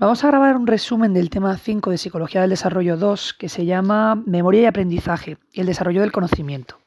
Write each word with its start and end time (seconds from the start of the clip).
Vamos 0.00 0.24
a 0.24 0.28
grabar 0.28 0.56
un 0.56 0.66
resumen 0.66 1.12
del 1.12 1.28
tema 1.28 1.58
5 1.58 1.90
de 1.90 1.98
Psicología 1.98 2.40
del 2.40 2.48
Desarrollo 2.48 2.96
2 2.96 3.34
que 3.34 3.50
se 3.50 3.66
llama 3.66 4.14
Memoria 4.14 4.62
y 4.62 4.64
Aprendizaje 4.64 5.36
el 5.52 5.66
desarrollo 5.66 6.00
del 6.00 6.10
conocimiento. 6.10 6.78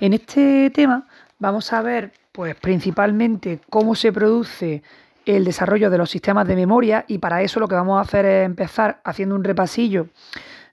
En 0.00 0.14
este 0.14 0.70
tema 0.70 1.06
vamos 1.38 1.70
a 1.74 1.82
ver 1.82 2.10
pues 2.32 2.54
principalmente 2.54 3.60
cómo 3.68 3.94
se 3.94 4.14
produce 4.14 4.82
el 5.26 5.44
desarrollo 5.44 5.90
de 5.90 5.98
los 5.98 6.08
sistemas 6.08 6.48
de 6.48 6.56
memoria 6.56 7.04
y 7.06 7.18
para 7.18 7.42
eso 7.42 7.60
lo 7.60 7.68
que 7.68 7.74
vamos 7.74 7.98
a 7.98 8.08
hacer 8.08 8.24
es 8.24 8.46
empezar 8.46 9.02
haciendo 9.04 9.34
un 9.34 9.44
repasillo 9.44 10.08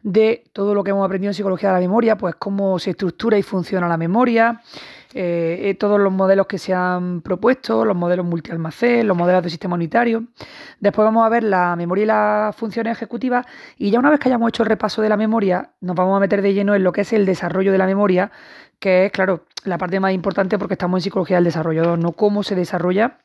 de 0.02 0.46
todo 0.54 0.76
lo 0.76 0.82
que 0.82 0.92
hemos 0.92 1.06
aprendido 1.06 1.32
en 1.32 1.34
psicología 1.34 1.70
de 1.70 1.76
la 1.76 1.82
memoria, 1.82 2.18
pues 2.18 2.36
cómo 2.36 2.80
se 2.80 2.92
estructura 2.92 3.38
y 3.38 3.44
funciona 3.44 3.90
la 3.90 3.98
memoria, 3.98 4.62
eh, 5.18 5.70
eh, 5.70 5.76
todos 5.76 5.98
los 5.98 6.12
modelos 6.12 6.46
que 6.46 6.58
se 6.58 6.74
han 6.74 7.22
propuesto, 7.22 7.86
los 7.86 7.96
modelos 7.96 8.26
multialmacén, 8.26 9.08
los 9.08 9.16
modelos 9.16 9.44
de 9.44 9.50
sistema 9.50 9.76
unitario. 9.76 10.26
Después 10.82 11.06
vamos 11.06 11.26
a 11.26 11.30
ver 11.30 11.44
la 11.44 11.74
memoria 11.78 12.04
y 12.04 12.08
las 12.08 12.56
funciones 12.58 12.92
ejecutivas 12.92 13.46
y 13.78 13.92
ya 13.92 14.00
una 14.00 14.10
vez 14.10 14.20
que 14.20 14.28
hayamos 14.28 14.50
hecho 14.50 14.64
el 14.64 14.70
repaso 14.70 15.02
de 15.02 15.08
la 15.08 15.16
memoria, 15.16 15.72
nos 15.80 15.96
vamos 15.96 16.18
a 16.18 16.20
meter 16.20 16.42
de 16.42 16.54
lleno 16.54 16.76
en 16.76 16.84
lo 16.84 16.92
que 16.92 17.02
es 17.02 17.14
el 17.14 17.26
desarrollo 17.26 17.72
de 17.72 17.78
la 17.78 17.86
memoria, 17.86 18.30
que 18.80 19.06
es, 19.06 19.12
claro, 19.14 19.46
la 19.64 19.78
parte 19.78 20.02
más 20.02 20.12
importante 20.12 20.60
porque 20.60 20.74
estamos 20.74 21.00
en 21.00 21.04
psicología 21.04 21.38
del 21.38 21.46
desarrollo, 21.46 21.96
no 21.96 22.12
cómo 22.12 22.44
se 22.44 22.56
desarrolla 22.56 23.20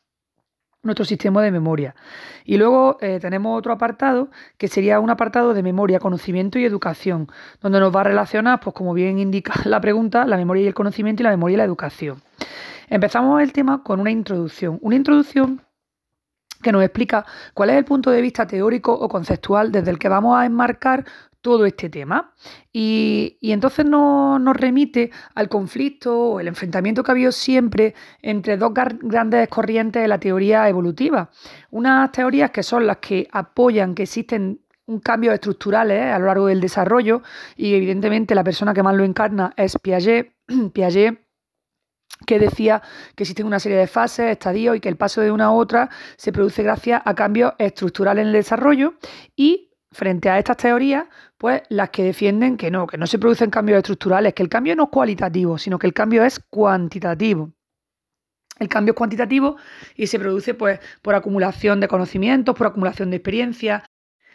nuestro 0.82 1.04
sistema 1.04 1.42
de 1.42 1.50
memoria. 1.50 1.94
Y 2.44 2.56
luego 2.56 2.96
eh, 3.00 3.18
tenemos 3.20 3.58
otro 3.58 3.72
apartado 3.72 4.30
que 4.56 4.68
sería 4.68 5.00
un 5.00 5.10
apartado 5.10 5.54
de 5.54 5.62
memoria, 5.62 5.98
conocimiento 5.98 6.58
y 6.58 6.64
educación, 6.64 7.28
donde 7.60 7.80
nos 7.80 7.94
va 7.94 8.00
a 8.00 8.04
relacionar, 8.04 8.60
pues 8.60 8.74
como 8.74 8.94
bien 8.94 9.18
indica 9.18 9.54
la 9.64 9.80
pregunta, 9.80 10.24
la 10.24 10.36
memoria 10.36 10.64
y 10.64 10.66
el 10.66 10.74
conocimiento 10.74 11.22
y 11.22 11.24
la 11.24 11.30
memoria 11.30 11.54
y 11.54 11.58
la 11.58 11.64
educación. 11.64 12.22
Empezamos 12.88 13.40
el 13.42 13.52
tema 13.52 13.82
con 13.82 14.00
una 14.00 14.10
introducción. 14.10 14.78
Una 14.82 14.96
introducción 14.96 15.62
que 16.62 16.72
nos 16.72 16.82
explica 16.82 17.24
cuál 17.54 17.70
es 17.70 17.76
el 17.76 17.84
punto 17.84 18.10
de 18.10 18.20
vista 18.20 18.46
teórico 18.46 18.92
o 18.92 19.08
conceptual 19.08 19.72
desde 19.72 19.90
el 19.90 19.98
que 19.98 20.08
vamos 20.08 20.36
a 20.38 20.44
enmarcar 20.44 21.04
todo 21.40 21.66
este 21.66 21.88
tema. 21.88 22.34
Y, 22.72 23.38
entonces 23.42 23.86
nos, 23.86 24.56
remite 24.56 25.10
al 25.34 25.48
conflicto 25.48 26.18
o 26.18 26.40
el 26.40 26.48
enfrentamiento 26.48 27.02
que 27.02 27.10
ha 27.10 27.14
habido 27.14 27.32
siempre 27.32 27.94
entre 28.22 28.56
dos 28.56 28.72
grandes 28.74 29.48
corrientes 29.48 30.02
de 30.02 30.08
la 30.08 30.18
teoría 30.18 30.68
evolutiva. 30.68 31.30
Unas 31.70 32.12
teorías 32.12 32.50
que 32.50 32.62
son 32.62 32.86
las 32.86 32.98
que 32.98 33.28
apoyan 33.32 33.94
que 33.94 34.04
existen 34.04 34.60
un 34.86 35.00
cambios 35.00 35.34
estructurales 35.34 36.12
a 36.12 36.18
lo 36.18 36.26
largo 36.26 36.46
del 36.46 36.60
desarrollo 36.60 37.22
y 37.56 37.74
evidentemente 37.74 38.34
la 38.34 38.42
persona 38.42 38.74
que 38.74 38.82
más 38.82 38.96
lo 38.96 39.04
encarna 39.04 39.52
es 39.56 39.78
Piaget. 39.78 40.32
Piaget 40.72 41.30
que 42.26 42.38
decía 42.38 42.82
que 43.14 43.22
existen 43.22 43.46
una 43.46 43.60
serie 43.60 43.78
de 43.78 43.86
fases, 43.86 44.30
estadios 44.30 44.76
y 44.76 44.80
que 44.80 44.88
el 44.88 44.96
paso 44.96 45.20
de 45.20 45.30
una 45.30 45.46
a 45.46 45.50
otra 45.52 45.88
se 46.16 46.32
produce 46.32 46.62
gracias 46.62 47.00
a 47.04 47.14
cambios 47.14 47.54
estructurales 47.58 48.22
en 48.22 48.28
el 48.28 48.34
desarrollo 48.34 48.94
y 49.36 49.70
frente 49.92 50.28
a 50.30 50.38
estas 50.38 50.56
teorías, 50.56 51.06
pues 51.40 51.62
las 51.70 51.88
que 51.88 52.04
defienden 52.04 52.58
que 52.58 52.70
no, 52.70 52.86
que 52.86 52.98
no 52.98 53.06
se 53.06 53.18
producen 53.18 53.48
cambios 53.48 53.78
estructurales, 53.78 54.34
que 54.34 54.42
el 54.42 54.50
cambio 54.50 54.76
no 54.76 54.84
es 54.84 54.88
cualitativo, 54.90 55.56
sino 55.56 55.78
que 55.78 55.86
el 55.86 55.94
cambio 55.94 56.22
es 56.22 56.38
cuantitativo. 56.38 57.50
El 58.58 58.68
cambio 58.68 58.92
es 58.92 58.96
cuantitativo 58.98 59.56
y 59.96 60.06
se 60.06 60.18
produce 60.18 60.52
pues, 60.52 60.80
por 61.00 61.14
acumulación 61.14 61.80
de 61.80 61.88
conocimientos, 61.88 62.54
por 62.54 62.66
acumulación 62.66 63.08
de 63.08 63.16
experiencia. 63.16 63.86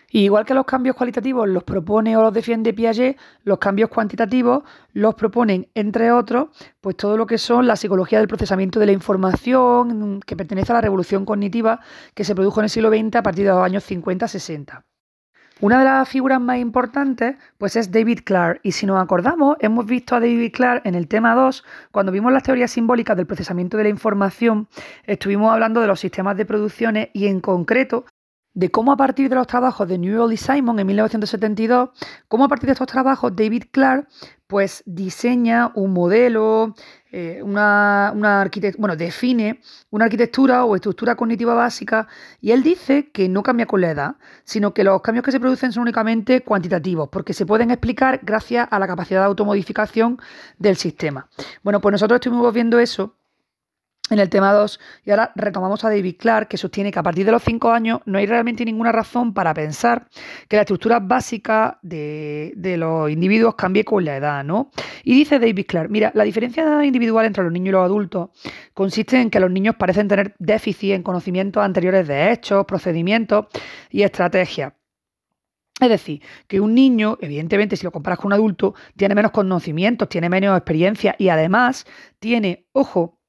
igual 0.10 0.46
que 0.46 0.56
los 0.56 0.66
cambios 0.66 0.96
cualitativos 0.96 1.48
los 1.48 1.64
propone 1.64 2.18
o 2.18 2.24
los 2.24 2.34
defiende 2.34 2.74
Piaget, 2.74 3.20
los 3.44 3.60
cambios 3.60 3.92
cuantitativos 3.92 4.64
los 4.94 5.14
proponen, 5.14 5.70
entre 5.76 6.12
otros, 6.12 6.48
pues 6.82 6.98
todo 6.98 7.18
lo 7.18 7.28
que 7.28 7.38
son 7.38 7.68
la 7.68 7.76
psicología 7.76 8.18
del 8.18 8.28
procesamiento 8.28 8.80
de 8.80 8.88
la 8.88 8.94
información, 8.94 10.22
que 10.22 10.36
pertenece 10.36 10.72
a 10.72 10.76
la 10.76 10.82
revolución 10.82 11.24
cognitiva 11.24 11.82
que 12.16 12.24
se 12.24 12.34
produjo 12.34 12.62
en 12.62 12.64
el 12.64 12.70
siglo 12.72 12.90
XX 12.90 13.18
a 13.18 13.22
partir 13.22 13.46
de 13.46 13.52
los 13.52 13.64
años 13.64 13.84
50-60. 13.88 14.86
Una 15.62 15.80
de 15.80 15.86
las 15.86 16.10
figuras 16.10 16.42
más 16.42 16.58
importantes 16.58 17.38
pues 17.58 17.78
es 17.78 17.90
David 17.90 18.20
Clark. 18.26 18.60
Y 18.62 18.74
si 18.74 18.86
nos 18.86 19.02
acordamos 19.02 19.56
hemos 19.62 19.86
visto 19.86 20.14
a 20.14 20.20
David 20.20 20.52
Clark 20.52 20.82
en 20.84 20.96
el 20.96 21.08
tema 21.08 21.34
2 21.34 21.64
cuando 21.92 22.12
vimos 22.12 22.34
las 22.34 22.44
teorías 22.44 22.72
simbólicas 22.72 23.16
del 23.16 23.26
procesamiento 23.26 23.78
de 23.78 23.84
la 23.84 23.90
información 23.90 24.68
estuvimos 25.06 25.54
hablando 25.54 25.80
de 25.80 25.88
los 25.88 26.02
sistemas 26.02 26.36
de 26.36 26.46
producciones 26.46 27.10
y 27.14 27.28
en 27.28 27.40
concreto 27.40 28.06
de 28.56 28.72
cómo 28.72 28.94
a 28.94 28.98
partir 28.98 29.30
de 29.30 29.36
los 29.36 29.46
trabajos 29.46 29.88
de 29.88 29.98
Newell 29.98 30.34
y 30.34 30.38
Simon 30.38 30.80
en 30.80 30.88
1972, 30.88 31.90
cómo 32.28 32.46
a 32.46 32.48
partir 32.48 32.68
de 32.68 32.72
estos 32.72 32.88
trabajos 32.88 33.36
David 33.36 33.66
Clark 33.70 34.08
pues 34.48 34.84
diseña 34.86 35.72
un 35.76 35.92
modelo, 35.92 36.76
eh, 37.12 37.42
una, 37.44 38.12
una 38.16 38.50
bueno, 38.78 38.96
define 38.96 39.60
una 39.90 40.06
arquitectura 40.06 40.66
o 40.66 40.76
estructura 40.76 41.16
cognitiva 41.16 41.54
básica 41.54 42.08
y 42.40 42.52
él 42.52 42.64
dice 42.64 43.10
que 43.12 43.28
no 43.28 43.44
cambia 43.44 43.66
con 43.66 43.82
la 43.82 43.92
edad, 43.92 44.16
sino 44.44 44.74
que 44.74 44.84
los 44.84 45.02
cambios 45.02 45.26
que 45.26 45.32
se 45.32 45.40
producen 45.40 45.72
son 45.72 45.82
únicamente 45.82 46.42
cuantitativos, 46.42 47.10
porque 47.10 47.34
se 47.34 47.46
pueden 47.46 47.72
explicar 47.72 48.22
gracias 48.24 48.68
a 48.72 48.80
la 48.80 48.88
capacidad 48.88 49.22
de 49.22 49.26
automodificación 49.26 50.20
del 50.60 50.78
sistema. 50.78 51.28
Bueno, 51.64 51.82
pues 51.82 51.92
nosotros 51.92 52.18
estuvimos 52.18 52.54
viendo 52.54 52.80
eso 52.80 53.16
en 54.10 54.20
el 54.20 54.30
tema 54.30 54.54
2. 54.54 54.80
Y 55.06 55.12
ahora 55.12 55.32
retomamos 55.36 55.84
a 55.84 55.90
David 55.90 56.16
Clark, 56.18 56.48
que 56.48 56.58
sostiene 56.58 56.92
que 56.92 57.00
a 57.00 57.04
partir 57.04 57.26
de 57.26 57.32
los 57.32 57.44
5 57.44 57.72
años 57.72 58.02
no 58.06 58.18
hay 58.18 58.26
realmente 58.26 58.64
ninguna 58.66 58.92
razón 58.92 59.34
para 59.34 59.54
pensar 59.54 60.08
que 60.48 60.56
la 60.56 60.62
estructura 60.64 61.00
básica 61.00 61.80
de, 61.82 62.54
los 62.78 63.10
individuos 63.10 63.56
cambie 63.56 63.84
con 63.84 64.06
la 64.06 64.18
edad, 64.18 64.44
¿no? 64.44 64.72
Y 65.04 65.16
dice 65.16 65.40
David 65.40 65.66
Clark, 65.68 65.90
mira, 65.90 66.12
la 66.14 66.24
diferencia 66.24 66.84
individual 66.84 67.26
entre 67.26 67.44
los 67.44 67.52
niños 67.52 67.70
y 67.70 67.72
los 67.72 67.86
adultos 67.86 68.30
consiste 68.74 69.20
en 69.20 69.30
que 69.30 69.40
los 69.40 69.52
niños 69.52 69.76
parecen 69.76 70.08
tener 70.08 70.36
déficit 70.40 70.92
en 70.92 71.04
conocimientos 71.04 71.64
anteriores 71.64 72.08
de 72.08 72.32
hechos, 72.32 72.66
procedimientos 72.66 73.48
y 73.90 74.04
estrategias. 74.04 74.74
Es 75.80 75.90
decir, 75.90 76.22
que 76.48 76.62
un 76.62 76.74
niño, 76.74 77.18
evidentemente, 77.20 77.76
si 77.76 77.84
lo 77.84 77.92
comparas 77.92 78.18
con 78.18 78.28
un 78.28 78.34
adulto, 78.34 78.76
tiene 78.96 79.14
menos 79.14 79.32
conocimientos, 79.32 80.08
tiene 80.08 80.30
menos 80.30 80.58
experiencia 80.58 81.16
y 81.20 81.28
además 81.28 81.86
tiene, 82.20 82.66
ojo, 82.72 83.20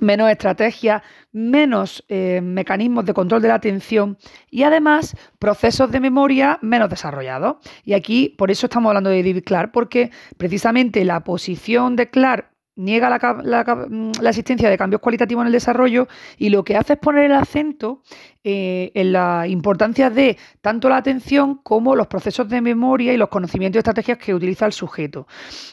menos 0.00 0.30
estrategias, 0.30 1.02
menos 1.32 2.04
eh, 2.08 2.40
mecanismos 2.42 3.04
de 3.04 3.14
control 3.14 3.42
de 3.42 3.48
la 3.48 3.54
atención 3.54 4.18
y 4.50 4.62
además 4.64 5.16
procesos 5.38 5.90
de 5.90 6.00
memoria 6.00 6.58
menos 6.62 6.90
desarrollados. 6.90 7.56
Y 7.84 7.94
aquí, 7.94 8.34
por 8.36 8.50
eso 8.50 8.66
estamos 8.66 8.90
hablando 8.90 9.10
de 9.10 9.22
David 9.22 9.44
Clark, 9.44 9.72
porque 9.72 10.10
precisamente 10.36 11.04
la 11.04 11.20
posición 11.20 11.96
de 11.96 12.10
Clark 12.10 12.50
niega 12.80 13.08
mm, 13.08 14.12
la, 14.20 14.30
existencia 14.30 14.70
de 14.70 14.78
cambios 14.78 15.00
cualitativos 15.00 15.42
en 15.42 15.46
el 15.48 15.52
desarrollo 15.52 16.08
y 16.36 16.48
lo 16.48 16.64
que 16.64 16.76
hace 16.76 16.94
es 16.94 16.98
poner 16.98 17.24
el 17.24 17.32
acento 17.32 18.02
eh, 18.42 18.90
en 18.94 19.12
la 19.12 19.46
importancia 19.46 20.08
de 20.08 20.38
tanto 20.60 20.88
la 20.88 20.96
atención 20.96 21.56
como 21.62 21.94
los 21.94 22.06
procesos 22.06 22.48
de 22.48 22.60
memoria 22.60 23.12
y 23.12 23.16
los 23.16 23.28
conocimientos 23.28 23.76
y 23.76 23.80
estrategias 23.80 24.18
que 24.18 24.34
utiliza 24.34 24.66
el 24.66 24.72
sujeto. 24.72 25.26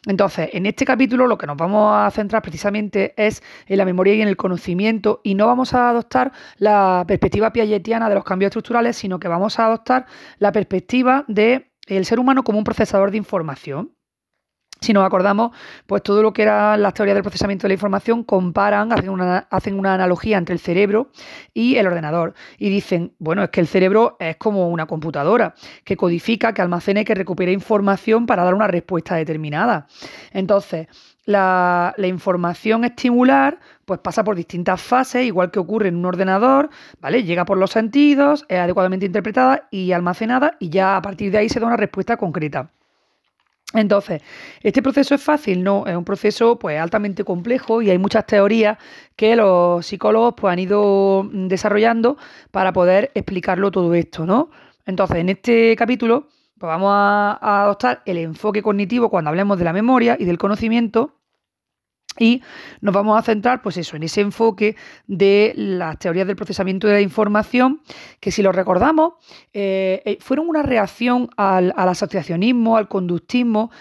Entonces, 0.05 0.49
en 0.53 0.65
este 0.65 0.85
capítulo 0.85 1.27
lo 1.27 1.37
que 1.37 1.47
nos 1.47 1.57
vamos 1.57 1.93
a 1.95 2.11
centrar 2.11 2.41
precisamente 2.41 3.13
es 3.17 3.41
en 3.67 3.77
la 3.77 3.85
memoria 3.85 4.15
y 4.15 4.21
en 4.21 4.27
el 4.27 4.37
conocimiento 4.37 5.21
y 5.23 5.35
no 5.35 5.47
vamos 5.47 5.73
a 5.73 5.89
adoptar 5.89 6.31
la 6.57 7.05
perspectiva 7.07 7.53
piagetiana 7.53 8.09
de 8.09 8.15
los 8.15 8.23
cambios 8.23 8.49
estructurales, 8.49 8.97
sino 8.97 9.19
que 9.19 9.27
vamos 9.27 9.59
a 9.59 9.65
adoptar 9.65 10.05
la 10.39 10.51
perspectiva 10.51 11.23
de 11.27 11.71
el 11.87 12.05
ser 12.05 12.19
humano 12.19 12.43
como 12.43 12.57
un 12.57 12.63
procesador 12.63 13.11
de 13.11 13.17
información. 13.17 13.96
Si 14.79 14.93
nos 14.93 15.05
acordamos, 15.05 15.51
pues 15.87 16.03
todo 16.03 16.21
lo 16.21 16.33
que 16.33 16.43
eran 16.43 16.81
las 16.81 16.93
teorías 16.93 17.15
del 17.15 17.23
procesamiento 17.23 17.63
de 17.63 17.69
la 17.69 17.73
información 17.73 18.23
comparan, 18.23 18.91
hacen 18.91 19.09
una, 19.09 19.47
hacen 19.49 19.79
una 19.79 19.95
analogía 19.95 20.37
entre 20.37 20.53
el 20.53 20.59
cerebro 20.59 21.09
y 21.53 21.77
el 21.77 21.87
ordenador. 21.87 22.35
Y 22.57 22.69
dicen, 22.69 23.13
bueno, 23.17 23.43
es 23.43 23.49
que 23.49 23.59
el 23.59 23.67
cerebro 23.67 24.17
es 24.19 24.37
como 24.37 24.69
una 24.69 24.85
computadora 24.85 25.55
que 25.83 25.97
codifica, 25.97 26.53
que 26.53 26.61
almacena 26.61 27.01
y 27.01 27.05
que 27.05 27.15
recupera 27.15 27.51
información 27.51 28.25
para 28.27 28.43
dar 28.43 28.53
una 28.53 28.67
respuesta 28.67 29.15
determinada. 29.15 29.87
Entonces, 30.31 30.87
la, 31.25 31.93
la, 31.97 32.07
información 32.07 32.85
estimular 32.85 33.59
pues 33.85 33.99
pasa 33.99 34.23
por 34.23 34.35
distintas 34.35 34.81
fases, 34.81 35.25
igual 35.25 35.51
que 35.51 35.59
ocurre 35.59 35.89
en 35.89 35.97
un 35.97 36.05
ordenador, 36.05 36.69
¿vale? 37.01 37.23
Llega 37.23 37.45
por 37.45 37.57
los 37.57 37.71
sentidos, 37.71 38.45
es 38.47 38.59
adecuadamente 38.59 39.05
interpretada 39.05 39.67
y 39.71 39.91
almacenada 39.91 40.55
y 40.59 40.69
ya 40.69 40.95
a 40.95 41.01
partir 41.01 41.31
de 41.31 41.39
ahí 41.39 41.49
se 41.49 41.59
da 41.59 41.67
una 41.67 41.77
respuesta 41.77 42.15
concreta. 42.15 42.71
Entonces, 43.73 44.21
¿este 44.61 44.81
proceso 44.81 45.15
es 45.15 45.21
fácil? 45.21 45.61
No, 45.61 45.85
es 45.85 45.95
un 45.95 46.05
proceso 46.05 46.57
pues 46.57 46.79
altamente 46.79 47.25
complejo 47.25 47.81
y 47.81 47.89
hay 47.89 47.97
muchas 47.97 48.25
teorías 48.25 48.77
que 49.15 49.35
los 49.35 49.85
psicólogos 49.85 50.35
pues, 50.37 50.53
han 50.53 50.59
ido 50.59 51.29
desarrollando 51.31 52.17
para 52.51 52.71
poder 52.71 53.11
explicarlo 53.13 53.69
todo 53.69 53.93
esto, 53.93 54.25
¿no? 54.25 54.49
Entonces, 54.85 55.17
en 55.17 55.29
este 55.29 55.75
capítulo 55.75 56.27
pues, 56.57 56.69
vamos 56.69 56.91
a 56.93 57.63
adoptar 57.63 58.03
el 58.05 58.17
enfoque 58.17 58.61
cognitivo 58.63 59.09
cuando 59.09 59.29
hablemos 59.29 59.59
de 59.59 59.65
la 59.65 59.73
memoria 59.73 60.15
y 60.17 60.23
del 60.23 60.37
conocimiento 60.37 61.17
y 62.19 62.41
nos 62.81 62.93
vamos 62.93 63.17
a 63.17 63.21
centrar, 63.21 63.61
pues 63.61 63.77
eso, 63.77 63.95
en 63.95 64.03
ese 64.03 64.21
enfoque 64.21 64.75
de 65.07 65.53
las 65.55 65.97
teorías 65.99 66.27
del 66.27 66.35
procesamiento 66.35 66.87
de 66.87 66.93
la 66.93 67.01
información, 67.01 67.81
que 68.19 68.31
si 68.31 68.41
lo 68.41 68.51
recordamos, 68.51 69.13
eh, 69.53 70.01
eh, 70.05 70.17
fueron 70.19 70.49
una 70.49 70.63
reacción 70.63 71.29
al, 71.37 71.73
asociacionismo, 71.75 72.77
al 72.77 72.87
conductismo, 72.87 73.71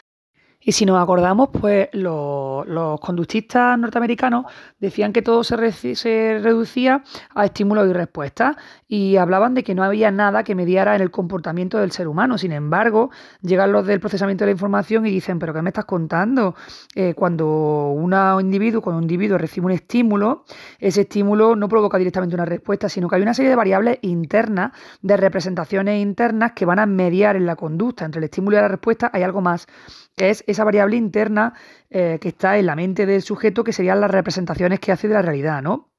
Y 0.68 0.72
si 0.72 0.84
nos 0.84 1.00
acordamos, 1.00 1.50
pues 1.52 1.88
los, 1.92 2.98
conductistas 2.98 3.78
norteamericanos 3.78 4.46
decían 4.80 5.12
que 5.12 5.22
todo 5.22 5.44
se, 5.44 5.54
reducía 5.54 7.04
a 7.36 7.44
estímulos 7.44 7.88
y 7.88 7.92
respuestas 7.92 8.56
y 8.88 9.14
hablaban 9.14 9.54
de 9.54 9.62
que 9.62 9.76
no 9.76 9.84
había 9.84 10.10
nada 10.10 10.42
que 10.42 10.56
mediara 10.56 10.96
en 10.96 11.02
el 11.02 11.12
comportamiento 11.12 11.78
del 11.78 11.92
ser 11.92 12.08
humano. 12.08 12.36
Sin 12.36 12.50
embargo, 12.50 13.10
llegan 13.42 13.70
los 13.70 13.86
del 13.86 14.00
procesamiento 14.00 14.42
de 14.42 14.46
la 14.46 14.52
información 14.54 15.06
y 15.06 15.10
dicen, 15.12 15.38
pero 15.38 15.54
¿qué 15.54 15.62
me 15.62 15.70
estás 15.70 15.84
contando? 15.84 16.56
Eh, 16.96 17.14
cuando 17.14 17.46
una, 17.92 18.36
individuo, 18.40 18.82
cuando 18.82 18.98
un 18.98 19.04
individuo 19.04 19.38
recibe 19.38 19.66
un 19.66 19.72
estímulo, 19.72 20.46
ese 20.80 21.02
estímulo 21.02 21.54
no 21.54 21.68
provoca 21.68 21.96
directamente 21.96 22.34
una 22.34 22.44
respuesta, 22.44 22.88
sino 22.88 23.08
que 23.08 23.14
hay 23.14 23.22
una 23.22 23.34
serie 23.34 23.50
de 23.50 23.56
variables 23.56 24.00
internas, 24.02 24.72
de 25.00 25.16
representaciones 25.16 26.02
internas 26.02 26.54
que 26.56 26.64
van 26.64 26.80
a 26.80 26.86
mediar 26.86 27.36
en 27.36 27.46
la 27.46 27.54
conducta. 27.54 28.04
Entre 28.04 28.18
el 28.18 28.24
estímulo 28.24 28.56
y 28.56 28.60
la 28.60 28.66
respuesta 28.66 29.12
hay 29.14 29.22
algo 29.22 29.40
más 29.40 29.68
es 30.16 30.44
esa 30.46 30.64
variable 30.64 30.96
interna 30.96 31.54
eh, 31.90 32.18
que 32.20 32.28
está 32.28 32.58
en 32.58 32.66
la 32.66 32.76
mente 32.76 33.06
del 33.06 33.22
sujeto, 33.22 33.64
que 33.64 33.72
serían 33.72 34.00
las 34.00 34.10
representaciones 34.10 34.80
que 34.80 34.92
hace 34.92 35.08
de 35.08 35.14
la 35.14 35.22
realidad, 35.22 35.62
¿no? 35.62 35.92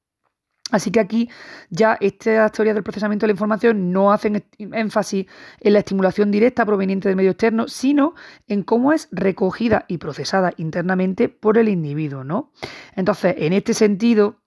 Así 0.70 0.90
que 0.90 1.00
aquí 1.00 1.30
ya 1.70 1.96
estas 1.98 2.52
teorías 2.52 2.74
del 2.74 2.84
procesamiento 2.84 3.24
de 3.24 3.28
la 3.28 3.32
información 3.32 3.90
no 3.90 4.12
hacen 4.12 4.44
énfasis 4.58 5.24
en 5.60 5.72
la 5.72 5.78
estimulación 5.78 6.30
directa 6.30 6.66
proveniente 6.66 7.08
del 7.08 7.16
medio 7.16 7.30
externo, 7.30 7.68
sino 7.68 8.14
en 8.48 8.64
cómo 8.64 8.92
es 8.92 9.08
recogida 9.10 9.86
y 9.88 9.96
procesada 9.96 10.52
internamente 10.58 11.30
por 11.30 11.56
el 11.56 11.70
individuo, 11.70 12.22
¿no? 12.22 12.52
Entonces, 12.96 13.36
en 13.38 13.54
este 13.54 13.72
sentido, 13.72 14.42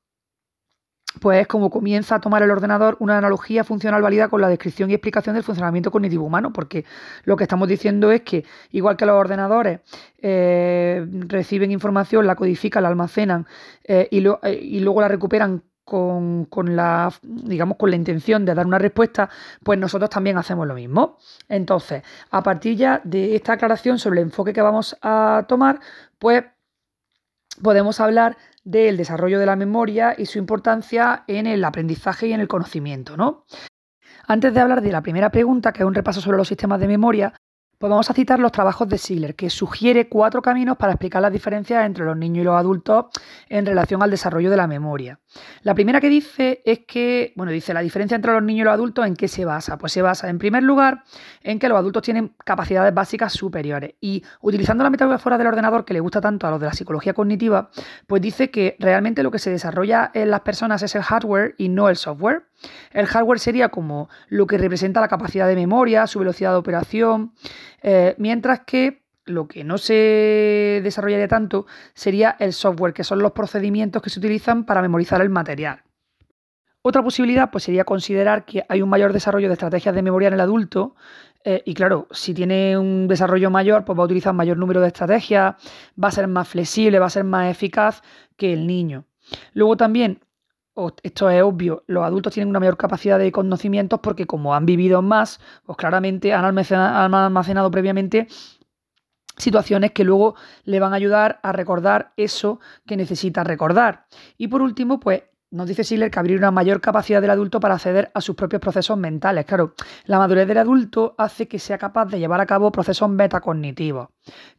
pues 1.19 1.41
es 1.41 1.47
como 1.47 1.69
comienza 1.69 2.15
a 2.15 2.21
tomar 2.21 2.43
el 2.43 2.51
ordenador 2.51 2.95
una 2.99 3.17
analogía 3.17 3.63
funcional 3.63 4.01
válida 4.01 4.29
con 4.29 4.41
la 4.41 4.47
descripción 4.47 4.89
y 4.89 4.93
explicación 4.93 5.35
del 5.35 5.43
funcionamiento 5.43 5.91
cognitivo 5.91 6.25
humano, 6.25 6.53
porque 6.53 6.85
lo 7.25 7.35
que 7.35 7.43
estamos 7.43 7.67
diciendo 7.67 8.11
es 8.11 8.21
que, 8.21 8.45
igual 8.71 8.95
que 8.97 9.05
los 9.05 9.15
ordenadores 9.15 9.81
eh, 10.19 11.05
reciben 11.27 11.71
información, 11.71 12.25
la 12.27 12.35
codifican, 12.35 12.83
la 12.83 12.89
almacenan 12.89 13.47
eh, 13.83 14.07
eh, 14.11 14.59
y, 14.61 14.79
luego 14.79 15.01
la 15.01 15.07
recuperan 15.07 15.63
con, 15.83 16.47
la, 16.75 17.11
digamos, 17.21 17.77
con 17.77 17.89
la 17.89 17.97
intención 17.97 18.45
de 18.45 18.53
dar 18.53 18.65
una 18.65 18.77
respuesta, 18.77 19.29
pues 19.61 19.77
nosotros 19.77 20.09
también 20.09 20.37
hacemos 20.37 20.65
lo 20.65 20.73
mismo. 20.73 21.17
Entonces, 21.49 22.03
a 22.29 22.41
partir 22.41 22.77
ya 22.77 23.01
de 23.03 23.35
esta 23.35 23.53
aclaración 23.53 23.99
sobre 23.99 24.21
el 24.21 24.27
enfoque 24.27 24.53
que 24.53 24.61
vamos 24.61 24.97
a 25.01 25.43
tomar, 25.49 25.81
pues 26.17 26.45
podemos 27.61 27.99
hablar 27.99 28.37
del 28.63 28.97
desarrollo 28.97 29.39
de 29.39 29.45
la 29.45 29.55
memoria 29.55 30.15
y 30.17 30.25
su 30.25 30.37
importancia 30.37 31.23
en 31.27 31.47
el 31.47 31.63
aprendizaje 31.63 32.27
y 32.27 32.33
en 32.33 32.41
el 32.41 32.47
conocimiento, 32.47 33.17
¿no? 33.17 33.45
Antes 34.27 34.53
de 34.53 34.59
hablar 34.59 34.81
de 34.81 34.91
la 34.91 35.01
primera 35.01 35.29
pregunta, 35.29 35.73
que 35.73 35.79
es 35.83 35.85
un 35.85 35.95
repaso 35.95 36.21
sobre 36.21 36.37
los 36.37 36.47
sistemas 36.47 36.79
de 36.79 36.87
memoria, 36.87 37.33
pues 37.81 37.89
vamos 37.89 38.11
a 38.11 38.13
citar 38.13 38.39
los 38.39 38.51
trabajos 38.51 38.87
de 38.87 38.99
Sigler, 38.99 39.35
que 39.35 39.49
sugiere 39.49 40.07
cuatro 40.07 40.43
caminos 40.43 40.77
para 40.77 40.93
explicar 40.93 41.19
las 41.19 41.33
diferencias 41.33 41.83
entre 41.83 42.05
los 42.05 42.15
niños 42.15 42.43
y 42.43 42.45
los 42.45 42.55
adultos 42.55 43.05
en 43.49 43.65
relación 43.65 44.03
al 44.03 44.11
desarrollo 44.11 44.51
de 44.51 44.57
la 44.57 44.67
memoria. 44.67 45.19
La 45.63 45.73
primera 45.73 45.99
que 45.99 46.07
dice 46.07 46.61
es 46.63 46.81
que, 46.85 47.33
bueno, 47.35 47.51
dice 47.51 47.73
la 47.73 47.81
diferencia 47.81 48.13
entre 48.13 48.33
los 48.33 48.43
niños 48.43 48.61
y 48.61 48.65
los 48.65 48.73
adultos, 48.75 49.07
¿en 49.07 49.15
qué 49.15 49.27
se 49.27 49.45
basa? 49.45 49.79
Pues 49.79 49.93
se 49.93 50.03
basa, 50.03 50.29
en 50.29 50.37
primer 50.37 50.61
lugar, 50.61 51.05
en 51.41 51.57
que 51.57 51.69
los 51.69 51.77
adultos 51.79 52.03
tienen 52.03 52.35
capacidades 52.45 52.93
básicas 52.93 53.33
superiores. 53.33 53.95
Y 53.99 54.23
utilizando 54.41 54.83
la 54.83 54.91
metáfora 54.91 55.39
del 55.39 55.47
ordenador 55.47 55.83
que 55.83 55.93
le 55.93 56.01
gusta 56.01 56.21
tanto 56.21 56.45
a 56.45 56.51
los 56.51 56.59
de 56.59 56.67
la 56.67 56.73
psicología 56.73 57.15
cognitiva, 57.15 57.71
pues 58.05 58.21
dice 58.21 58.51
que 58.51 58.75
realmente 58.77 59.23
lo 59.23 59.31
que 59.31 59.39
se 59.39 59.49
desarrolla 59.49 60.11
en 60.13 60.29
las 60.29 60.41
personas 60.41 60.83
es 60.83 60.93
el 60.93 61.01
hardware 61.01 61.55
y 61.57 61.69
no 61.69 61.89
el 61.89 61.95
software. 61.95 62.43
El 62.91 63.05
hardware 63.05 63.39
sería 63.39 63.69
como 63.69 64.09
lo 64.27 64.47
que 64.47 64.57
representa 64.57 65.01
la 65.01 65.07
capacidad 65.07 65.47
de 65.47 65.55
memoria, 65.55 66.07
su 66.07 66.19
velocidad 66.19 66.51
de 66.51 66.57
operación, 66.57 67.33
eh, 67.81 68.15
mientras 68.17 68.61
que 68.61 69.01
lo 69.25 69.47
que 69.47 69.63
no 69.63 69.77
se 69.77 70.81
desarrollaría 70.83 71.27
tanto 71.27 71.65
sería 71.93 72.35
el 72.39 72.53
software, 72.53 72.93
que 72.93 73.03
son 73.03 73.19
los 73.19 73.31
procedimientos 73.31 74.01
que 74.01 74.09
se 74.09 74.19
utilizan 74.19 74.65
para 74.65 74.81
memorizar 74.81 75.21
el 75.21 75.29
material. 75.29 75.83
Otra 76.83 77.03
posibilidad 77.03 77.51
pues, 77.51 77.65
sería 77.65 77.83
considerar 77.83 78.45
que 78.45 78.65
hay 78.67 78.81
un 78.81 78.89
mayor 78.89 79.13
desarrollo 79.13 79.47
de 79.47 79.53
estrategias 79.53 79.93
de 79.93 80.01
memoria 80.01 80.29
en 80.29 80.33
el 80.33 80.39
adulto 80.39 80.95
eh, 81.43 81.61
y 81.65 81.73
claro, 81.73 82.07
si 82.11 82.33
tiene 82.33 82.77
un 82.77 83.07
desarrollo 83.07 83.49
mayor, 83.49 83.85
pues 83.85 83.97
va 83.97 84.03
a 84.03 84.05
utilizar 84.05 84.33
mayor 84.33 84.57
número 84.57 84.81
de 84.81 84.87
estrategias, 84.87 85.55
va 86.01 86.07
a 86.07 86.11
ser 86.11 86.27
más 86.27 86.47
flexible, 86.47 86.99
va 86.99 87.07
a 87.07 87.11
ser 87.11 87.23
más 87.23 87.49
eficaz 87.49 88.01
que 88.35 88.53
el 88.53 88.67
niño. 88.67 89.05
Luego 89.53 89.77
también 89.77 90.19
esto 91.03 91.29
es 91.29 91.41
obvio, 91.43 91.83
los 91.87 92.03
adultos 92.03 92.33
tienen 92.33 92.49
una 92.49 92.59
mayor 92.59 92.77
capacidad 92.77 93.17
de 93.19 93.31
conocimientos 93.31 93.99
porque 94.01 94.25
como 94.25 94.55
han 94.55 94.65
vivido 94.65 95.01
más, 95.01 95.39
pues 95.65 95.77
claramente 95.77 96.33
han 96.33 96.45
almacenado, 96.45 97.71
previamente 97.71 98.27
situaciones 99.37 99.91
que 99.91 100.03
luego 100.03 100.35
le 100.65 100.79
van 100.79 100.93
a 100.93 100.97
ayudar 100.97 101.39
a 101.43 101.51
recordar 101.51 102.13
eso 102.17 102.59
que 102.85 102.97
necesita 102.97 103.43
recordar. 103.43 104.05
Y 104.37 104.47
por 104.49 104.61
último, 104.61 104.99
pues 104.99 105.23
nos 105.51 105.67
dice 105.67 105.83
Schiller 105.83 106.09
que 106.09 106.17
abrir 106.17 106.37
una 106.37 106.49
mayor 106.49 106.79
capacidad 106.79 107.21
del 107.21 107.29
adulto 107.29 107.59
para 107.59 107.75
acceder 107.75 108.09
a 108.13 108.21
sus 108.21 108.35
propios 108.35 108.61
procesos 108.61 108.97
mentales. 108.97 109.45
Claro, 109.45 109.75
la 110.05 110.17
madurez 110.17 110.47
del 110.47 110.57
adulto 110.57 111.13
hace 111.17 111.47
que 111.47 111.59
sea 111.59 111.77
capaz 111.77 112.05
de 112.05 112.19
llevar 112.19 112.39
a 112.39 112.45
cabo 112.45 112.71
procesos 112.71 113.09
metacognitivos. 113.09 114.07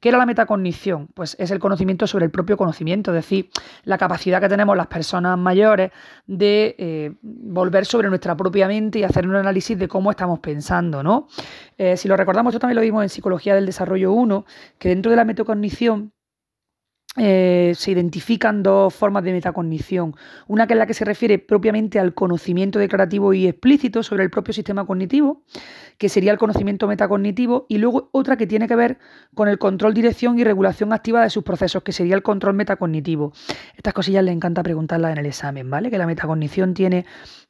¿Qué 0.00 0.10
era 0.10 0.18
la 0.18 0.26
metacognición? 0.26 1.08
Pues 1.14 1.34
es 1.38 1.50
el 1.50 1.58
conocimiento 1.58 2.06
sobre 2.06 2.26
el 2.26 2.30
propio 2.30 2.58
conocimiento, 2.58 3.10
es 3.10 3.16
decir, 3.16 3.48
la 3.84 3.96
capacidad 3.96 4.40
que 4.40 4.50
tenemos 4.50 4.76
las 4.76 4.88
personas 4.88 5.38
mayores 5.38 5.92
de 6.26 6.74
eh, 6.78 7.14
volver 7.22 7.86
sobre 7.86 8.10
nuestra 8.10 8.36
propia 8.36 8.68
mente 8.68 8.98
y 8.98 9.04
hacer 9.04 9.26
un 9.26 9.36
análisis 9.36 9.78
de 9.78 9.88
cómo 9.88 10.10
estamos 10.10 10.40
pensando, 10.40 11.02
¿no? 11.02 11.26
Eh, 11.78 11.96
si 11.96 12.06
lo 12.06 12.16
recordamos, 12.16 12.52
esto 12.52 12.60
también 12.60 12.76
lo 12.76 12.82
vimos 12.82 13.02
en 13.02 13.08
Psicología 13.08 13.54
del 13.54 13.64
Desarrollo 13.64 14.12
1, 14.12 14.44
que 14.78 14.90
dentro 14.90 15.10
de 15.10 15.16
la 15.16 15.24
metacognición 15.24 16.12
eh, 17.18 17.74
se 17.76 17.90
identifican 17.90 18.62
dos 18.62 18.94
formas 18.94 19.22
de 19.22 19.32
metacognición. 19.32 20.16
Una 20.46 20.66
que 20.66 20.72
es 20.72 20.78
la 20.78 20.86
que 20.86 20.94
se 20.94 21.04
refiere 21.04 21.38
propiamente 21.38 21.98
al 21.98 22.14
conocimiento 22.14 22.78
declarativo 22.78 23.34
y 23.34 23.46
explícito 23.46 24.02
sobre 24.02 24.24
el 24.24 24.30
propio 24.30 24.54
sistema 24.54 24.86
cognitivo, 24.86 25.42
que 25.98 26.08
sería 26.08 26.32
el 26.32 26.38
conocimiento 26.38 26.86
metacognitivo, 26.88 27.66
y 27.68 27.76
luego 27.76 28.08
otra 28.12 28.38
que 28.38 28.46
tiene 28.46 28.66
que 28.66 28.76
ver 28.76 28.98
con 29.34 29.48
el 29.48 29.58
control, 29.58 29.92
dirección 29.92 30.38
y 30.38 30.44
regulación 30.44 30.94
activa 30.94 31.22
de 31.22 31.28
sus 31.28 31.44
procesos, 31.44 31.82
que 31.82 31.92
sería 31.92 32.14
el 32.14 32.22
control 32.22 32.54
metacognitivo. 32.54 33.34
Estas 33.76 33.92
cosillas 33.92 34.24
le 34.24 34.32
encanta 34.32 34.62
preguntarlas 34.62 35.12
en 35.12 35.18
el 35.18 35.26
examen, 35.26 35.68
¿vale? 35.68 35.90
Que 35.90 35.98
la 35.98 36.06
metacognición 36.06 36.72
tiene 36.72 37.04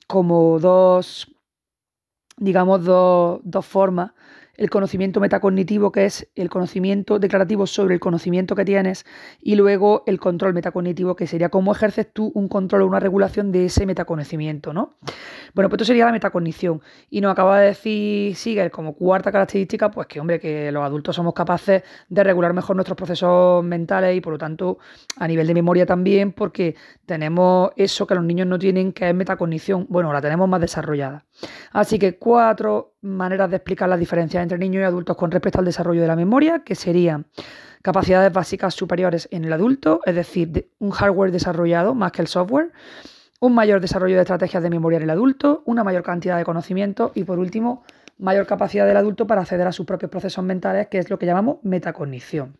como 0.09 0.59
dos, 0.59 1.33
digamos, 2.37 2.85
dos, 2.85 3.41
dos 3.45 3.65
formas 3.65 4.11
el 4.57 4.71
conocimiento 4.71 5.21
metacognitivo, 5.21 5.93
que 5.93 6.05
es 6.05 6.29
el 6.35 6.51
conocimiento 6.51 7.19
declarativo 7.19 7.67
sobre 7.67 7.95
el 7.95 8.01
conocimiento 8.01 8.55
que 8.55 8.65
tienes, 8.65 9.05
y 9.41 9.57
luego 9.57 10.03
el 10.07 10.21
control 10.21 10.55
metacognitivo, 10.55 11.17
que 11.17 11.27
sería 11.27 11.49
cómo 11.49 11.73
ejerces 11.73 12.13
tú 12.13 12.31
un 12.35 12.49
control 12.49 12.83
o 12.83 12.87
una 12.87 13.01
regulación 13.01 13.53
de 13.53 13.67
ese 13.67 13.87
metaconocimiento, 13.87 14.73
¿no? 14.73 14.97
Bueno, 15.55 15.69
pues 15.69 15.79
esto 15.79 15.85
sería 15.87 16.05
la 16.05 16.13
metacognición. 16.13 16.81
Y 17.11 17.21
nos 17.21 17.33
acaba 17.33 17.61
de 17.61 17.67
decir 17.69 18.37
Siegel 18.37 18.71
como 18.71 18.95
cuarta 18.95 19.33
característica, 19.33 19.91
pues 19.91 20.07
que, 20.07 20.21
hombre, 20.21 20.39
que 20.39 20.71
los 20.71 20.83
adultos 20.83 21.17
somos 21.17 21.35
capaces 21.35 21.83
de 22.09 22.25
regular 22.25 22.53
mejor 22.53 22.77
nuestros 22.77 22.97
procesos 22.97 23.65
mentales 23.65 24.17
y, 24.17 24.21
por 24.21 24.35
lo 24.35 24.39
tanto, 24.39 24.79
a 25.17 25.27
nivel 25.27 25.47
de 25.47 25.55
memoria 25.55 25.87
también, 25.87 26.33
porque 26.33 26.75
tenemos 27.07 27.71
eso 27.77 28.07
que 28.07 28.15
los 28.15 28.25
niños 28.25 28.47
no 28.47 28.59
tienen, 28.59 28.93
que 28.93 29.09
es 29.09 29.15
metacognición. 29.15 29.87
Bueno, 29.89 30.13
la 30.13 30.21
tenemos 30.21 30.49
más 30.49 30.61
desarrollada. 30.61 31.25
Así 31.73 31.99
que 31.99 32.19
cuatro 32.19 32.95
maneras 33.01 33.51
de 33.51 33.57
explicar 33.57 33.89
las 33.89 33.99
diferencias 33.99 34.43
entre 34.43 34.59
niños 34.59 34.83
y 34.83 34.85
adultos 34.85 35.17
con 35.17 35.31
respecto 35.31 35.59
al 35.59 35.65
desarrollo 35.65 36.01
de 36.01 36.07
la 36.07 36.17
memoria, 36.17 36.61
que 36.65 36.75
serían 36.75 37.27
capacidades 37.83 38.33
básicas 38.33 38.75
superiores 38.75 39.29
en 39.33 39.45
el 39.45 39.53
adulto, 39.53 40.01
es 40.05 40.15
decir, 40.15 40.71
un 40.79 40.91
hardware 40.91 41.33
desarrollado 41.33 41.95
más 41.95 42.13
que 42.13 42.23
el 42.23 42.29
software, 42.29 42.73
un 43.41 43.55
mayor 43.55 43.81
desarrollo 43.81 44.15
de 44.15 44.23
estrategias 44.23 44.63
de 44.63 44.71
memoria 44.71 44.99
en 44.99 45.03
el 45.03 45.11
adulto, 45.11 45.63
una 45.67 45.83
mayor 45.83 46.05
cantidad 46.05 46.37
de 46.39 46.45
conocimiento 46.45 47.11
y, 47.15 47.25
por 47.25 47.41
último, 47.41 47.83
mayor 48.19 48.47
capacidad 48.47 48.87
del 48.87 48.97
adulto 48.97 49.27
para 49.27 49.41
acceder 49.41 49.67
a 49.67 49.73
sus 49.73 49.85
propios 49.85 50.11
procesos 50.11 50.45
mentales, 50.45 50.87
que 50.87 50.99
es 50.99 51.11
lo 51.11 51.19
que 51.19 51.27
llamamos 51.27 51.57
metacognición. 51.63 52.57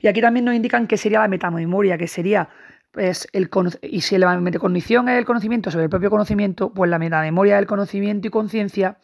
Y 0.00 0.08
aquí 0.08 0.20
también 0.20 0.44
nos 0.46 0.54
indican 0.54 0.86
qué 0.86 0.96
sería 0.96 1.20
la 1.20 1.28
metamemoria, 1.28 1.96
que 1.96 2.08
sería 2.08 2.48
pues 2.92 3.28
el 3.32 3.48
y 3.82 4.00
si 4.00 4.18
la 4.18 4.38
metacognición 4.40 5.08
es 5.08 5.18
el 5.18 5.24
conocimiento 5.24 5.70
sobre 5.70 5.84
el 5.84 5.90
propio 5.90 6.10
conocimiento, 6.10 6.72
pues 6.72 6.90
la 6.90 6.98
metamemoria 6.98 7.56
es 7.56 7.60
el 7.60 7.66
conocimiento 7.66 8.26
y 8.28 8.30
conciencia 8.30 8.98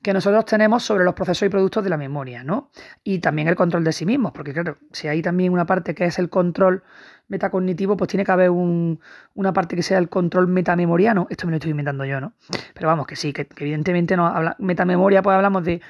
que 0.00 0.12
nosotros 0.12 0.44
tenemos 0.44 0.82
sobre 0.84 1.04
los 1.04 1.14
procesos 1.14 1.46
y 1.46 1.48
productos 1.48 1.82
de 1.82 1.90
la 1.90 1.96
memoria, 1.96 2.44
¿no? 2.44 2.70
Y 3.02 3.18
también 3.18 3.48
el 3.48 3.56
control 3.56 3.84
de 3.84 3.92
sí 3.92 4.06
mismos, 4.06 4.32
porque 4.32 4.52
claro, 4.52 4.78
si 4.92 5.08
hay 5.08 5.22
también 5.22 5.52
una 5.52 5.66
parte 5.66 5.94
que 5.94 6.04
es 6.04 6.18
el 6.18 6.28
control 6.28 6.82
metacognitivo, 7.28 7.96
pues 7.96 8.08
tiene 8.08 8.24
que 8.24 8.32
haber 8.32 8.50
una 8.50 9.52
parte 9.52 9.74
que 9.74 9.82
sea 9.82 9.98
el 9.98 10.08
control 10.08 10.48
metamemoriano. 10.48 11.26
Esto 11.30 11.46
me 11.46 11.52
lo 11.52 11.56
estoy 11.56 11.70
inventando 11.70 12.04
yo, 12.04 12.20
¿no? 12.20 12.34
Pero 12.74 12.88
vamos, 12.88 13.06
que 13.06 13.16
sí, 13.16 13.32
que, 13.32 13.48
evidentemente 13.56 14.16
no 14.16 14.26
habla, 14.26 14.54
metamemoria, 14.58 15.22
pues 15.22 15.34
hablamos 15.34 15.64
de 15.64 15.80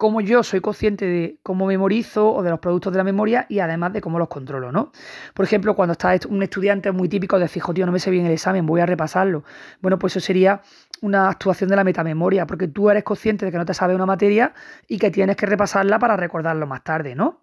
cómo 0.00 0.22
yo 0.22 0.42
soy 0.42 0.62
consciente 0.62 1.04
de 1.04 1.38
cómo 1.42 1.66
memorizo 1.66 2.32
o 2.32 2.42
de 2.42 2.48
los 2.48 2.58
productos 2.58 2.90
de 2.90 2.96
la 2.96 3.04
memoria 3.04 3.44
y 3.50 3.58
además 3.58 3.92
de 3.92 4.00
cómo 4.00 4.18
los 4.18 4.28
controlo, 4.28 4.72
¿no? 4.72 4.92
Por 5.34 5.44
ejemplo, 5.44 5.76
cuando 5.76 5.92
está 5.92 6.18
un 6.26 6.42
estudiante 6.42 6.90
muy 6.90 7.06
típico 7.06 7.38
de 7.38 7.48
fijo, 7.48 7.74
tío, 7.74 7.84
no 7.84 7.92
me 7.92 7.98
sé 7.98 8.10
bien 8.10 8.24
el 8.24 8.32
examen, 8.32 8.64
voy 8.64 8.80
a 8.80 8.86
repasarlo. 8.86 9.44
Bueno, 9.82 9.98
pues 9.98 10.16
eso 10.16 10.24
sería 10.24 10.62
una 11.02 11.28
actuación 11.28 11.68
de 11.68 11.76
la 11.76 11.84
metamemoria, 11.84 12.46
porque 12.46 12.66
tú 12.66 12.88
eres 12.88 13.04
consciente 13.04 13.44
de 13.44 13.52
que 13.52 13.58
no 13.58 13.66
te 13.66 13.74
sabe 13.74 13.94
una 13.94 14.06
materia 14.06 14.54
y 14.88 14.96
que 14.96 15.10
tienes 15.10 15.36
que 15.36 15.44
repasarla 15.44 15.98
para 15.98 16.16
recordarlo 16.16 16.66
más 16.66 16.82
tarde, 16.82 17.14
¿no? 17.14 17.42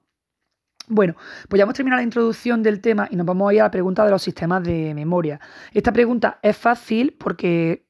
Bueno, 0.88 1.16
pues 1.48 1.60
ya 1.60 1.64
hemos 1.64 1.76
terminado 1.76 2.00
la 2.00 2.06
introducción 2.06 2.64
del 2.64 2.82
tema 2.82 3.08
y 3.12 3.18
nos 3.18 3.28
vamos 3.28 3.52
a 3.52 3.54
ir 3.54 3.62
a 3.62 3.66
la 3.66 3.72
pregunta 3.72 4.04
de 4.04 4.10
los 4.10 4.24
sistemas 4.24 4.64
de 4.64 4.96
memoria. 4.96 5.40
Esta 5.74 5.94
pregunta 5.94 6.40
es 6.42 6.58
fácil 6.58 7.16
porque 7.20 7.87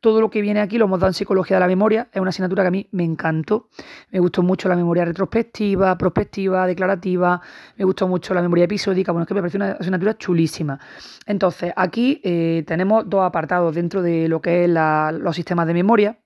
todo 0.00 0.20
lo 0.20 0.30
que 0.30 0.40
viene 0.40 0.60
aquí 0.60 0.78
lo 0.78 0.86
hemos 0.86 0.98
dado 0.98 1.10
en 1.10 1.14
psicología 1.14 1.56
de 1.56 1.60
la 1.60 1.66
memoria. 1.66 2.08
Es 2.12 2.20
una 2.20 2.30
asignatura 2.30 2.62
que 2.62 2.68
a 2.68 2.70
mí 2.70 2.88
me 2.92 3.04
encantó. 3.04 3.68
Me 4.10 4.18
gustó 4.18 4.42
mucho 4.42 4.68
la 4.68 4.76
memoria 4.76 5.04
retrospectiva, 5.04 5.96
prospectiva, 5.96 6.66
declarativa. 6.66 7.40
Me 7.76 7.84
gustó 7.84 8.08
mucho 8.08 8.34
la 8.34 8.42
memoria 8.42 8.64
episódica. 8.64 9.12
Bueno, 9.12 9.24
es 9.24 9.28
que 9.28 9.34
me 9.34 9.40
pareció 9.40 9.58
una 9.58 9.72
asignatura 9.72 10.16
chulísima. 10.16 10.78
Entonces, 11.26 11.72
aquí 11.76 12.20
eh, 12.24 12.64
tenemos 12.66 13.08
dos 13.08 13.22
apartados 13.22 13.74
dentro 13.74 14.02
de 14.02 14.28
lo 14.28 14.40
que 14.40 14.64
es 14.64 14.70
los 14.70 15.36
sistemas 15.36 15.66
de 15.66 15.74
memoria. 15.74 16.18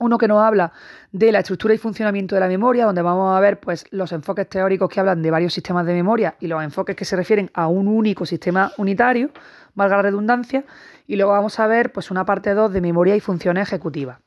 Uno 0.00 0.16
que 0.16 0.28
nos 0.28 0.40
habla 0.40 0.72
de 1.10 1.32
la 1.32 1.40
estructura 1.40 1.74
y 1.74 1.78
funcionamiento 1.78 2.36
de 2.36 2.40
la 2.40 2.46
memoria, 2.46 2.86
donde 2.86 3.02
vamos 3.02 3.36
a 3.36 3.40
ver 3.40 3.58
pues, 3.58 3.84
los 3.90 4.12
enfoques 4.12 4.48
teóricos 4.48 4.88
que 4.88 5.00
hablan 5.00 5.22
de 5.22 5.30
varios 5.30 5.52
sistemas 5.52 5.84
de 5.86 5.92
memoria 5.92 6.36
y 6.38 6.46
los 6.46 6.62
enfoques 6.62 6.94
que 6.94 7.04
se 7.04 7.16
refieren 7.16 7.50
a 7.52 7.66
un 7.66 7.88
único 7.88 8.24
sistema 8.24 8.70
unitario, 8.78 9.30
valga 9.74 9.96
la 9.96 10.02
redundancia, 10.02 10.64
y 11.08 11.16
luego 11.16 11.32
vamos 11.32 11.58
a 11.58 11.66
ver 11.66 11.90
pues, 11.90 12.12
una 12.12 12.24
parte 12.24 12.54
2 12.54 12.72
de 12.72 12.80
memoria 12.80 13.16
y 13.16 13.20
funciones 13.20 13.66
ejecutivas. 13.66 14.20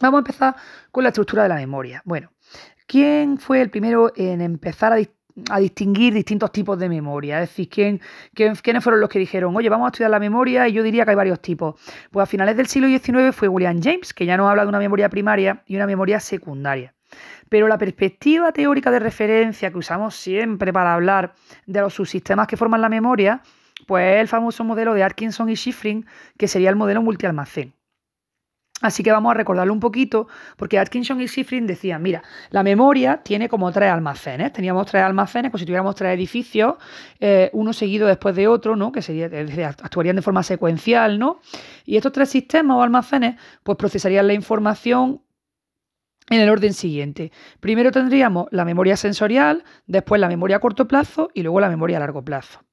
Vamos 0.00 0.18
a 0.18 0.20
empezar 0.20 0.56
con 0.92 1.02
la 1.02 1.08
estructura 1.08 1.42
de 1.42 1.48
la 1.48 1.56
memoria. 1.56 2.02
Bueno, 2.04 2.30
¿quién 2.86 3.38
fue 3.38 3.60
el 3.60 3.70
primero 3.70 4.12
en 4.14 4.40
empezar 4.40 4.92
a 4.92 4.98
a 5.50 5.60
distinguir 5.60 6.14
distintos 6.14 6.52
tipos 6.52 6.78
de 6.78 6.88
memoria. 6.88 7.42
Es 7.42 7.50
decir, 7.50 7.68
¿quién, 7.68 8.00
quiénes 8.34 8.82
fueron 8.82 9.00
los 9.00 9.08
que 9.08 9.18
dijeron, 9.18 9.54
oye, 9.56 9.68
vamos 9.68 9.86
a 9.86 9.88
estudiar 9.88 10.10
la 10.10 10.18
memoria? 10.18 10.68
Y 10.68 10.72
yo 10.72 10.82
diría 10.82 11.04
que 11.04 11.10
hay 11.10 11.16
varios 11.16 11.40
tipos. 11.40 11.80
Pues 12.10 12.24
a 12.24 12.26
finales 12.26 12.56
del 12.56 12.66
siglo 12.66 12.88
XIX 12.88 13.34
fue 13.34 13.48
William 13.48 13.80
James, 13.82 14.12
que 14.12 14.26
ya 14.26 14.36
nos 14.36 14.50
habla 14.50 14.62
de 14.62 14.68
una 14.68 14.78
memoria 14.78 15.08
primaria 15.08 15.62
y 15.66 15.76
una 15.76 15.86
memoria 15.86 16.20
secundaria. 16.20 16.94
Pero 17.48 17.68
la 17.68 17.78
perspectiva 17.78 18.52
teórica 18.52 18.90
de 18.90 18.98
referencia 18.98 19.70
que 19.70 19.78
usamos 19.78 20.14
siempre 20.16 20.72
para 20.72 20.94
hablar 20.94 21.34
de 21.66 21.80
los 21.80 21.94
subsistemas 21.94 22.46
que 22.46 22.56
forman 22.56 22.82
la 22.82 22.88
memoria, 22.88 23.42
pues 23.88 24.16
es 24.16 24.20
el 24.20 24.28
famoso 24.28 24.64
modelo 24.64 24.92
de 24.92 25.02
Atkinson 25.02 25.48
y 25.48 25.56
Schifrin, 25.56 26.04
que 26.36 26.46
sería 26.46 26.68
el 26.68 26.76
modelo 26.76 27.00
multialmacén. 27.00 27.72
Así 28.82 29.02
que 29.02 29.10
vamos 29.10 29.30
a 29.30 29.34
recordarlo 29.34 29.72
un 29.72 29.80
poquito, 29.80 30.28
porque 30.56 30.78
Atkinson 30.78 31.20
y 31.22 31.26
Schifrin 31.26 31.66
decían, 31.66 32.02
mira, 32.02 32.22
la 32.50 32.62
memoria 32.62 33.22
tiene 33.24 33.48
como 33.48 33.72
tres 33.72 33.90
almacenes. 33.90 34.52
Teníamos 34.52 34.86
tres 34.86 35.02
almacenes, 35.02 35.50
pues 35.50 35.62
si 35.62 35.66
tuviéramos 35.66 35.94
tres 35.96 36.14
edificios, 36.14 36.74
eh, 37.18 37.48
uno 37.54 37.72
seguido 37.72 38.06
después 38.06 38.36
de 38.36 38.46
otro, 38.46 38.76
¿no? 38.76 38.92
Que 38.92 39.00
sería, 39.00 39.30
actuarían 39.68 40.16
de 40.16 40.22
forma 40.22 40.42
secuencial, 40.42 41.18
¿no? 41.18 41.40
Y 41.86 41.96
estos 41.96 42.12
tres 42.12 42.28
sistemas 42.28 42.76
o 42.76 42.82
almacenes, 42.82 43.36
pues 43.62 43.78
procesarían 43.78 44.26
la 44.26 44.34
información 44.34 45.22
en 46.28 46.40
el 46.40 46.50
orden 46.50 46.74
siguiente. 46.74 47.32
Primero 47.60 47.90
tendríamos 47.90 48.48
la 48.50 48.66
memoria 48.66 48.98
sensorial, 48.98 49.64
después 49.86 50.20
la 50.20 50.28
memoria 50.28 50.56
a 50.56 50.60
corto 50.60 50.86
plazo 50.86 51.30
y 51.32 51.42
luego 51.42 51.58
la 51.58 51.70
memoria 51.70 51.96
a 51.96 52.00
largo 52.00 52.22
plazo. 52.22 52.67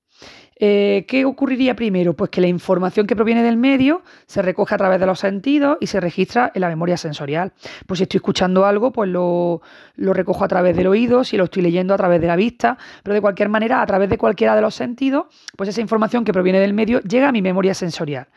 Eh, 0.57 1.05
¿Qué 1.07 1.25
ocurriría 1.25 1.75
primero? 1.75 2.13
Pues 2.13 2.29
que 2.29 2.39
la 2.39 2.47
información 2.47 3.07
que 3.07 3.15
proviene 3.15 3.43
del 3.43 3.57
medio 3.57 4.03
se 4.25 4.41
recoge 4.41 4.75
a 4.75 4.77
través 4.77 4.99
de 4.99 5.05
los 5.05 5.19
sentidos 5.19 5.77
y 5.81 5.87
se 5.87 5.99
registra 5.99 6.51
en 6.53 6.61
la 6.61 6.69
memoria 6.69 6.95
sensorial. 6.95 7.51
Pues 7.85 7.97
si 7.97 8.03
estoy 8.03 8.19
escuchando 8.19 8.65
algo, 8.65 8.91
pues 8.91 9.09
lo, 9.09 9.61
lo 9.95 10.13
recojo 10.13 10.45
a 10.45 10.47
través 10.47 10.75
del 10.77 10.87
oído, 10.87 11.23
si 11.23 11.35
lo 11.35 11.45
estoy 11.45 11.61
leyendo 11.61 11.93
a 11.93 11.97
través 11.97 12.21
de 12.21 12.27
la 12.27 12.37
vista, 12.37 12.77
pero 13.03 13.13
de 13.13 13.21
cualquier 13.21 13.49
manera, 13.49 13.81
a 13.81 13.85
través 13.85 14.09
de 14.09 14.17
cualquiera 14.17 14.55
de 14.55 14.61
los 14.61 14.75
sentidos, 14.75 15.25
pues 15.57 15.69
esa 15.69 15.81
información 15.81 16.23
que 16.23 16.31
proviene 16.31 16.59
del 16.59 16.73
medio 16.73 17.01
llega 17.01 17.29
a 17.29 17.31
mi 17.33 17.41
memoria 17.41 17.73
sensorial. 17.73 18.27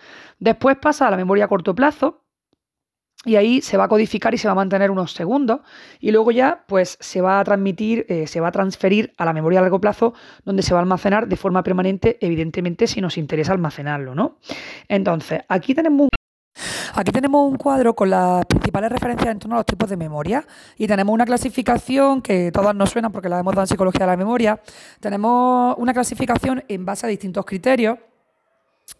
Después 0.41 0.77
pasa 0.77 1.07
a 1.07 1.11
la 1.11 1.17
memoria 1.17 1.45
a 1.45 1.49
corto 1.49 1.75
plazo, 1.75 2.23
y 3.29 3.37
ahí 3.37 3.61
se 3.61 3.77
va 3.77 3.85
a 3.85 3.89
codificar 3.89 4.35
y 4.35 4.39
se 4.39 4.49
va 4.49 4.53
a 4.53 4.55
mantener 4.55 4.91
unos 4.91 5.13
segundos 5.13 5.61
y 6.01 6.11
luego 6.11 6.31
ya 6.31 6.65
pues 6.67 6.97
se 7.01 7.21
va 7.21 7.41
a 7.41 7.45
transmitir, 7.45 8.07
eh, 8.09 8.27
se 8.27 8.41
va 8.41 8.49
a 8.49 8.53
transferir 8.53 9.13
a 9.19 9.25
la 9.25 9.33
memoria 9.33 9.59
a 9.61 9.63
largo 9.63 9.81
plazo 9.81 10.15
donde 10.45 10.63
se 10.63 10.75
va 10.75 10.81
a 10.81 10.83
almacenar 10.83 11.29
de 11.29 11.37
forma 11.37 11.63
permanente, 11.63 12.19
evidentemente 12.21 12.87
si 12.87 13.01
nos 13.01 13.19
interesa 13.19 13.53
almacenarlo, 13.53 14.15
¿no? 14.15 14.39
Entonces, 14.89 15.43
aquí 15.49 15.75
tenemos 15.75 16.05
un... 16.05 16.09
Aquí 16.95 17.13
tenemos 17.13 17.49
un 17.49 17.57
cuadro 17.57 17.95
con 17.95 18.11
las 18.11 18.45
principales 18.47 18.91
referencias 18.91 19.31
en 19.31 19.39
torno 19.39 19.55
a 19.55 19.59
los 19.59 19.67
tipos 19.67 19.89
de 19.89 19.97
memoria 19.97 20.45
y 20.77 20.89
tenemos 20.89 21.15
una 21.15 21.25
clasificación 21.25 22.21
que 22.23 22.51
todas 22.51 22.75
nos 22.75 22.91
suenan 22.91 23.13
porque 23.13 23.29
la 23.29 23.39
hemos 23.39 23.55
dado 23.55 23.63
en 23.63 23.69
psicología 23.69 24.01
de 24.01 24.13
la 24.13 24.17
memoria. 24.17 24.61
Tenemos 24.99 25.77
una 25.79 25.93
clasificación 25.93 26.65
en 26.67 26.85
base 26.85 27.07
a 27.07 27.09
distintos 27.09 27.45
criterios 27.45 27.99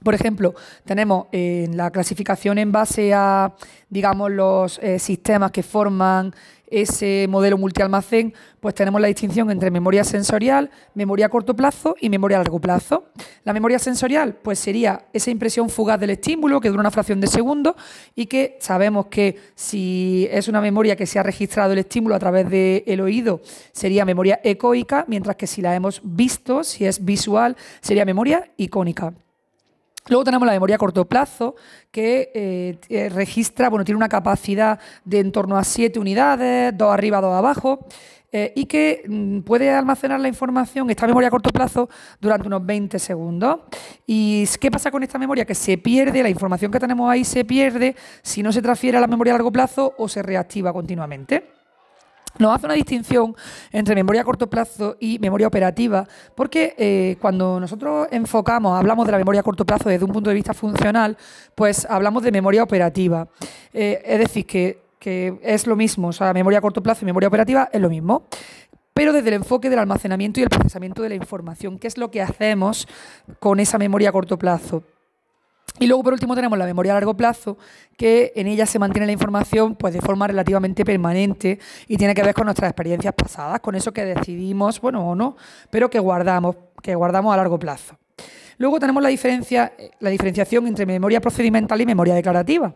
por 0.03 0.15
ejemplo, 0.15 0.55
tenemos 0.85 1.27
en 1.33 1.77
la 1.77 1.91
clasificación 1.91 2.59
en 2.59 2.71
base 2.71 3.13
a, 3.15 3.55
digamos, 3.89 4.31
los 4.31 4.79
eh, 4.79 4.99
sistemas 4.99 5.51
que 5.51 5.63
forman 5.63 6.35
ese 6.71 7.27
modelo 7.29 7.57
multialmacén, 7.57 8.35
pues 8.61 8.75
tenemos 8.75 9.01
la 9.01 9.09
distinción 9.09 9.51
entre 9.51 9.71
memoria 9.71 10.05
sensorial, 10.05 10.71
memoria 10.95 11.27
a 11.27 11.29
corto 11.31 11.57
plazo 11.57 11.97
y 12.01 12.11
memoria 12.11 12.37
a 12.37 12.41
largo 12.41 12.61
plazo. 12.61 13.07
La 13.45 13.55
memoria 13.55 13.79
sensorial, 13.79 14.35
pues 14.35 14.59
sería 14.59 15.07
esa 15.13 15.31
impresión 15.31 15.71
fugaz 15.71 15.99
del 15.99 16.11
estímulo 16.11 16.61
que 16.61 16.69
dura 16.69 16.81
una 16.81 16.91
fracción 16.91 17.21
de 17.21 17.27
segundo 17.27 17.75
y 18.15 18.27
que 18.27 18.59
sabemos 18.61 19.07
que 19.07 19.37
si 19.55 20.29
es 20.31 20.49
una 20.49 20.61
memoria 20.61 20.97
que 20.97 21.07
se 21.07 21.19
ha 21.19 21.23
registrado 21.23 21.73
el 21.73 21.79
estímulo 21.79 22.15
a 22.15 22.19
través 22.19 22.51
del 22.51 23.01
oído, 23.01 23.41
sería 23.73 24.05
memoria 24.05 24.41
ecoica, 24.45 25.07
mientras 25.09 25.37
que 25.37 25.47
si 25.47 25.63
la 25.63 25.75
hemos 25.75 26.01
visto, 26.05 26.63
si 26.63 26.85
es 26.85 27.05
visual, 27.05 27.57
sería 27.81 28.05
memoria 28.05 28.51
icónica. 28.59 29.15
Luego 30.09 30.25
tenemos 30.25 30.47
la 30.47 30.53
memoria 30.53 30.77
a 30.77 30.79
corto 30.79 31.05
plazo, 31.07 31.55
que 31.91 32.33
eh, 32.35 32.79
eh, 32.89 33.09
registra, 33.09 33.69
bueno, 33.69 33.85
tiene 33.85 33.97
una 33.97 34.09
capacidad 34.09 34.79
de 35.05 35.21
en 35.21 35.33
torno 35.33 35.57
a 35.57 35.65
7 35.65 35.99
unidades, 35.99 36.77
dos 36.77 36.93
arriba, 36.93 37.21
dos 37.21 37.35
abajo, 37.35 37.87
eh, 38.31 38.53
y 38.57 38.67
que 38.67 39.05
mm, 39.07 39.41
puede 39.41 39.71
almacenar 39.71 40.21
la 40.21 40.29
información, 40.29 40.91
esta 40.91 41.07
memoria 41.07 41.29
a 41.29 41.31
corto 41.31 41.51
plazo, 41.51 41.89
durante 42.21 42.47
unos 42.47 42.65
20 42.65 42.99
segundos. 42.99 43.61
¿Y 44.07 44.47
qué 44.61 44.71
pasa 44.71 44.91
con 44.91 45.03
esta 45.03 45.19
memoria? 45.19 45.45
Que 45.45 45.55
se 45.55 45.79
pierde, 45.79 46.23
la 46.23 46.31
información 46.31 46.71
que 46.71 46.81
tenemos 46.81 47.11
ahí 47.11 47.25
se 47.25 47.45
pierde 47.45 47.95
si 48.23 48.43
no 48.43 48.53
se 48.53 48.63
transfiere 48.63 48.99
a 48.99 49.01
la 49.01 49.07
memoria 49.07 49.35
a 49.35 49.37
largo 49.37 49.53
plazo 49.53 49.95
o 49.99 50.09
se 50.09 50.23
reactiva 50.23 50.73
continuamente. 50.73 51.58
Nos 52.39 52.55
hace 52.55 52.67
una 52.67 52.75
distinción 52.75 53.35
entre 53.73 53.95
memoria 53.95 54.23
a 54.23 54.25
corto 54.25 54.49
plazo 54.49 54.97
y 55.01 55.19
memoria 55.19 55.47
operativa, 55.47 56.07
porque 56.35 56.75
eh, 56.79 57.17
cuando 57.21 57.59
nosotros 57.59 58.09
enfocamos, 58.11 58.79
hablamos 58.79 59.07
de 59.07 59.13
la 59.13 59.19
memoria 59.19 59.41
a 59.41 59.45
corto 59.45 59.65
plazo 59.65 59.89
desde 59.89 60.05
un 60.05 60.13
punto 60.13 60.31
de 60.31 60.35
vista 60.35 60.55
funcional, 60.55 61.17
pues 61.55 61.87
hablamos 61.91 62.23
de 62.23 62.31
memoria 62.31 62.63
operativa. 62.63 63.29
Eh, 63.73 64.03
es 64.05 64.19
decir, 64.21 64.47
que, 64.47 64.83
que 64.99 65.39
es 65.43 65.67
lo 65.67 65.75
mismo, 65.77 66.09
o 66.09 66.13
sea, 66.13 66.33
memoria 66.33 66.61
a 66.61 66.63
corto 66.63 66.83
plazo 66.83 67.05
y 67.05 67.07
memoria 67.07 67.29
operativa 67.29 67.69
es 67.73 67.81
lo 67.81 67.89
mismo 67.89 68.25
pero 68.95 69.13
desde 69.13 69.29
el 69.29 69.35
enfoque 69.35 69.71
del 69.71 69.79
almacenamiento 69.79 70.41
y 70.41 70.43
el 70.43 70.49
procesamiento 70.49 71.03
de 71.03 71.11
la 71.11 71.15
información. 71.15 71.79
¿Qué 71.79 71.87
es 71.87 71.99
lo 71.99 72.11
que 72.11 72.21
hacemos 72.21 72.89
con 73.39 73.61
esa 73.61 73.79
memoria 73.79 74.09
a 74.09 74.13
corto 74.13 74.37
plazo? 74.37 74.83
Y 75.81 75.87
luego, 75.87 76.03
por 76.03 76.13
último, 76.13 76.35
tenemos 76.35 76.59
la 76.59 76.67
memoria 76.67 76.93
a 76.93 76.95
largo 76.97 77.17
plazo, 77.17 77.57
que 77.97 78.33
en 78.35 78.47
ella 78.49 78.67
se 78.67 78.79
mantiene 78.79 79.07
la 79.07 79.13
información 79.13 79.77
pues, 79.77 79.95
de 79.95 80.01
forma 80.01 80.27
relativamente 80.27 80.85
permanente 80.85 81.59
y 81.87 81.97
tiene 81.97 82.15
que 82.15 82.23
ver 82.23 82.35
con 82.35 82.47
nuestras 82.47 82.71
experiencias 82.71 83.15
pasadas, 83.15 83.61
con 83.61 83.75
eso 83.75 83.93
que 83.93 84.05
decidimos, 84.05 84.81
bueno 84.81 85.09
o 85.09 85.15
no, 85.15 85.37
pero 85.71 85.89
que 85.89 85.99
guardamos, 85.99 86.57
que 86.83 86.95
guardamos 86.95 87.33
a 87.33 87.37
largo 87.37 87.59
plazo. 87.59 87.97
Luego 88.57 88.81
tenemos 88.81 89.03
la, 89.03 89.09
diferencia, 89.09 89.73
la 90.01 90.11
diferenciación 90.11 90.67
entre 90.67 90.85
memoria 90.85 91.21
procedimental 91.21 91.81
y 91.81 91.87
memoria 91.87 92.15
declarativa. 92.15 92.75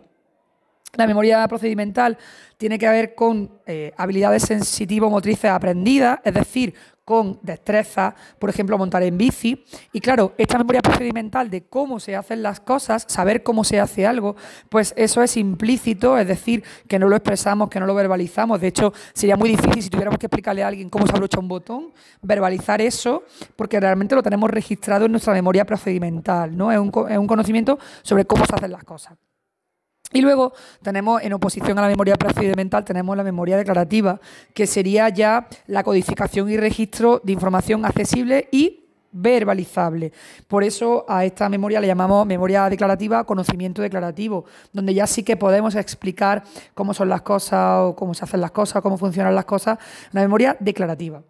La 0.94 1.06
memoria 1.06 1.48
procedimental 1.48 2.18
tiene 2.56 2.78
que 2.78 2.88
ver 2.88 3.14
con 3.14 3.50
eh, 3.66 3.92
habilidades 3.96 4.42
sensitivo-motrices 4.42 5.50
aprendidas, 5.50 6.20
es 6.22 6.34
decir, 6.34 6.74
con 7.12 7.38
destreza, 7.42 8.14
por 8.38 8.48
ejemplo, 8.48 8.78
montar 8.78 9.02
en 9.02 9.18
bici. 9.18 9.66
Y 9.92 10.00
claro, 10.00 10.32
esta 10.38 10.56
memoria 10.56 10.80
procedimental 10.80 11.50
de 11.50 11.64
cómo 11.64 12.00
se 12.00 12.16
hacen 12.16 12.42
las 12.42 12.58
cosas, 12.58 13.04
saber 13.06 13.42
cómo 13.42 13.64
se 13.64 13.78
hace 13.78 14.06
algo, 14.06 14.34
pues 14.70 14.94
eso 14.96 15.22
es 15.22 15.36
implícito, 15.36 16.16
es 16.16 16.26
decir, 16.26 16.64
que 16.88 16.98
no 16.98 17.10
lo 17.10 17.16
expresamos, 17.16 17.68
que 17.68 17.78
no 17.80 17.84
lo 17.84 17.94
verbalizamos. 17.94 18.62
De 18.62 18.68
hecho, 18.68 18.94
sería 19.12 19.36
muy 19.36 19.50
difícil 19.50 19.82
si 19.82 19.90
tuviéramos 19.90 20.18
que 20.18 20.24
explicarle 20.24 20.62
a 20.62 20.68
alguien 20.68 20.88
cómo 20.88 21.06
se 21.06 21.12
abrocha 21.12 21.38
un 21.38 21.48
botón, 21.48 21.92
verbalizar 22.22 22.80
eso, 22.80 23.24
porque 23.56 23.78
realmente 23.78 24.14
lo 24.14 24.22
tenemos 24.22 24.50
registrado 24.50 25.04
en 25.04 25.12
nuestra 25.12 25.34
memoria 25.34 25.66
procedimental, 25.66 26.56
¿no? 26.56 26.72
Es 26.72 26.78
un 26.78 27.26
conocimiento 27.26 27.78
sobre 28.00 28.24
cómo 28.24 28.46
se 28.46 28.54
hacen 28.54 28.72
las 28.72 28.84
cosas. 28.84 29.18
Y 30.12 30.20
luego 30.20 30.52
tenemos, 30.82 31.22
en 31.22 31.32
oposición 31.32 31.78
a 31.78 31.82
la 31.82 31.88
memoria 31.88 32.16
procedimental, 32.16 32.84
tenemos 32.84 33.16
la 33.16 33.24
memoria 33.24 33.56
declarativa, 33.56 34.20
que 34.54 34.66
sería 34.66 35.08
ya 35.08 35.48
la 35.66 35.82
codificación 35.82 36.50
y 36.50 36.56
registro 36.56 37.20
de 37.24 37.32
información 37.32 37.84
accesible 37.84 38.48
y 38.50 38.82
verbalizable. 39.12 40.12
Por 40.48 40.64
eso 40.64 41.04
a 41.08 41.24
esta 41.24 41.48
memoria 41.48 41.80
le 41.80 41.86
llamamos 41.86 42.26
memoria 42.26 42.68
declarativa, 42.68 43.24
conocimiento 43.24 43.82
declarativo, 43.82 44.44
donde 44.72 44.94
ya 44.94 45.06
sí 45.06 45.22
que 45.22 45.36
podemos 45.36 45.74
explicar 45.74 46.42
cómo 46.74 46.94
son 46.94 47.08
las 47.08 47.22
cosas 47.22 47.80
o 47.80 47.96
cómo 47.96 48.14
se 48.14 48.24
hacen 48.24 48.40
las 48.40 48.50
cosas, 48.50 48.82
cómo 48.82 48.98
funcionan 48.98 49.34
las 49.34 49.44
cosas, 49.44 49.78
una 50.12 50.22
memoria 50.22 50.56
declarativa. 50.58 51.22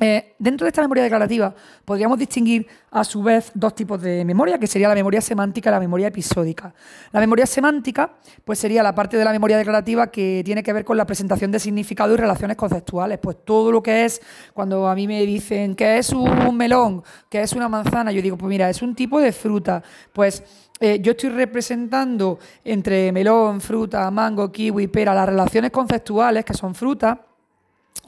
Eh, 0.00 0.36
dentro 0.38 0.64
de 0.64 0.68
esta 0.68 0.80
memoria 0.80 1.02
declarativa 1.02 1.52
podríamos 1.84 2.18
distinguir 2.18 2.68
a 2.90 3.02
su 3.02 3.20
vez 3.20 3.50
dos 3.54 3.74
tipos 3.74 4.00
de 4.00 4.24
memoria, 4.24 4.58
que 4.58 4.68
sería 4.68 4.88
la 4.88 4.94
memoria 4.94 5.20
semántica 5.20 5.70
y 5.70 5.72
la 5.72 5.80
memoria 5.80 6.06
episódica. 6.06 6.72
La 7.10 7.18
memoria 7.18 7.46
semántica 7.46 8.12
pues 8.44 8.60
sería 8.60 8.82
la 8.82 8.94
parte 8.94 9.16
de 9.16 9.24
la 9.24 9.32
memoria 9.32 9.58
declarativa 9.58 10.08
que 10.10 10.42
tiene 10.44 10.62
que 10.62 10.72
ver 10.72 10.84
con 10.84 10.96
la 10.96 11.04
presentación 11.04 11.50
de 11.50 11.58
significado 11.58 12.14
y 12.14 12.16
relaciones 12.16 12.56
conceptuales. 12.56 13.18
Pues 13.18 13.38
todo 13.44 13.72
lo 13.72 13.82
que 13.82 14.04
es, 14.04 14.22
cuando 14.54 14.86
a 14.88 14.94
mí 14.94 15.08
me 15.08 15.26
dicen 15.26 15.74
que 15.74 15.98
es 15.98 16.10
un 16.10 16.56
melón, 16.56 17.02
que 17.28 17.42
es 17.42 17.52
una 17.52 17.68
manzana, 17.68 18.12
yo 18.12 18.22
digo, 18.22 18.36
pues 18.36 18.48
mira, 18.48 18.70
es 18.70 18.82
un 18.82 18.94
tipo 18.94 19.20
de 19.20 19.32
fruta. 19.32 19.82
Pues 20.12 20.44
eh, 20.80 21.00
yo 21.00 21.12
estoy 21.12 21.30
representando 21.30 22.38
entre 22.64 23.10
melón, 23.10 23.60
fruta, 23.60 24.08
mango, 24.10 24.52
kiwi, 24.52 24.86
pera, 24.86 25.12
las 25.12 25.28
relaciones 25.28 25.72
conceptuales, 25.72 26.44
que 26.44 26.54
son 26.54 26.74
frutas, 26.74 27.18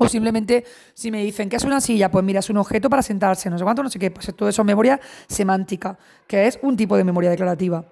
o 0.03 0.09
simplemente 0.09 0.65
si 0.95 1.11
me 1.11 1.23
dicen 1.23 1.51
que 1.51 1.57
es 1.57 1.65
una 1.65 1.79
silla, 1.79 2.11
pues 2.11 2.25
mira, 2.25 2.41
es 2.41 2.49
un 2.49 2.57
objeto 2.57 2.89
para 2.89 3.03
sentarse, 3.03 3.51
no 3.51 3.59
sé 3.59 3.65
cuánto, 3.65 3.83
no 3.83 3.91
sé 3.91 3.99
qué, 3.99 4.11
pues 4.11 4.35
todo 4.35 4.49
eso 4.49 4.63
es 4.63 4.67
memoria 4.67 4.99
semántica, 5.29 5.99
que 6.27 6.47
es 6.47 6.59
un 6.63 6.75
tipo 6.75 6.97
de 6.97 7.05
memoria 7.05 7.29
declarativa. 7.29 7.85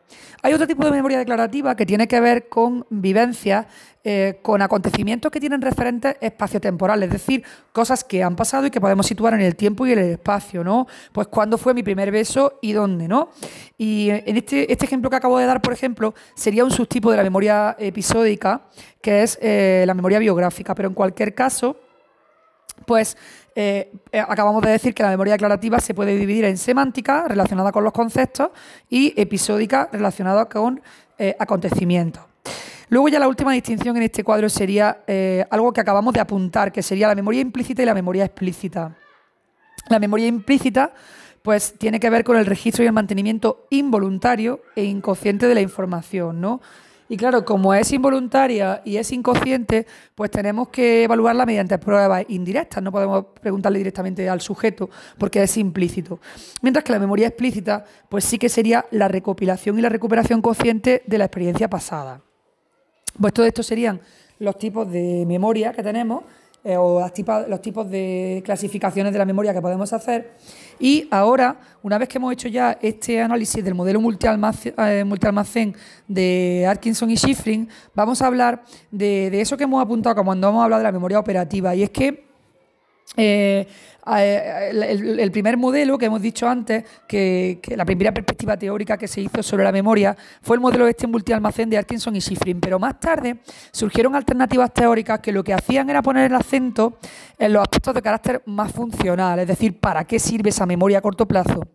Hay 0.43 0.55
otro 0.55 0.67
tipo 0.67 0.87
de 0.87 0.91
memoria 0.91 1.19
declarativa 1.19 1.77
que 1.77 1.85
tiene 1.85 2.09
que 2.09 2.19
ver 2.21 2.49
con 2.49 2.87
vivencias, 2.89 3.67
eh, 4.05 4.39
con 4.41 4.63
acontecimientos 4.63 5.31
que 5.31 5.39
tienen 5.39 5.61
referentes 5.61 6.17
espaciotemporales, 6.23 7.09
es 7.09 7.13
decir, 7.13 7.45
cosas 7.73 8.05
que 8.05 8.23
han 8.23 8.37
pasado 8.37 8.65
y 8.65 8.71
que 8.71 8.81
podemos 8.81 9.07
situar 9.07 9.35
en 9.35 9.43
el 9.43 9.55
tiempo 9.55 9.87
y 9.87 9.93
en 9.93 9.99
el 9.99 10.11
espacio, 10.13 10.65
¿no? 10.65 10.87
Pues 11.13 11.27
cuándo 11.27 11.59
fue 11.59 11.75
mi 11.75 11.83
primer 11.83 12.11
beso 12.11 12.59
y 12.63 12.73
dónde, 12.73 13.07
¿no? 13.07 13.29
Y 13.77 14.09
en 14.09 14.37
este, 14.39 14.73
este 14.73 14.87
ejemplo 14.87 15.11
que 15.11 15.17
acabo 15.17 15.37
de 15.37 15.45
dar, 15.45 15.61
por 15.61 15.75
ejemplo, 15.75 16.15
sería 16.35 16.65
un 16.65 16.71
subtipo 16.71 17.11
de 17.11 17.19
la 17.19 17.23
memoria 17.23 17.77
episódica, 17.79 18.63
que 19.03 19.25
es 19.25 19.39
eh, 19.43 19.85
la 19.87 19.93
memoria 19.93 20.19
biográfica, 20.21 20.75
pero 20.75 20.89
en 20.89 20.95
cualquier 20.95 21.35
caso 21.35 21.77
pues 22.87 23.17
eh, 23.55 23.91
eh, 24.13 24.21
acabamos 24.21 24.63
de 24.63 24.71
decir 24.71 24.95
que 24.95 25.03
la 25.03 25.11
memoria 25.11 25.33
declarativa 25.33 25.81
se 25.81 25.93
puede 25.95 26.17
dividir 26.17 26.45
en 26.45 26.57
semántica, 26.57 27.27
relacionada 27.27 27.73
con 27.73 27.83
los 27.83 27.93
conceptos, 27.93 28.51
y 28.89 29.13
episódica, 29.21 29.89
relacionada 29.93 30.49
con 30.49 30.81
eh, 31.19 31.35
acontecimientos. 31.39 32.23
Luego 32.89 33.09
ya 33.09 33.19
la 33.19 33.29
última 33.29 33.53
distinción 33.53 33.97
en 33.97 34.05
este 34.05 34.25
cuadro 34.25 34.49
sería 34.49 35.03
algo 35.51 35.75
que 35.75 35.81
acabamos 35.81 36.15
de 36.15 36.21
apuntar, 36.21 36.73
que 36.73 36.83
sería 36.83 37.07
la 37.09 37.15
memoria 37.15 37.43
implícita 37.43 37.83
y 37.83 37.85
la 37.85 37.93
memoria 37.93 38.25
explícita. 38.25 38.97
La 39.91 39.99
memoria 39.99 40.27
implícita 40.27 40.93
pues 41.43 41.75
tiene 41.79 42.01
que 42.01 42.09
ver 42.11 42.25
con 42.25 42.37
el 42.37 42.47
registro 42.47 42.85
y 42.85 42.87
el 42.87 42.93
mantenimiento 42.93 43.67
involuntario 43.71 44.63
e 44.75 44.85
inconsciente 44.85 45.47
de 45.49 45.55
la 45.55 45.61
información, 45.61 46.41
¿no? 46.41 46.61
Y 47.11 47.17
claro, 47.17 47.45
como 47.45 47.73
es 47.73 47.91
involuntaria 47.93 48.83
y 48.85 48.99
es 48.99 49.11
inconsciente, 49.13 49.87
pues 50.15 50.31
tenemos 50.31 50.69
que 50.69 51.05
evaluarla 51.05 51.47
mediante 51.47 51.79
pruebas 51.79 52.25
indirectas. 52.29 52.83
No 52.83 52.93
podemos 52.93 53.25
preguntarle 53.41 53.79
directamente 53.79 54.29
al 54.29 54.43
sujeto 54.43 54.91
porque 55.17 55.43
es 55.43 55.57
implícito. 55.57 56.21
Mientras 56.61 56.85
que 56.85 56.93
la 56.93 56.99
memoria 56.99 57.29
explícita, 57.29 57.85
pues 58.11 58.25
sí 58.25 58.39
que 58.39 58.51
sería 58.51 58.85
la 58.91 59.09
recopilación 59.09 59.79
y 59.79 59.83
la 59.83 59.89
recuperación 59.89 60.43
consciente 60.43 61.03
de 61.07 61.19
la 61.19 61.25
experiencia 61.25 61.71
pasada. 61.71 62.21
Pues 63.19 63.33
todo 63.33 63.47
esto 63.47 63.63
serían 63.63 64.01
los 64.39 64.59
tipos 64.59 64.91
de 64.91 65.25
memoria 65.27 65.73
que 65.73 65.83
tenemos 65.83 66.25
eh, 66.69 66.77
o 66.77 67.01
los 67.49 67.63
tipos 67.63 67.91
de 67.91 68.43
clasificaciones 68.45 69.11
de 69.11 69.19
la 69.19 69.25
memoria 69.25 69.55
que 69.55 69.63
podemos 69.63 69.91
hacer. 69.95 70.35
Y 70.79 71.09
ahora, 71.11 71.59
una 71.83 71.97
vez 71.97 72.11
que 72.11 72.19
hemos 72.19 72.31
hecho 72.31 72.47
ya 72.47 72.77
este 72.83 73.23
análisis 73.23 73.65
del 73.65 73.75
modelo 73.75 74.03
multialmacén, 74.03 74.75
eh, 74.77 75.73
de 76.07 76.67
Atkinson 76.69 77.11
y 77.11 77.17
Schifrin, 77.17 77.71
vamos 77.95 78.21
a 78.21 78.27
hablar 78.27 78.65
de, 78.91 79.31
de, 79.31 79.41
eso 79.41 79.57
que 79.57 79.65
hemos 79.65 79.83
apuntado 79.83 80.23
cuando 80.23 80.51
hemos 80.51 80.63
hablado 80.63 80.81
de 80.81 80.85
la 80.85 80.93
memoria 80.93 81.19
operativa. 81.19 81.75
Y 81.75 81.85
es 81.85 81.91
que 81.91 82.28
eh, 83.17 83.67
el, 84.17 85.31
primer 85.31 85.57
modelo 85.57 85.99
que 85.99 86.07
hemos 86.07 86.23
dicho 86.23 86.49
antes, 86.49 86.85
que, 87.07 87.61
la 87.77 87.85
primera 87.85 88.13
perspectiva 88.13 88.57
teórica 88.57 88.97
que 88.97 89.07
se 89.07 89.21
hizo 89.21 89.43
sobre 89.43 89.65
la 89.65 89.73
memoria, 89.73 90.17
fue 90.41 90.57
el 90.57 90.61
modelo 90.61 90.87
este 90.87 91.07
multialmacén 91.07 91.69
de 91.69 91.79
Atkinson 91.79 92.17
y 92.17 92.21
Schifrin. 92.21 92.61
Pero 92.61 92.79
más 92.79 92.99
tarde 92.99 93.39
surgieron 93.71 94.15
alternativas 94.15 94.73
teóricas 94.73 95.21
que 95.21 95.33
lo 95.33 95.45
que 95.45 95.53
hacían 95.53 95.91
era 95.91 96.03
poner 96.03 96.31
el 96.31 96.35
acento 96.35 96.99
en 97.39 97.53
los 97.53 97.63
aspectos 97.63 97.95
de 97.95 98.03
carácter 98.03 98.43
más 98.47 98.73
funcional, 98.73 99.39
es 99.41 99.47
decir, 99.47 99.79
¿para 99.79 100.05
qué 100.05 100.19
sirve 100.19 100.51
esa 100.51 100.67
memoria 100.67 100.99
a 100.99 101.03
corto 101.03 101.27
plazo? 101.27 101.69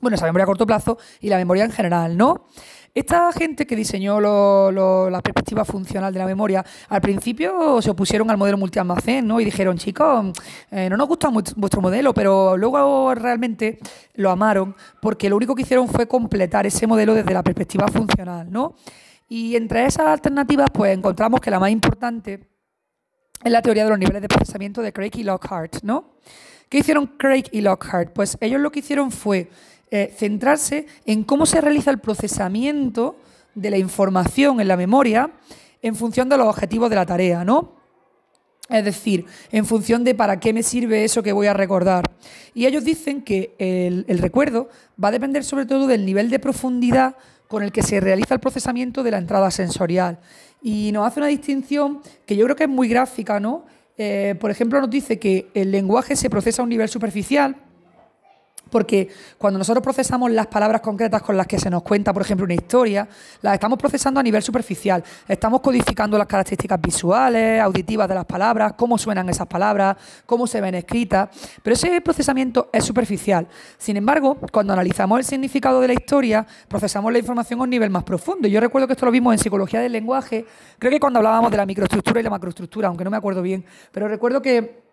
Bueno, 0.00 0.14
esa 0.14 0.24
memoria 0.24 0.44
a 0.44 0.46
corto 0.46 0.66
plazo 0.66 0.98
y 1.20 1.28
la 1.28 1.36
memoria 1.36 1.64
en 1.64 1.72
general, 1.72 2.16
¿no? 2.16 2.46
Esta 2.92 3.32
gente 3.32 3.66
que 3.66 3.76
diseñó 3.76 4.20
la 4.20 5.20
perspectiva 5.22 5.64
funcional 5.64 6.12
de 6.12 6.18
la 6.18 6.26
memoria, 6.26 6.64
al 6.88 7.00
principio 7.00 7.80
se 7.80 7.90
opusieron 7.90 8.28
al 8.30 8.36
modelo 8.36 8.58
multialmacén, 8.58 9.26
¿no? 9.26 9.40
Y 9.40 9.44
dijeron, 9.44 9.78
chicos, 9.78 10.32
eh, 10.72 10.88
no 10.90 10.96
nos 10.96 11.06
gusta 11.06 11.28
vuestro 11.28 11.80
modelo, 11.80 12.12
pero 12.12 12.56
luego 12.56 13.14
realmente 13.14 13.78
lo 14.14 14.30
amaron 14.30 14.74
porque 15.00 15.28
lo 15.30 15.36
único 15.36 15.54
que 15.54 15.62
hicieron 15.62 15.86
fue 15.86 16.08
completar 16.08 16.66
ese 16.66 16.88
modelo 16.88 17.14
desde 17.14 17.32
la 17.32 17.44
perspectiva 17.44 17.86
funcional, 17.86 18.50
¿no? 18.50 18.74
Y 19.28 19.54
entre 19.54 19.86
esas 19.86 20.08
alternativas, 20.08 20.68
pues 20.72 20.92
encontramos 20.96 21.40
que 21.40 21.52
la 21.52 21.60
más 21.60 21.70
importante 21.70 22.40
es 23.44 23.52
la 23.52 23.62
teoría 23.62 23.84
de 23.84 23.90
los 23.90 23.98
niveles 24.00 24.20
de 24.20 24.28
procesamiento 24.28 24.82
de 24.82 24.92
Craig 24.92 25.12
y 25.14 25.22
Lockhart, 25.22 25.82
¿no? 25.82 26.16
¿Qué 26.68 26.78
hicieron 26.78 27.06
Craig 27.06 27.44
y 27.52 27.60
Lockhart? 27.60 28.12
Pues 28.12 28.36
ellos 28.40 28.60
lo 28.60 28.72
que 28.72 28.80
hicieron 28.80 29.12
fue 29.12 29.48
eh, 29.90 30.14
centrarse 30.16 30.86
en 31.04 31.24
cómo 31.24 31.46
se 31.46 31.60
realiza 31.60 31.90
el 31.90 31.98
procesamiento 31.98 33.16
de 33.54 33.70
la 33.70 33.78
información 33.78 34.60
en 34.60 34.68
la 34.68 34.76
memoria 34.76 35.30
en 35.82 35.96
función 35.96 36.28
de 36.28 36.36
los 36.36 36.46
objetivos 36.46 36.90
de 36.90 36.96
la 36.96 37.06
tarea, 37.06 37.44
¿no? 37.44 37.80
Es 38.68 38.84
decir, 38.84 39.24
en 39.50 39.66
función 39.66 40.04
de 40.04 40.14
para 40.14 40.38
qué 40.38 40.52
me 40.52 40.62
sirve 40.62 41.04
eso 41.04 41.22
que 41.24 41.32
voy 41.32 41.48
a 41.48 41.54
recordar. 41.54 42.04
Y 42.54 42.66
ellos 42.66 42.84
dicen 42.84 43.22
que 43.22 43.54
el, 43.58 44.18
recuerdo 44.18 44.68
va 45.02 45.08
a 45.08 45.12
depender 45.12 45.42
sobre 45.42 45.66
todo 45.66 45.88
del 45.88 46.06
nivel 46.06 46.30
de 46.30 46.38
profundidad 46.38 47.16
con 47.48 47.64
el 47.64 47.72
que 47.72 47.82
se 47.82 47.98
realiza 47.98 48.34
el 48.34 48.40
procesamiento 48.40 49.02
de 49.02 49.10
la 49.10 49.18
entrada 49.18 49.50
sensorial. 49.50 50.20
Y 50.62 50.92
nos 50.92 51.04
hace 51.04 51.18
una 51.18 51.26
distinción 51.26 52.00
que 52.26 52.36
yo 52.36 52.44
creo 52.44 52.54
que 52.54 52.64
es 52.64 52.70
muy 52.70 52.88
gráfica, 52.88 53.40
¿no? 53.40 53.64
Eh, 53.98 54.36
por 54.38 54.52
ejemplo, 54.52 54.80
nos 54.80 54.88
dice 54.88 55.18
que 55.18 55.48
el 55.52 55.72
lenguaje 55.72 56.14
se 56.14 56.30
procesa 56.30 56.62
a 56.62 56.64
un 56.64 56.68
nivel 56.68 56.88
superficial, 56.88 57.56
porque 58.70 59.08
cuando 59.36 59.58
nosotros 59.58 59.82
procesamos 59.82 60.30
las 60.30 60.46
palabras 60.46 60.80
concretas 60.80 61.22
con 61.22 61.36
las 61.36 61.46
que 61.46 61.58
se 61.58 61.68
nos 61.68 61.82
cuenta, 61.82 62.12
por 62.12 62.22
ejemplo, 62.22 62.44
una 62.44 62.54
historia, 62.54 63.08
las 63.42 63.54
estamos 63.54 63.78
procesando 63.78 64.20
a 64.20 64.22
nivel 64.22 64.42
superficial. 64.42 65.02
Estamos 65.28 65.60
codificando 65.60 66.16
las 66.16 66.26
características 66.26 66.80
visuales, 66.80 67.60
auditivas 67.60 68.08
de 68.08 68.14
las 68.14 68.24
palabras, 68.24 68.74
cómo 68.76 68.96
suenan 68.96 69.28
esas 69.28 69.46
palabras, 69.46 69.96
cómo 70.26 70.46
se 70.46 70.60
ven 70.60 70.74
escritas. 70.74 71.28
Pero 71.62 71.74
ese 71.74 72.00
procesamiento 72.00 72.70
es 72.72 72.84
superficial. 72.84 73.46
Sin 73.78 73.96
embargo, 73.96 74.38
cuando 74.52 74.72
analizamos 74.72 75.18
el 75.18 75.24
significado 75.24 75.80
de 75.80 75.88
la 75.88 75.94
historia, 75.94 76.46
procesamos 76.68 77.12
la 77.12 77.18
información 77.18 77.60
a 77.60 77.64
un 77.64 77.70
nivel 77.70 77.90
más 77.90 78.04
profundo. 78.04 78.48
Yo 78.48 78.60
recuerdo 78.60 78.86
que 78.86 78.94
esto 78.94 79.06
lo 79.06 79.12
vimos 79.12 79.34
en 79.34 79.38
psicología 79.38 79.80
del 79.80 79.92
lenguaje, 79.92 80.44
creo 80.78 80.90
que 80.90 81.00
cuando 81.00 81.18
hablábamos 81.18 81.50
de 81.50 81.56
la 81.56 81.66
microestructura 81.66 82.20
y 82.20 82.22
la 82.22 82.30
macroestructura, 82.30 82.88
aunque 82.88 83.04
no 83.04 83.10
me 83.10 83.16
acuerdo 83.16 83.42
bien, 83.42 83.64
pero 83.92 84.08
recuerdo 84.08 84.40
que 84.42 84.89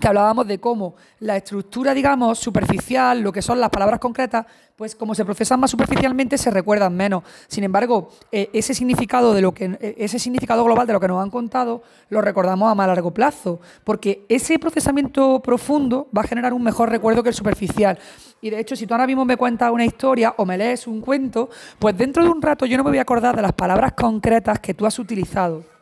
que 0.00 0.06
hablábamos 0.06 0.46
de 0.46 0.60
cómo 0.60 0.94
la 1.18 1.36
estructura, 1.36 1.92
digamos, 1.92 2.38
superficial, 2.38 3.20
lo 3.20 3.32
que 3.32 3.42
son 3.42 3.58
las 3.58 3.70
palabras 3.70 3.98
concretas, 3.98 4.46
pues 4.76 4.94
como 4.94 5.12
se 5.12 5.24
procesan 5.24 5.58
más 5.58 5.72
superficialmente, 5.72 6.38
se 6.38 6.52
recuerdan 6.52 6.94
menos. 6.94 7.24
Sin 7.48 7.64
embargo, 7.64 8.10
eh, 8.30 8.48
ese 8.52 8.74
significado 8.74 9.34
de 9.34 9.42
lo 9.42 9.52
que 9.52 9.76
eh, 9.80 9.96
ese 9.98 10.20
significado 10.20 10.62
global 10.62 10.86
de 10.86 10.92
lo 10.92 11.00
que 11.00 11.08
nos 11.08 11.20
han 11.20 11.30
contado, 11.30 11.82
lo 12.10 12.20
recordamos 12.20 12.70
a 12.70 12.76
más 12.76 12.86
largo 12.86 13.12
plazo, 13.12 13.60
porque 13.82 14.24
ese 14.28 14.60
procesamiento 14.60 15.42
profundo 15.42 16.06
va 16.16 16.22
a 16.22 16.28
generar 16.28 16.52
un 16.52 16.62
mejor 16.62 16.90
recuerdo 16.90 17.24
que 17.24 17.30
el 17.30 17.34
superficial. 17.34 17.98
Y 18.40 18.50
de 18.50 18.60
hecho, 18.60 18.76
si 18.76 18.86
tú 18.86 18.94
ahora 18.94 19.06
mismo 19.08 19.24
me 19.24 19.36
cuentas 19.36 19.72
una 19.72 19.84
historia 19.84 20.32
o 20.36 20.46
me 20.46 20.56
lees 20.56 20.86
un 20.86 21.00
cuento, 21.00 21.50
pues 21.80 21.98
dentro 21.98 22.22
de 22.22 22.30
un 22.30 22.40
rato 22.40 22.66
yo 22.66 22.76
no 22.76 22.84
me 22.84 22.90
voy 22.90 22.98
a 22.98 23.02
acordar 23.02 23.34
de 23.34 23.42
las 23.42 23.52
palabras 23.52 23.94
concretas 23.94 24.60
que 24.60 24.74
tú 24.74 24.86
has 24.86 24.96
utilizado 25.00 25.77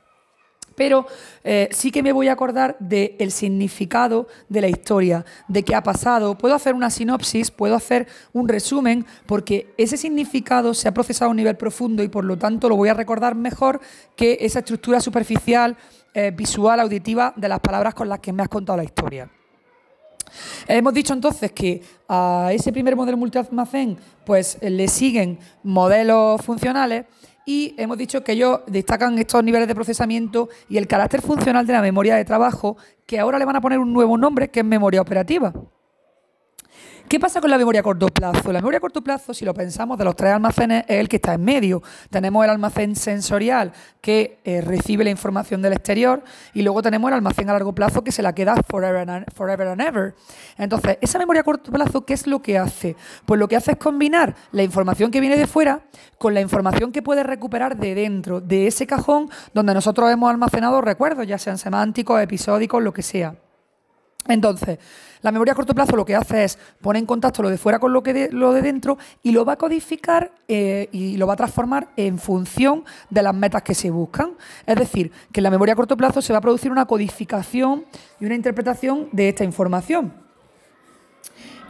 pero 0.77 1.07
eh, 1.43 1.69
sí 1.73 1.91
que 1.91 2.03
me 2.03 2.12
voy 2.12 2.29
a 2.29 2.33
acordar 2.33 2.77
del 2.79 3.33
significado 3.33 4.29
de 4.49 4.61
la 4.61 4.69
historia, 4.69 5.25
de 5.49 5.65
qué 5.65 5.75
ha 5.75 5.83
pasado. 5.83 6.39
Puedo 6.39 6.55
hacer 6.55 6.75
una 6.75 6.91
sinopsis, 6.91 7.51
puedo 7.51 7.75
hacer 7.75 8.07
un 8.33 8.47
resumen, 8.47 9.07
porque 9.27 9.75
ese 9.77 9.97
significado 9.97 10.75
se 10.75 10.87
ha 10.87 10.95
procesado 10.95 11.29
a 11.29 11.31
un 11.31 11.39
nivel 11.39 11.57
profundo 11.57 12.03
y 12.03 12.09
por 12.09 12.25
lo 12.25 12.39
tanto 12.39 12.69
lo 12.69 12.77
voy 12.77 12.91
a 12.91 12.95
recordar 12.95 13.35
mejor 13.35 13.81
que 14.15 14.39
esa 14.41 14.61
estructura 14.61 15.01
superficial, 15.01 15.77
eh, 16.15 16.31
visual, 16.31 16.81
auditiva 16.81 17.33
de 17.37 17.49
las 17.49 17.61
palabras 17.61 17.95
con 17.95 18.09
las 18.09 18.21
que 18.21 18.33
me 18.33 18.43
has 18.43 18.49
contado 18.49 18.77
la 18.77 18.85
historia. 18.85 19.31
Hemos 20.67 20.95
dicho 20.95 21.12
entonces 21.12 21.53
que 21.53 21.83
a 22.09 22.51
ese 22.53 22.73
primer 22.73 22.97
modelo 22.97 23.17
multialmacén 23.17 23.97
pues 24.25 24.59
le 24.61 24.89
siguen 24.89 25.39
modelos 25.62 26.43
funcionales 26.43 27.07
y 27.47 27.75
hemos 27.79 27.97
dicho 27.97 28.25
que 28.25 28.33
ellos 28.33 28.61
destacan 28.67 29.19
estos 29.19 29.43
niveles 29.43 29.69
de 29.69 29.75
procesamiento 29.75 30.49
y 30.69 30.77
el 30.79 30.89
carácter 30.89 31.23
funcional 31.23 31.65
de 31.65 31.73
la 31.73 31.81
memoria 31.81 32.17
de 32.17 32.25
trabajo, 32.25 32.77
que 33.07 33.21
ahora 33.21 33.39
le 33.39 33.45
van 33.45 33.55
a 33.55 33.61
poner 33.61 33.79
un 33.79 33.93
nuevo 33.93 34.19
nombre, 34.19 34.51
que 34.51 34.61
es 34.61 34.67
memoria 34.67 35.01
operativa. 35.01 35.55
¿Qué 37.09 37.21
pasa 37.21 37.40
con 37.40 37.51
la 37.51 37.57
memoria 37.57 37.83
a 37.83 37.85
corto 37.85 38.09
plazo? 38.09 38.51
La 38.51 38.59
memoria 38.59 38.79
a 38.79 38.81
corto 38.81 39.01
plazo, 39.01 39.33
si 39.33 39.45
lo 39.45 39.55
pensamos, 39.55 39.97
de 39.97 40.05
los 40.05 40.16
tres 40.16 40.33
almacenes 40.33 40.85
es 40.88 40.99
el 40.99 41.09
que 41.09 41.16
está 41.16 41.35
en 41.35 41.45
medio. 41.45 41.81
Tenemos 42.11 42.42
el 42.42 42.51
almacén 42.51 42.97
sensorial 42.97 43.73
que 44.01 44.40
eh, 44.45 44.61
recibe 44.61 45.05
la 45.05 45.11
información 45.11 45.62
del 45.62 45.75
exterior 45.75 46.25
y 46.53 46.62
luego 46.62 46.83
tenemos 46.83 47.09
el 47.09 47.14
almacén 47.14 47.49
a 47.49 47.53
largo 47.53 47.73
plazo 47.73 48.03
que 48.03 48.11
se 48.11 48.23
la 48.23 48.35
queda 48.35 48.57
forever 48.69 49.09
and, 49.09 49.33
forever 49.33 49.69
and 49.69 49.83
ever. 49.83 50.14
Entonces, 50.59 50.99
esa 51.01 51.21
memoria 51.21 51.42
a 51.42 51.45
corto 51.45 51.71
plazo, 51.71 52.05
¿qué 52.05 52.12
es 52.12 52.27
lo 52.27 52.42
que 52.42 52.59
hace? 52.59 52.97
Pues 53.25 53.38
lo 53.38 53.47
que 53.47 53.55
hace 53.55 53.73
es 53.73 53.77
combinar 53.77 54.35
la 54.51 54.64
información 54.64 55.12
que 55.12 55.21
viene 55.21 55.37
de 55.37 55.47
fuera 55.47 55.83
con 56.19 56.35
la 56.35 56.40
información 56.40 56.90
que 56.90 57.03
puede 57.03 57.23
recuperar 57.23 57.77
de 57.77 57.95
dentro, 57.95 58.40
de 58.40 58.66
ese 58.66 58.85
cajón 58.85 59.31
donde 59.55 59.75
nosotros 59.75 60.11
hemos 60.11 60.29
almacenado 60.29 60.81
recuerdos, 60.81 61.25
ya 61.25 61.38
sean 61.38 61.57
semánticos, 61.57 62.21
episódicos, 62.21 62.83
lo 62.83 62.92
que 62.92 63.03
sea. 63.03 63.37
Entonces, 64.29 64.79
la 65.23 65.33
memoria 65.33 65.53
a 65.53 65.57
corto 65.57 65.75
plazo 65.75 65.97
lo 65.97 66.05
que 66.05 66.15
hace 66.15 66.45
es 66.45 66.59
poner 66.81 67.01
en 67.01 67.07
contacto 67.07 67.43
lo 67.43 67.51
de 67.51 67.59
fuera 67.59 67.79
con 67.79 67.93
lo, 67.93 68.03
que 68.03 68.12
de, 68.12 68.31
lo 68.31 68.53
de 68.53 68.62
dentro 68.62 68.99
y 69.23 69.33
lo 69.33 69.45
va 69.45 69.55
a 69.55 69.57
codificar 69.57 70.33
eh, 70.49 70.89
y 70.93 71.17
lo 71.17 71.27
va 71.27 71.35
a 71.35 71.37
transformar 71.37 71.89
en 71.97 72.19
función 72.19 72.85
de 73.11 73.23
las 73.23 73.35
metas 73.35 73.62
que 73.62 73.75
se 73.75 73.91
buscan. 73.91 74.33
Es 74.67 74.77
decir, 74.77 75.11
que 75.33 75.41
en 75.41 75.45
la 75.45 75.51
memoria 75.51 75.73
a 75.73 75.77
corto 75.77 75.97
plazo 75.97 76.23
se 76.23 76.33
va 76.33 76.39
a 76.39 76.43
producir 76.43 76.71
una 76.71 76.87
codificación 76.87 77.85
y 78.21 78.27
una 78.27 78.35
interpretación 78.35 79.09
de 79.12 79.29
esta 79.31 79.45
información. 79.45 80.12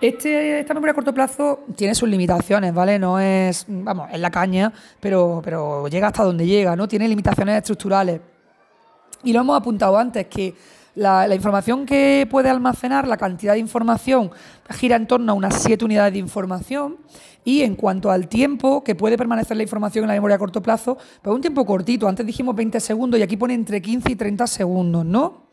Este, 0.01 0.61
esta 0.61 0.75
memoria 0.75 0.93
a 0.93 0.95
corto 0.95 1.15
plazo 1.15 1.61
tiene 1.75 1.95
sus 1.95 2.09
limitaciones, 2.09 2.75
¿vale? 2.75 2.99
No 2.99 3.19
es, 3.19 3.65
vamos, 3.69 4.11
es 4.13 4.21
la 4.21 4.31
caña, 4.31 4.71
pero, 5.01 5.41
pero 5.43 5.89
llega 5.89 6.09
hasta 6.09 6.23
donde 6.23 6.47
llega, 6.47 6.77
¿no? 6.77 6.87
Tiene 6.87 7.09
limitaciones 7.09 7.57
estructurales. 7.57 8.21
Y 9.25 9.33
lo 9.33 9.41
hemos 9.41 9.57
apuntado 9.59 9.97
antes, 9.97 10.27
que 10.27 10.55
la, 10.97 11.33
información 11.35 11.87
que 11.87 12.27
puede 12.29 12.49
almacenar, 12.49 13.07
la 13.07 13.17
cantidad 13.17 13.53
de 13.53 13.61
información, 13.61 14.31
gira 14.71 14.97
en 14.97 15.07
torno 15.07 15.33
a 15.33 15.35
unas 15.35 15.63
7 15.63 15.85
unidades 15.85 16.15
de 16.15 16.19
información. 16.19 16.97
Y 17.45 17.63
en 17.63 17.77
cuanto 17.77 18.11
al 18.11 18.27
tiempo 18.27 18.83
que 18.83 18.97
puede 18.97 19.17
permanecer 19.17 19.57
la 19.57 19.63
información 19.63 20.05
en 20.05 20.09
la 20.09 20.15
memoria 20.15 20.35
a 20.35 20.39
corto 20.39 20.61
plazo, 20.61 20.99
pues 21.23 21.35
un 21.35 21.41
tiempo 21.41 21.65
cortito. 21.65 22.09
Antes 22.09 22.27
dijimos 22.27 22.57
20 22.57 22.81
segundos 22.81 23.21
y 23.21 23.23
aquí 23.23 23.37
pone 23.37 23.55
entre 23.55 23.81
15 23.81 24.11
y 24.11 24.17
30 24.17 24.47
segundos, 24.49 25.05
¿no? 25.05 25.47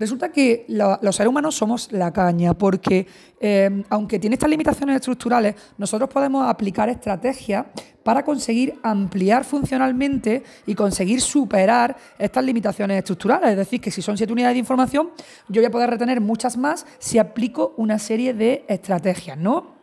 Resulta 0.00 0.30
que 0.30 0.64
los 0.68 1.16
seres 1.16 1.28
humanos 1.28 1.56
somos 1.56 1.90
la 1.92 2.12
caña, 2.12 2.54
porque 2.54 3.06
eh, 3.40 3.82
aunque 3.90 4.18
tiene 4.18 4.34
estas 4.34 4.48
limitaciones 4.48 4.96
estructurales, 4.96 5.56
nosotros 5.76 6.08
podemos 6.08 6.48
aplicar 6.48 6.88
estrategias 6.88 7.66
para 8.08 8.24
conseguir 8.24 8.78
ampliar 8.82 9.44
funcionalmente 9.44 10.42
y 10.66 10.74
conseguir 10.74 11.20
superar 11.20 11.94
estas 12.18 12.42
limitaciones 12.42 12.96
estructurales. 12.96 13.50
Es 13.50 13.56
decir, 13.58 13.82
que 13.82 13.90
si 13.90 14.00
son 14.00 14.16
siete 14.16 14.32
unidades 14.32 14.54
de 14.54 14.60
información, 14.60 15.10
yo 15.46 15.60
voy 15.60 15.66
a 15.66 15.70
poder 15.70 15.90
retener 15.90 16.18
muchas 16.18 16.56
más 16.56 16.86
si 16.98 17.18
aplico 17.18 17.74
una 17.76 17.98
serie 17.98 18.32
de 18.32 18.64
estrategias, 18.66 19.36
¿no? 19.36 19.74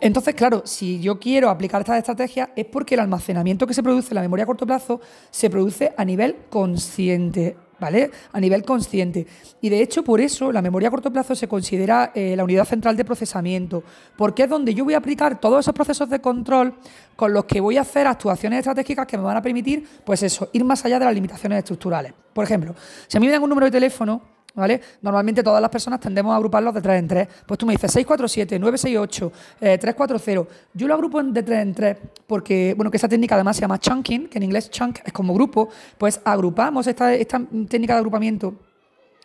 Entonces, 0.00 0.36
claro, 0.36 0.62
si 0.64 1.00
yo 1.00 1.18
quiero 1.18 1.50
aplicar 1.50 1.80
estas 1.80 1.98
estrategias 1.98 2.50
es 2.54 2.66
porque 2.66 2.94
el 2.94 3.00
almacenamiento 3.00 3.66
que 3.66 3.74
se 3.74 3.82
produce 3.82 4.10
en 4.10 4.14
la 4.14 4.22
memoria 4.22 4.44
a 4.44 4.46
corto 4.46 4.64
plazo 4.64 5.00
se 5.32 5.50
produce 5.50 5.92
a 5.96 6.04
nivel 6.04 6.36
consciente. 6.50 7.56
¿Vale? 7.82 8.12
A 8.32 8.38
nivel 8.38 8.64
consciente. 8.64 9.26
Y 9.60 9.68
de 9.68 9.82
hecho, 9.82 10.04
por 10.04 10.20
eso 10.20 10.52
la 10.52 10.62
memoria 10.62 10.86
a 10.86 10.90
corto 10.92 11.12
plazo 11.12 11.34
se 11.34 11.48
considera 11.48 12.12
eh, 12.14 12.36
la 12.36 12.44
unidad 12.44 12.64
central 12.64 12.96
de 12.96 13.04
procesamiento, 13.04 13.82
porque 14.16 14.44
es 14.44 14.48
donde 14.48 14.72
yo 14.72 14.84
voy 14.84 14.94
a 14.94 14.98
aplicar 14.98 15.40
todos 15.40 15.64
esos 15.64 15.74
procesos 15.74 16.08
de 16.08 16.20
control 16.20 16.74
con 17.16 17.32
los 17.32 17.44
que 17.44 17.60
voy 17.60 17.78
a 17.78 17.80
hacer 17.80 18.06
actuaciones 18.06 18.60
estratégicas 18.60 19.04
que 19.04 19.18
me 19.18 19.24
van 19.24 19.36
a 19.36 19.42
permitir, 19.42 19.84
pues 20.04 20.22
eso, 20.22 20.48
ir 20.52 20.64
más 20.64 20.84
allá 20.84 21.00
de 21.00 21.06
las 21.06 21.14
limitaciones 21.14 21.58
estructurales. 21.58 22.12
Por 22.32 22.44
ejemplo, 22.44 22.74
si 23.08 23.16
a 23.16 23.20
mí 23.20 23.26
me 23.26 23.32
dan 23.32 23.42
un 23.42 23.48
número 23.48 23.66
de 23.66 23.72
teléfono, 23.72 24.22
¿Vale? 24.54 24.80
Normalmente 25.00 25.42
todas 25.42 25.62
las 25.62 25.70
personas 25.70 25.98
tendemos 25.98 26.32
a 26.32 26.36
agruparlos 26.36 26.74
de 26.74 26.82
tres 26.82 26.98
en 26.98 27.08
tres. 27.08 27.28
Pues 27.46 27.58
tú 27.58 27.64
me 27.64 27.72
dices 27.72 27.90
647, 27.90 28.58
968, 28.58 29.32
340. 29.58 30.50
Yo 30.74 30.86
lo 30.86 30.94
agrupo 30.94 31.22
de 31.22 31.42
tres 31.42 31.58
en 31.60 31.74
tres 31.74 31.96
porque, 32.26 32.74
bueno, 32.76 32.90
que 32.90 32.98
esa 32.98 33.08
técnica 33.08 33.34
además 33.34 33.56
se 33.56 33.62
llama 33.62 33.78
chunking, 33.78 34.28
que 34.28 34.38
en 34.38 34.44
inglés 34.44 34.70
chunk 34.70 34.98
es 35.04 35.12
como 35.12 35.32
grupo. 35.32 35.70
Pues 35.96 36.20
agrupamos 36.24 36.86
esta, 36.86 37.14
esta 37.14 37.40
técnica 37.68 37.94
de 37.94 37.98
agrupamiento 37.98 38.54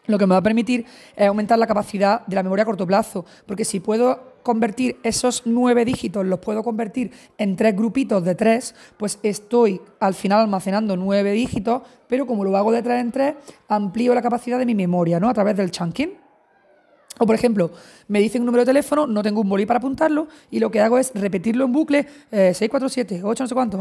lo 0.08 0.18
que 0.18 0.26
me 0.26 0.32
va 0.32 0.38
a 0.38 0.42
permitir 0.42 0.86
es 1.16 1.28
aumentar 1.28 1.60
la 1.60 1.68
capacidad 1.68 2.26
de 2.26 2.36
la 2.36 2.44
memoria 2.44 2.64
a 2.64 2.66
corto 2.66 2.88
plazo, 2.88 3.26
porque 3.46 3.66
si 3.66 3.80
puedo 3.80 4.37
convertir 4.48 4.98
esos 5.04 5.44
nueve 5.44 5.84
dígitos, 5.84 6.26
los 6.26 6.40
puedo 6.40 6.64
convertir 6.64 7.12
en 7.38 7.58
tres 7.58 7.76
grupitos 7.76 8.24
de 8.24 8.34
tres, 8.34 8.76
pues 8.96 9.20
estoy 9.22 9.82
al 10.00 10.14
final 10.14 10.40
almacenando 10.40 10.96
nueve 10.96 11.34
dígitos, 11.34 11.82
pero 12.08 12.26
como 12.26 12.46
lo 12.46 12.56
hago 12.56 12.72
de 12.72 12.82
tres 12.82 13.02
en 13.02 13.12
tres, 13.12 13.36
amplío 13.68 14.16
la 14.16 14.22
capacidad 14.22 14.58
de 14.58 14.66
mi 14.66 14.74
memoria, 14.74 15.20
¿no? 15.20 15.28
A 15.28 15.34
través 15.34 15.58
del 15.58 15.70
chunking. 15.70 16.27
O, 17.20 17.26
por 17.26 17.36
ejemplo, 17.36 17.72
me 18.08 18.20
dicen 18.20 18.42
un 18.42 18.48
número 18.48 18.64
de 18.64 18.68
teléfono, 18.68 19.08
no 19.08 19.24
tengo 19.24 19.42
un 19.42 19.50
bolí 19.50 19.66
para 19.66 19.80
apuntarlo 19.80 20.28
y 20.52 20.60
lo 20.60 20.70
que 20.70 20.82
hago 20.82 20.98
es 20.98 21.12
repetirlo 21.16 21.66
en 21.66 21.72
bucle, 21.72 22.08
647, 22.32 23.22
8 23.24 23.44
no 23.44 23.48
sé 23.48 23.56
cuánto, 23.56 23.78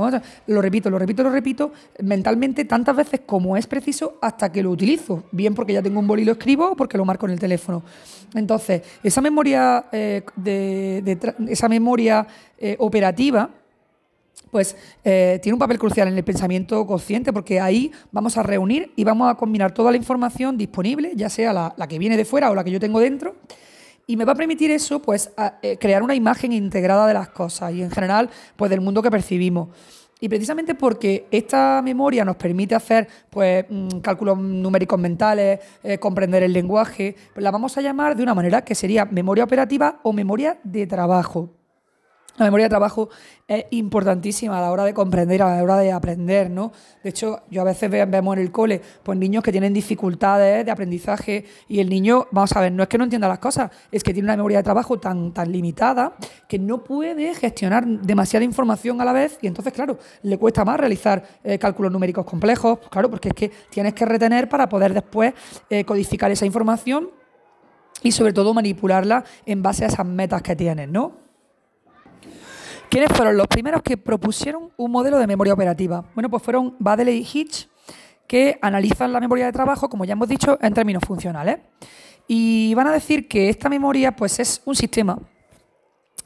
lo 0.47 0.63
repito, 0.63 0.91
lo 0.91 0.99
repito, 0.99 1.23
lo 1.23 1.31
repito 1.31 1.73
mentalmente 2.03 2.65
tantas 2.65 2.97
veces 2.97 3.21
como 3.27 3.57
es 3.57 3.67
preciso 3.67 4.19
hasta 4.23 4.51
que 4.51 4.63
lo 4.63 4.71
utilizo. 4.71 5.25
Bien 5.33 5.55
porque 5.55 5.73
ya 5.73 5.83
tengo 5.83 6.01
un 6.01 6.07
bolí 6.07 6.23
y 6.23 6.25
lo 6.25 6.33
escribo 6.33 6.71
o 6.71 6.77
porque 6.77 6.97
lo 6.97 7.05
marco 7.05 7.27
en 7.27 7.33
el 7.33 7.41
teléfono. 7.41 7.83
Entonces, 8.35 8.83
esa 9.03 9.21
memoria, 9.21 9.87
eh, 9.93 10.23
de, 10.37 11.19
esa 11.49 11.69
memoria 11.69 12.27
eh, 12.59 12.77
operativa 12.79 13.51
pues 14.57 14.75
eh, 15.05 15.39
tiene 15.43 15.53
un 15.53 15.59
papel 15.59 15.79
crucial 15.79 16.09
en 16.09 16.17
el 16.17 16.25
pensamiento 16.25 16.87
consciente 16.87 17.31
porque 17.31 17.61
ahí 17.61 17.93
vamos 18.11 18.39
a 18.39 18.43
reunir 18.43 18.91
y 18.97 19.05
vamos 19.05 19.31
a 19.31 19.35
combinar 19.35 19.75
toda 19.75 19.91
la 19.91 19.99
información 19.99 20.57
disponible, 20.57 21.13
ya 21.15 21.29
sea 21.29 21.53
la, 21.53 21.87
que 21.87 21.99
viene 21.99 22.17
de 22.17 22.25
fuera 22.25 22.51
o 22.51 22.55
la 22.55 22.65
que 22.65 22.71
yo 22.71 22.81
tengo 22.81 22.99
dentro, 22.99 23.37
y 24.07 24.17
me 24.17 24.25
va 24.25 24.33
a 24.33 24.35
permitir 24.35 24.71
eso, 24.71 25.03
pues, 25.03 25.31
eh, 25.61 25.77
crear 25.79 26.03
una 26.03 26.15
imagen 26.15 26.55
integrada 26.55 27.07
de 27.07 27.13
las 27.13 27.29
cosas 27.29 27.75
y 27.75 27.83
en 27.83 27.91
general, 27.91 28.31
pues, 28.57 28.71
del 28.71 28.81
mundo 28.81 29.03
que 29.03 29.11
percibimos. 29.11 29.69
Y 30.21 30.31
precisamente 30.31 30.75
porque 30.75 31.27
esta 31.31 31.83
memoria 31.85 32.25
nos 32.25 32.37
permite 32.37 32.75
hacer 32.75 33.09
pues, 33.29 33.67
mm, 33.69 33.99
cálculos 33.99 34.39
numéricos 34.39 34.99
mentales, 34.99 35.61
eh, 35.83 35.99
comprender 35.99 36.43
el 36.43 36.55
lenguaje, 36.55 37.15
pues 37.35 37.45
la 37.45 37.51
vamos 37.51 37.77
a 37.77 37.83
llamar 37.83 38.17
de 38.17 38.23
una 38.23 38.33
manera 38.33 38.65
que 38.65 38.75
sería 38.75 39.05
memoria 39.05 39.45
operativa 39.45 40.01
o 40.03 40.15
memoria 40.15 40.59
de 40.65 40.87
trabajo. 40.87 41.51
La 42.39 42.45
memoria 42.45 42.67
de 42.67 42.71
trabajo 42.71 43.09
es 43.49 43.65
importantísima 43.71 44.59
a 44.59 44.61
la 44.61 44.71
hora 44.71 44.85
de 44.85 44.93
comprender, 44.93 45.43
a 45.43 45.57
la 45.57 45.63
hora 45.63 45.79
de 45.79 45.91
aprender, 45.91 46.51
¿no? 46.51 46.71
De 47.03 47.11
hecho, 47.11 47.41
yo 47.51 47.63
a 47.63 47.65
veces 47.65 47.91
vemos 47.91 48.37
en 48.37 48.43
el 48.43 48.53
cole 48.53 48.83
pues 49.03 49.19
niños 49.19 49.43
que 49.43 49.53
tienen 49.53 49.73
dificultades 49.73 50.65
de 50.65 50.71
aprendizaje 50.71 51.47
y 51.67 51.81
el 51.81 51.89
niño, 51.89 52.27
vamos 52.33 52.55
a 52.55 52.61
ver, 52.61 52.73
no 52.73 52.83
es 52.83 52.89
que 52.91 52.99
no 52.99 53.05
entienda 53.05 53.27
las 53.27 53.39
cosas, 53.39 53.71
es 53.91 54.03
que 54.03 54.13
tiene 54.13 54.27
una 54.27 54.37
memoria 54.37 54.59
de 54.59 54.65
trabajo 54.65 54.99
tan, 54.99 55.33
tan 55.33 55.51
limitada 55.51 56.15
que 56.47 56.59
no 56.59 56.85
puede 56.85 57.35
gestionar 57.35 57.87
demasiada 57.87 58.45
información 58.45 59.01
a 59.01 59.05
la 59.07 59.15
vez 59.15 59.39
y 59.41 59.47
entonces, 59.47 59.73
claro, 59.73 59.99
le 60.23 60.37
cuesta 60.37 60.65
más 60.65 60.79
realizar 60.79 61.25
eh, 61.43 61.59
cálculos 61.59 61.91
numéricos 61.91 62.27
complejos, 62.27 62.81
claro, 62.91 63.09
porque 63.09 63.29
es 63.29 63.35
que 63.35 63.51
tienes 63.71 63.95
que 63.95 64.05
retener 64.05 64.49
para 64.49 64.69
poder 64.69 64.93
después 64.93 65.33
eh, 65.71 65.85
codificar 65.85 66.31
esa 66.31 66.45
información 66.45 67.11
y 68.03 68.13
sobre 68.13 68.35
todo 68.35 68.53
manipularla 68.53 69.25
en 69.47 69.63
base 69.63 69.85
a 69.85 69.89
esas 69.89 70.05
metas 70.05 70.43
que 70.43 70.55
tienes, 70.55 70.89
¿no? 70.89 71.26
¿Quiénes 72.89 73.13
fueron 73.13 73.37
los 73.37 73.49
primeros 73.49 73.83
que 73.83 73.97
propusieron 73.97 74.71
un 74.77 74.91
modelo 74.93 75.19
de 75.19 75.27
memoria 75.27 75.53
operativa? 75.53 76.05
Bueno, 76.15 76.31
pues 76.31 76.43
fueron 76.43 76.77
Baddeley 76.79 77.19
y 77.19 77.29
Hitch, 77.31 77.69
que 78.29 78.59
analizan 78.63 79.13
la 79.13 79.21
memoria 79.21 79.47
de 79.47 79.53
trabajo, 79.53 79.89
como 79.89 80.05
ya 80.05 80.13
hemos 80.13 80.29
dicho, 80.29 80.57
en 80.63 80.73
términos 80.73 81.03
funcionales. 81.05 81.59
Y 82.29 82.75
van 82.75 82.87
a 82.87 82.93
decir 82.93 83.29
que 83.29 83.49
esta 83.49 83.69
memoria 83.69 84.15
pues, 84.15 84.39
es 84.39 84.63
un 84.65 84.77
sistema 84.77 85.19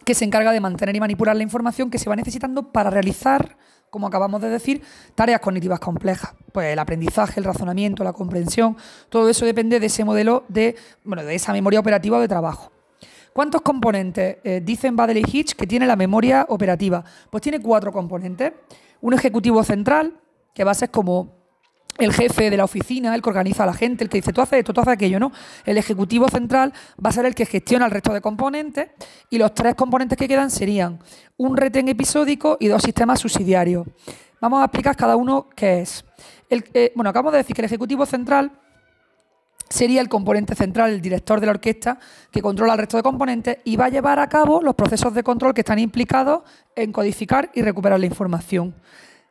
que 0.05 0.15
se 0.15 0.25
encarga 0.25 0.53
de 0.53 0.61
mantener 0.61 0.95
y 0.95 1.01
manipular 1.01 1.35
la 1.35 1.43
información 1.43 1.91
que 1.91 1.99
se 1.99 2.09
va 2.11 2.17
necesitando 2.17 2.71
para 2.73 2.91
realizar, 2.91 3.57
como 3.89 4.07
acabamos 4.07 4.43
de 4.43 4.51
decir, 4.51 4.83
tareas 5.15 5.41
cognitivas 5.41 5.81
complejas. 5.81 6.35
Pues 6.53 6.73
el 6.73 6.79
aprendizaje, 6.79 7.41
el 7.41 7.45
razonamiento, 7.45 8.05
la 8.05 8.13
comprensión, 8.13 8.77
todo 9.09 9.31
eso 9.31 9.47
depende 9.47 9.81
de 9.81 9.87
ese 9.87 10.05
modelo 10.05 10.45
de, 10.49 10.77
bueno, 11.05 11.25
de 11.25 11.35
esa 11.35 11.53
memoria 11.53 11.81
operativa 11.81 12.21
de 12.21 12.29
trabajo. 12.29 12.71
¿Cuántos 13.33 13.63
componentes 13.63 14.39
eh, 14.43 14.61
dicen 14.63 14.97
Baddeley 14.97 15.25
Hitch 15.31 15.55
que 15.55 15.67
tiene 15.67 15.87
la 15.87 15.97
memoria 15.97 16.47
operativa? 16.49 17.05
Pues 17.31 17.43
tiene 17.43 17.61
cuatro 17.61 17.93
componentes. 17.93 18.53
Un 19.01 19.15
ejecutivo 19.15 19.63
central, 19.63 20.21
que 20.55 20.65
va 20.65 20.73
a 20.73 20.75
ser 20.75 20.91
como 20.91 21.41
el 21.99 22.13
jefe 22.13 22.51
de 22.51 22.57
la 22.57 22.65
oficina, 22.65 23.15
el 23.15 23.23
que 23.23 23.29
organiza 23.29 23.63
a 23.65 23.67
la 23.67 23.75
gente, 23.75 24.05
el 24.05 24.11
que 24.11 24.19
dice 24.19 24.33
tú 24.33 24.41
haces 24.41 24.61
esto, 24.61 24.73
tú 24.73 24.81
haces 24.81 24.95
aquello, 24.95 25.21
¿no? 25.21 25.33
El 25.65 25.79
ejecutivo 25.79 26.29
central 26.29 26.73
va 27.05 27.11
a 27.11 27.13
ser 27.13 27.27
el 27.27 27.35
que 27.35 27.47
gestiona 27.47 27.85
el 27.85 27.91
resto 27.91 28.13
de 28.13 28.21
componentes 28.21 28.89
y 29.29 29.39
los 29.39 29.55
tres 29.55 29.75
componentes 29.75 30.17
que 30.19 30.27
quedan 30.27 30.51
serían 30.51 30.99
un 31.37 31.57
retén 31.57 31.89
episódico 31.89 32.57
y 32.59 32.69
dos 32.69 32.83
sistemas 32.83 33.21
subsidiarios. 33.21 33.87
Vamos 34.41 34.63
a 34.63 34.65
explicar 34.65 34.97
cada 34.97 35.17
uno 35.17 35.49
qué 35.55 35.83
es. 35.83 36.05
Eh, 36.49 36.93
bueno, 36.97 37.11
acabamos 37.11 37.33
de 37.33 37.39
decir 37.39 37.55
que 37.55 37.63
el 37.63 37.67
ejecutivo 37.67 38.07
central 38.07 38.53
sería 39.71 40.01
el 40.01 40.09
componente 40.09 40.55
central, 40.57 40.91
el 40.91 41.01
director 41.01 41.41
de 41.41 41.47
la 41.47 41.53
orquesta, 41.53 41.99
que 42.31 42.43
controla 42.43 42.73
el 42.73 42.81
resto 42.81 42.97
de 42.97 43.05
componentes 43.05 43.59
y 43.65 43.77
va 43.77 43.87
a 43.87 43.89
llevar 43.89 44.19
a 44.19 44.29
cabo 44.29 44.61
los 44.61 44.75
procesos 44.75 45.15
de 45.15 45.23
control 45.23 45.55
que 45.55 45.61
están 45.61 45.79
implicados 45.79 46.43
en 46.75 46.93
codificar 46.93 47.51
y 47.55 47.63
recuperar 47.63 48.01
la 48.01 48.07
información. 48.07 48.75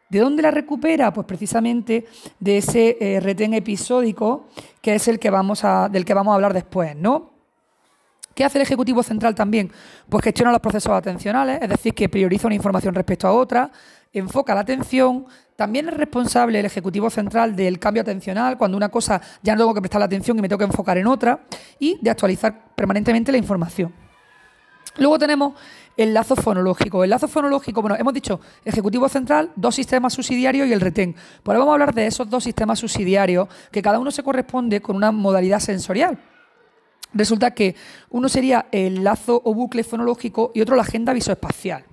¿De 0.09 0.19
dónde 0.19 0.41
la 0.41 0.49
recupera? 0.49 1.13
Pues 1.13 1.27
precisamente 1.27 2.07
de 2.39 2.57
ese 2.57 2.97
eh, 2.99 3.19
retén 3.19 3.53
episódico, 3.53 4.47
que 4.81 4.95
es 4.95 5.07
el 5.07 5.19
que 5.19 5.29
vamos 5.29 5.63
a, 5.63 5.87
del 5.89 6.05
que 6.05 6.15
vamos 6.15 6.31
a 6.31 6.35
hablar 6.35 6.53
después, 6.53 6.95
¿no? 6.95 7.33
¿Qué 8.33 8.45
hace 8.45 8.57
el 8.57 8.61
Ejecutivo 8.61 9.03
Central 9.03 9.35
también? 9.35 9.69
Pues 10.07 10.23
gestiona 10.23 10.51
los 10.51 10.61
procesos 10.61 10.93
atencionales, 10.93 11.59
es 11.61 11.67
decir, 11.69 11.93
que 11.93 12.07
prioriza 12.07 12.47
una 12.47 12.55
información 12.55 12.95
respecto 12.95 13.27
a 13.27 13.33
otra, 13.33 13.69
enfoca 14.11 14.55
la 14.55 14.61
atención, 14.61 15.25
también 15.55 15.87
es 15.89 15.95
responsable 15.95 16.59
el 16.59 16.65
Ejecutivo 16.65 17.09
Central 17.09 17.55
del 17.55 17.79
cambio 17.79 18.01
atencional, 18.01 18.57
cuando 18.57 18.77
una 18.77 18.89
cosa 18.89 19.21
ya 19.43 19.53
no 19.53 19.59
tengo 19.61 19.73
que 19.73 19.81
prestar 19.81 19.99
la 19.99 20.05
atención 20.05 20.37
y 20.37 20.41
me 20.41 20.49
tengo 20.49 20.59
que 20.59 20.65
enfocar 20.65 20.97
en 20.97 21.07
otra, 21.07 21.41
y 21.79 21.97
de 22.01 22.09
actualizar 22.09 22.73
permanentemente 22.75 23.31
la 23.31 23.37
información. 23.37 23.93
Luego 24.97 25.19
tenemos 25.19 25.53
el 25.95 26.13
lazo 26.13 26.35
fonológico. 26.35 27.03
El 27.03 27.09
lazo 27.09 27.27
fonológico, 27.27 27.81
bueno, 27.81 27.95
hemos 27.97 28.13
dicho 28.13 28.39
Ejecutivo 28.65 29.07
Central, 29.09 29.51
dos 29.55 29.75
sistemas 29.75 30.13
subsidiarios 30.13 30.67
y 30.67 30.73
el 30.73 30.81
retén. 30.81 31.13
Pues 31.13 31.47
ahora 31.47 31.59
vamos 31.59 31.71
a 31.71 31.73
hablar 31.73 31.93
de 31.93 32.07
esos 32.07 32.29
dos 32.29 32.43
sistemas 32.43 32.79
subsidiarios, 32.79 33.47
que 33.71 33.81
cada 33.81 33.99
uno 33.99 34.11
se 34.11 34.23
corresponde 34.23 34.81
con 34.81 34.95
una 34.95 35.11
modalidad 35.11 35.59
sensorial. 35.59 36.17
Resulta 37.13 37.51
que 37.51 37.75
uno 38.09 38.29
sería 38.29 38.67
el 38.71 39.03
lazo 39.03 39.41
o 39.43 39.53
bucle 39.53 39.83
fonológico 39.83 40.51
y 40.53 40.61
otro 40.61 40.75
la 40.75 40.83
agenda 40.83 41.13
visoespacial. 41.13 41.85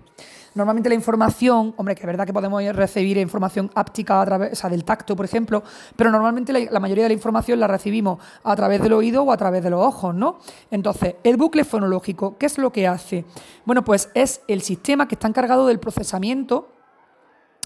Normalmente 0.57 0.89
la 0.89 0.95
información, 0.95 1.75
hombre, 1.77 1.95
que 1.95 2.01
es 2.01 2.07
verdad 2.07 2.25
que 2.25 2.33
podemos 2.33 2.65
recibir 2.75 3.19
información 3.19 3.71
áptica 3.75 4.23
a 4.23 4.25
través, 4.25 4.53
o 4.53 4.57
sea, 4.57 4.71
del 4.71 4.85
tacto, 4.85 5.15
por 5.15 5.27
ejemplo, 5.27 5.63
pero 5.95 6.11
normalmente 6.11 6.51
la, 6.71 6.81
mayoría 6.81 7.05
de 7.05 7.11
la 7.11 7.15
información 7.15 7.61
la 7.61 7.67
recibimos 7.67 8.19
a 8.43 8.57
través 8.57 8.81
del 8.81 8.95
oído 8.95 9.23
o 9.23 9.33
a 9.33 9.37
través 9.37 9.63
de 9.63 9.69
los 9.69 9.85
ojos, 9.85 10.15
¿no? 10.15 10.39
Entonces, 10.71 11.17
el 11.25 11.37
bucle 11.37 11.63
fonológico, 11.65 12.39
¿qué 12.39 12.47
es 12.47 12.57
lo 12.57 12.73
que 12.73 12.89
hace? 12.89 13.27
Bueno, 13.67 13.85
pues 13.85 14.09
es 14.15 14.41
el 14.49 14.63
sistema 14.63 15.07
que 15.07 15.17
está 15.17 15.29
encargado 15.29 15.67
del 15.67 15.79
procesamiento 15.79 16.73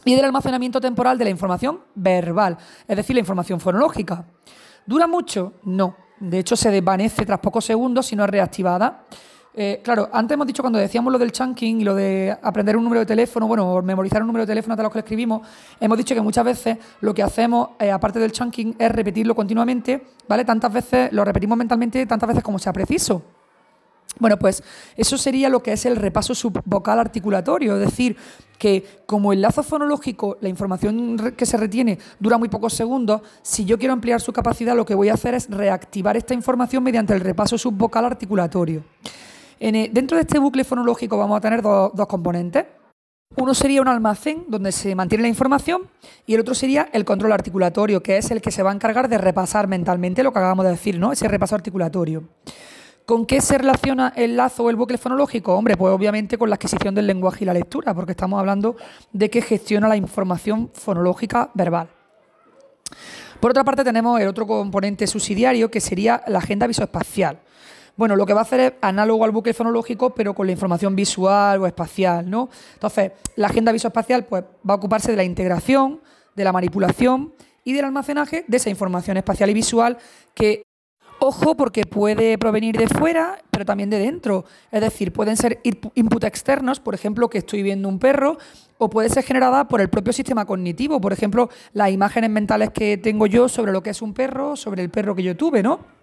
y 0.05 0.17
del 0.17 0.25
almacenamiento 0.25 0.81
temporal 0.81 1.17
de 1.17 1.27
la 1.27 1.31
información 1.31 1.83
verbal, 1.95 2.59
es 2.89 2.97
decir, 2.97 3.15
la 3.15 3.21
información 3.21 3.61
fonológica. 3.61 4.25
¿Dura 4.85 5.07
mucho? 5.07 5.53
No. 5.63 5.95
De 6.19 6.41
hecho, 6.41 6.57
se 6.57 6.73
desvanece 6.73 7.25
tras 7.25 7.39
pocos 7.39 7.65
segundos 7.65 8.07
si 8.07 8.17
no 8.17 8.25
es 8.25 8.31
reactivada. 8.31 9.05
Eh, 9.53 9.81
claro, 9.83 10.09
antes 10.13 10.35
hemos 10.35 10.47
dicho 10.47 10.63
cuando 10.63 10.79
decíamos 10.79 11.13
lo 11.13 11.19
del 11.19 11.33
chunking 11.33 11.81
y 11.81 11.85
lo 11.85 11.95
de 11.97 12.37
aprender 12.41 12.77
un 12.77 12.85
número 12.85 13.01
de 13.01 13.07
teléfono, 13.07 13.49
bueno, 13.49 13.83
memorizar 13.83 14.23
un 14.23 14.29
número 14.29 14.45
de 14.45 14.53
teléfono 14.53 14.75
hasta 14.75 14.85
los 14.85 14.93
que 14.93 15.01
escribimos, 15.01 15.47
hemos 15.81 15.99
dicho 15.99 16.15
que 16.15 16.21
muchas 16.21 16.45
veces 16.45 16.79
lo 17.01 17.13
que 17.13 17.23
hacemos, 17.23 17.71
eh, 17.81 17.91
aparte 17.91 18.21
del 18.21 18.31
chunking, 18.31 18.77
es 18.79 18.93
repetirlo 18.93 19.35
continuamente, 19.35 20.07
¿vale? 20.29 20.45
Tantas 20.45 20.73
veces, 20.73 21.13
lo 21.13 21.25
repetimos 21.25 21.59
mentalmente 21.59 22.07
tantas 22.07 22.29
veces 22.29 22.45
como 22.45 22.61
sea 22.61 22.73
preciso. 22.73 23.23
Bueno, 24.19 24.39
pues 24.39 24.63
eso 24.97 25.17
sería 25.17 25.49
lo 25.49 25.63
que 25.63 25.73
es 25.73 25.87
el 25.87 25.97
repaso 25.97 26.35
subvocal 26.35 26.99
articulatorio, 26.99 27.75
es 27.75 27.81
decir, 27.81 28.17
que 28.59 29.03
como 29.07 29.33
el 29.33 29.41
lazo 29.41 29.63
fonológico, 29.63 30.37
la 30.41 30.49
información 30.49 31.35
que 31.37 31.47
se 31.47 31.57
retiene 31.57 31.99
dura 32.19 32.37
muy 32.37 32.49
pocos 32.49 32.75
segundos, 32.75 33.23
si 33.43 33.65
yo 33.65 33.79
quiero 33.79 33.95
ampliar 33.95 34.21
su 34.21 34.33
capacidad, 34.33 34.77
lo 34.77 34.85
que 34.85 34.95
voy 34.95 35.09
a 35.09 35.15
hacer 35.15 35.35
es 35.35 35.49
reactivar 35.49 36.17
esta 36.17 36.35
información 36.35 36.83
mediante 36.83 37.15
el 37.15 37.21
repaso 37.21 37.57
subvocal 37.57 38.05
articulatorio 38.05 38.85
dentro 39.61 40.17
de 40.17 40.23
este 40.23 40.39
bucle 40.39 40.65
fonológico 40.65 41.19
vamos 41.19 41.37
a 41.37 41.41
tener 41.41 41.61
dos, 41.63 41.93
componentes. 42.09 42.65
Uno 43.37 43.55
sería 43.55 43.81
un 43.81 43.89
almacén 43.89 44.45
donde 44.49 44.73
se 44.73 44.95
mantiene 44.95 45.23
la 45.23 45.29
información 45.29 45.83
y 46.27 46.35
el 46.35 46.41
otro 46.41 46.55
sería 46.55 46.89
el 46.93 47.05
control 47.05 47.31
articulatorio, 47.33 48.03
que 48.03 48.17
es 48.17 48.31
el 48.31 48.41
que 48.41 48.51
se 48.51 48.63
va 48.63 48.71
a 48.71 48.75
encargar 48.75 49.09
de 49.09 49.19
repasar 49.19 49.69
mentalmente 49.69 50.25
lo 50.25 50.33
que 50.33 50.41
acabamos 50.41 50.65
de 50.65 50.73
decir, 50.73 50.99
¿no? 50.99 51.13
Ese 51.13 51.29
repaso 51.29 51.55
articulatorio. 51.55 52.25
¿Con 53.07 53.27
qué 53.27 53.41
se 53.41 53.59
relaciona 53.59 54.13
el 54.17 54.37
lazo 54.37 54.65
o 54.65 54.71
el 54.71 54.77
bucle 54.77 54.99
fonológico? 54.99 55.55
Hombre, 55.55 55.77
pues 55.77 55.93
obviamente 55.93 56.39
con 56.39 56.49
la 56.49 56.57
adquisición 56.57 56.95
del 56.95 57.07
lenguaje 57.07 57.45
y 57.45 57.47
la 57.47 57.55
lectura, 57.55 57.95
porque 57.95 58.13
estamos 58.13 58.41
hablando 58.41 58.77
de 59.13 59.31
que 59.31 59.43
gestiona 59.43 59.89
la 59.89 59.97
información 59.97 60.71
fonológica 60.73 61.51
verbal. 61.55 61.89
Por 63.41 63.53
otra 63.53 63.65
parte, 63.65 63.85
tenemos 63.85 64.21
el 64.21 64.29
otro 64.29 64.47
componente 64.47 65.07
subsidiario, 65.07 65.71
que 65.71 65.81
sería 65.81 66.23
la 66.27 66.39
agenda 66.39 66.67
visoespacial. 66.67 67.41
Bueno, 68.01 68.17
lo 68.17 68.25
que 68.25 68.33
va 68.33 68.41
a 68.41 68.45
hacer 68.45 68.61
es 68.61 68.73
análogo 68.81 69.27
al 69.27 69.31
bucle 69.31 69.53
fonológico, 69.53 70.15
pero 70.15 70.33
con 70.33 70.47
la 70.47 70.53
información 70.53 70.97
visual 70.97 71.61
o 71.61 71.67
espacial, 71.67 72.31
¿no? 72.31 72.49
Entonces, 72.73 73.13
la 73.37 73.49
agenda 73.49 73.73
visoespacial 73.73 74.25
pues, 74.25 74.43
va 74.43 74.73
a 74.73 74.77
ocuparse 74.79 75.11
de 75.11 75.19
la 75.19 75.23
integración, 75.25 76.01
de 76.35 76.45
la 76.45 76.51
manipulación 76.51 77.35
y 77.63 77.75
del 77.75 77.85
almacenaje 77.85 78.47
de 78.49 78.57
esa 78.57 78.71
información 78.71 79.19
espacial 79.19 79.51
y 79.51 79.53
visual 79.53 79.99
que 80.35 80.63
Ojo 81.23 81.55
porque 81.55 81.85
puede 81.85 82.39
provenir 82.39 82.79
de 82.79 82.89
fuera, 82.89 83.43
pero 83.51 83.67
también 83.67 83.91
de 83.91 83.99
dentro. 83.99 84.47
Es 84.73 84.81
decir, 84.81 85.13
pueden 85.13 85.37
ser 85.37 85.61
input 85.63 86.25
externos, 86.25 86.81
por 86.81 86.95
ejemplo, 86.95 87.29
que 87.29 87.37
estoy 87.37 87.63
viendo 87.63 87.91
un 87.91 87.99
perro, 87.99 88.39
o 88.79 88.89
puede 88.89 89.11
ser 89.11 89.25
generada 89.25 89.69
por 89.69 89.83
el 89.83 89.91
propio 89.91 90.15
sistema 90.15 90.47
cognitivo. 90.47 91.03
Por 91.03 91.13
ejemplo, 91.13 91.51
las 91.75 91.91
imágenes 91.91 92.31
mentales 92.31 92.71
que 92.71 92.97
tengo 92.97 93.27
yo 93.27 93.51
sobre 93.51 93.71
lo 93.71 93.83
que 93.83 93.91
es 93.91 94.01
un 94.01 94.15
perro, 94.15 94.57
sobre 94.57 94.83
el 94.83 94.89
perro 94.89 95.15
que 95.15 95.23
yo 95.23 95.37
tuve, 95.37 95.63
¿no? 95.63 96.00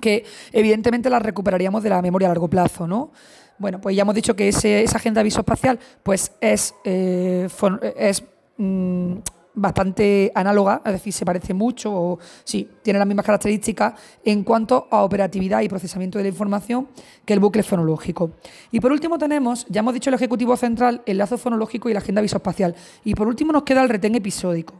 Que 0.00 0.24
evidentemente 0.52 1.10
las 1.10 1.22
recuperaríamos 1.22 1.82
de 1.82 1.90
la 1.90 2.02
memoria 2.02 2.28
a 2.28 2.30
largo 2.30 2.48
plazo, 2.48 2.86
¿no? 2.86 3.12
Bueno, 3.58 3.80
pues 3.80 3.96
ya 3.96 4.02
hemos 4.02 4.14
dicho 4.14 4.36
que 4.36 4.48
esa 4.48 4.96
agenda 4.96 5.22
visoespacial 5.22 5.78
pues 6.02 6.32
es, 6.40 6.74
eh, 6.84 7.48
es 7.96 8.22
mm, 8.58 9.14
bastante 9.56 10.30
análoga, 10.34 10.82
es 10.84 10.92
decir, 10.92 11.12
se 11.12 11.24
parece 11.24 11.54
mucho 11.54 11.90
o 11.92 12.18
sí, 12.44 12.68
tiene 12.82 12.98
las 12.98 13.08
mismas 13.08 13.24
características 13.24 13.94
en 14.22 14.44
cuanto 14.44 14.86
a 14.90 15.02
operatividad 15.02 15.62
y 15.62 15.68
procesamiento 15.68 16.18
de 16.18 16.24
la 16.24 16.28
información 16.28 16.88
que 17.24 17.32
el 17.32 17.40
bucle 17.40 17.62
fonológico. 17.62 18.32
Y 18.70 18.80
por 18.80 18.92
último 18.92 19.18
tenemos, 19.18 19.66
ya 19.70 19.80
hemos 19.80 19.94
dicho 19.94 20.10
el 20.10 20.14
Ejecutivo 20.14 20.56
Central, 20.58 21.02
el 21.06 21.16
lazo 21.16 21.38
fonológico 21.38 21.88
y 21.88 21.94
la 21.94 22.00
agenda 22.00 22.20
visoespacial. 22.20 22.74
Y 23.04 23.14
por 23.14 23.26
último 23.26 23.52
nos 23.52 23.62
queda 23.62 23.82
el 23.82 23.88
retén 23.88 24.14
episódico. 24.14 24.74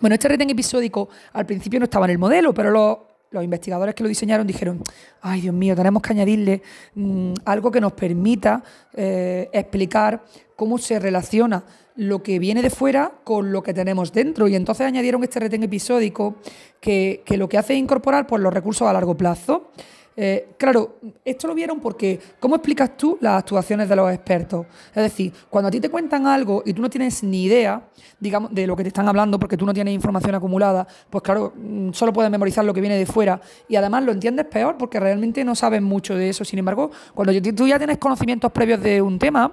Bueno, 0.00 0.14
este 0.14 0.28
retén 0.28 0.50
episódico 0.50 1.08
al 1.32 1.46
principio 1.46 1.78
no 1.78 1.84
estaba 1.84 2.06
en 2.06 2.10
el 2.10 2.18
modelo, 2.18 2.52
pero 2.52 2.70
lo 2.70 3.07
los 3.30 3.44
investigadores 3.44 3.94
que 3.94 4.02
lo 4.02 4.08
diseñaron 4.08 4.46
dijeron, 4.46 4.82
ay 5.20 5.42
Dios 5.42 5.54
mío, 5.54 5.76
tenemos 5.76 6.02
que 6.02 6.12
añadirle 6.12 6.62
mm, 6.94 7.32
algo 7.44 7.70
que 7.70 7.80
nos 7.80 7.92
permita 7.92 8.62
eh, 8.94 9.48
explicar 9.52 10.24
cómo 10.56 10.78
se 10.78 10.98
relaciona 10.98 11.64
lo 11.96 12.22
que 12.22 12.38
viene 12.38 12.62
de 12.62 12.70
fuera 12.70 13.12
con 13.24 13.52
lo 13.52 13.62
que 13.62 13.74
tenemos 13.74 14.12
dentro. 14.12 14.46
Y 14.48 14.54
entonces 14.54 14.86
añadieron 14.86 15.22
este 15.24 15.40
retén 15.40 15.62
episódico 15.64 16.36
que, 16.80 17.22
que 17.26 17.36
lo 17.36 17.48
que 17.48 17.58
hace 17.58 17.74
es 17.74 17.80
incorporar 17.80 18.26
pues, 18.26 18.40
los 18.40 18.54
recursos 18.54 18.86
a 18.88 18.92
largo 18.92 19.16
plazo. 19.16 19.72
Eh, 20.20 20.48
claro, 20.58 20.96
esto 21.24 21.46
lo 21.46 21.54
vieron 21.54 21.78
porque, 21.78 22.18
¿cómo 22.40 22.56
explicas 22.56 22.96
tú 22.96 23.16
las 23.20 23.38
actuaciones 23.38 23.88
de 23.88 23.94
los 23.94 24.12
expertos? 24.12 24.66
Es 24.92 25.04
decir, 25.04 25.32
cuando 25.48 25.68
a 25.68 25.70
ti 25.70 25.78
te 25.78 25.90
cuentan 25.90 26.26
algo 26.26 26.60
y 26.66 26.72
tú 26.72 26.82
no 26.82 26.90
tienes 26.90 27.22
ni 27.22 27.44
idea, 27.44 27.88
digamos, 28.18 28.52
de 28.52 28.66
lo 28.66 28.74
que 28.74 28.82
te 28.82 28.88
están 28.88 29.06
hablando 29.06 29.38
porque 29.38 29.56
tú 29.56 29.64
no 29.64 29.72
tienes 29.72 29.94
información 29.94 30.34
acumulada, 30.34 30.88
pues 31.08 31.22
claro, 31.22 31.52
mm, 31.54 31.92
solo 31.92 32.12
puedes 32.12 32.32
memorizar 32.32 32.64
lo 32.64 32.74
que 32.74 32.80
viene 32.80 32.96
de 32.96 33.06
fuera 33.06 33.40
y 33.68 33.76
además 33.76 34.02
lo 34.02 34.10
entiendes 34.10 34.46
peor 34.46 34.76
porque 34.76 34.98
realmente 34.98 35.44
no 35.44 35.54
sabes 35.54 35.82
mucho 35.82 36.16
de 36.16 36.30
eso. 36.30 36.44
Sin 36.44 36.58
embargo, 36.58 36.90
cuando 37.14 37.32
tú 37.54 37.68
ya 37.68 37.78
tienes 37.78 37.98
conocimientos 37.98 38.50
previos 38.50 38.82
de 38.82 39.00
un 39.00 39.20
tema, 39.20 39.52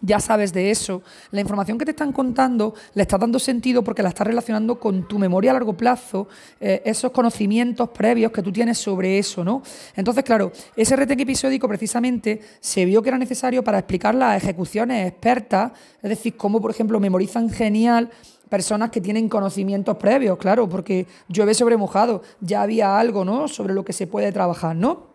ya 0.00 0.20
sabes 0.20 0.52
de 0.52 0.70
eso. 0.70 1.02
La 1.30 1.40
información 1.40 1.78
que 1.78 1.84
te 1.84 1.90
están 1.90 2.12
contando 2.12 2.74
le 2.94 3.02
estás 3.02 3.20
dando 3.20 3.38
sentido 3.38 3.82
porque 3.84 4.02
la 4.02 4.10
estás 4.10 4.26
relacionando 4.26 4.78
con 4.78 5.06
tu 5.06 5.18
memoria 5.18 5.50
a 5.50 5.54
largo 5.54 5.76
plazo, 5.76 6.28
eh, 6.60 6.82
esos 6.84 7.10
conocimientos 7.12 7.88
previos 7.90 8.32
que 8.32 8.42
tú 8.42 8.52
tienes 8.52 8.78
sobre 8.78 9.18
eso, 9.18 9.44
¿no? 9.44 9.62
Entonces, 9.94 10.24
claro, 10.24 10.52
ese 10.76 10.96
retén 10.96 11.20
episódico 11.20 11.68
precisamente 11.68 12.40
se 12.60 12.84
vio 12.84 13.02
que 13.02 13.08
era 13.10 13.18
necesario 13.18 13.62
para 13.62 13.78
explicar 13.78 14.14
las 14.14 14.42
ejecuciones 14.42 15.06
expertas, 15.06 15.72
es 16.02 16.10
decir, 16.10 16.36
cómo, 16.36 16.60
por 16.60 16.70
ejemplo, 16.70 16.98
memorizan 16.98 17.50
genial 17.50 18.10
personas 18.48 18.90
que 18.90 19.00
tienen 19.00 19.28
conocimientos 19.28 19.96
previos, 19.96 20.36
claro, 20.36 20.68
porque 20.68 21.06
llueve 21.28 21.54
sobre 21.54 21.76
mojado, 21.76 22.22
ya 22.40 22.62
había 22.62 22.98
algo, 22.98 23.24
¿no?, 23.24 23.46
sobre 23.48 23.72
lo 23.72 23.84
que 23.84 23.92
se 23.92 24.08
puede 24.08 24.32
trabajar, 24.32 24.74
¿no? 24.74 25.08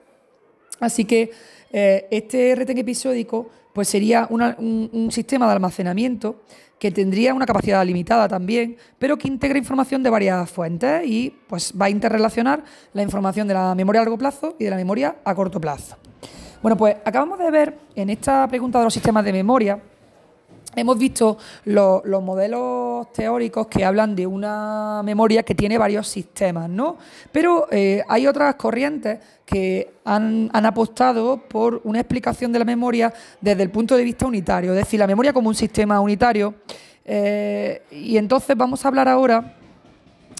Así 0.79 1.05
que 1.05 1.31
eh, 1.77 2.07
este 2.09 2.55
retén 2.55 2.77
episódico 2.77 3.49
pues 3.73 3.89
sería 3.89 4.29
un, 4.29 5.09
sistema 5.11 5.45
de 5.45 5.51
almacenamiento 5.51 6.39
que 6.79 6.89
tendría 6.89 7.33
una 7.33 7.45
capacidad 7.45 7.85
limitada 7.85 8.29
también, 8.29 8.77
pero 8.97 9.17
que 9.17 9.27
integra 9.27 9.59
información 9.59 10.01
de 10.01 10.09
varias 10.09 10.49
fuentes 10.49 11.05
y 11.05 11.35
pues 11.49 11.73
va 11.75 11.87
a 11.87 11.89
interrelacionar 11.89 12.63
la 12.93 13.01
información 13.01 13.45
de 13.49 13.55
la 13.55 13.75
memoria 13.75 13.99
a 13.99 14.03
largo 14.05 14.17
plazo 14.17 14.55
y 14.57 14.63
de 14.63 14.69
la 14.69 14.77
memoria 14.77 15.17
a 15.25 15.35
corto 15.35 15.59
plazo. 15.59 15.97
Bueno, 16.61 16.77
pues 16.77 16.95
acabamos 17.03 17.39
de 17.39 17.51
ver 17.51 17.77
en 17.93 18.09
esta 18.09 18.47
pregunta 18.47 18.79
de 18.79 18.85
los 18.85 18.93
sistemas 18.93 19.25
de 19.25 19.33
memoria 19.33 19.77
Hemos 20.75 20.97
visto 20.97 21.37
los, 21.65 22.03
modelos 22.21 23.11
teóricos 23.13 23.67
que 23.67 23.85
hablan 23.85 24.13
de 24.13 24.27
una 24.27 25.01
memoria 25.03 25.43
que 25.43 25.55
tiene 25.55 25.77
varios 25.77 26.07
sistemas, 26.07 26.69
¿no? 26.69 26.97
Pero 27.31 27.67
eh, 27.71 28.03
hay 28.09 28.27
otras 28.27 28.55
corrientes 28.55 29.19
que 29.45 29.93
han, 30.03 30.49
apostado 30.53 31.37
por 31.37 31.81
una 31.83 31.99
explicación 31.99 32.51
de 32.51 32.59
la 32.59 32.65
memoria 32.65 33.13
desde 33.39 33.63
el 33.63 33.69
punto 33.69 33.95
de 33.95 34.03
vista 34.03 34.25
unitario, 34.25 34.71
es 34.71 34.77
decir, 34.77 34.99
la 34.99 35.07
memoria 35.07 35.33
como 35.33 35.49
un 35.49 35.55
sistema 35.55 35.99
unitario. 35.99 36.55
Eh, 37.05 37.83
y 37.91 38.17
entonces 38.17 38.57
vamos 38.57 38.83
a 38.83 38.87
hablar 38.87 39.07
ahora 39.07 39.55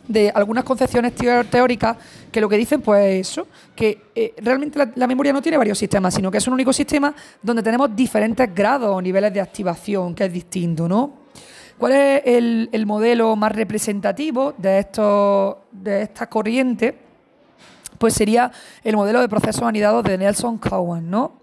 de 0.08 0.32
algunas 0.34 0.64
concepciones 0.64 1.14
teóricas 1.16 1.98
que 2.32 2.42
lo 2.42 2.50
que 2.50 2.58
dicen, 2.58 2.82
pues 2.82 3.28
eso, 3.28 3.48
que 3.76 4.02
eh, 4.16 4.34
realmente 4.38 4.80
la, 4.96 5.08
memoria 5.08 5.34
no 5.34 5.42
tiene 5.42 5.58
varios 5.58 5.78
sistemas, 5.78 6.14
sino 6.14 6.30
que 6.30 6.38
es 6.38 6.48
un 6.48 6.54
único 6.54 6.74
sistema 6.74 7.14
donde 7.42 7.64
tenemos 7.64 7.96
diferentes 7.96 8.54
grados 8.54 8.96
o 8.96 9.02
niveles 9.02 9.34
de 9.34 9.42
activación, 9.42 10.14
que 10.14 10.26
es 10.26 10.34
distinto, 10.34 10.88
¿no? 10.88 11.26
¿Cuál 11.78 11.92
es 11.92 12.22
el, 12.26 12.86
modelo 12.86 13.36
más 13.36 13.52
representativo 13.52 14.54
de, 14.58 14.80
estos, 14.80 15.58
de 15.72 16.04
estas 16.04 16.30
corrientes? 16.30 16.94
Pues 17.98 18.14
sería 18.14 18.52
el 18.84 18.96
modelo 18.96 19.22
de 19.22 19.30
procesos 19.30 19.64
anidados 19.64 20.04
de 20.04 20.18
Nelson 20.18 20.58
Cowan, 20.58 21.10
¿no? 21.10 21.40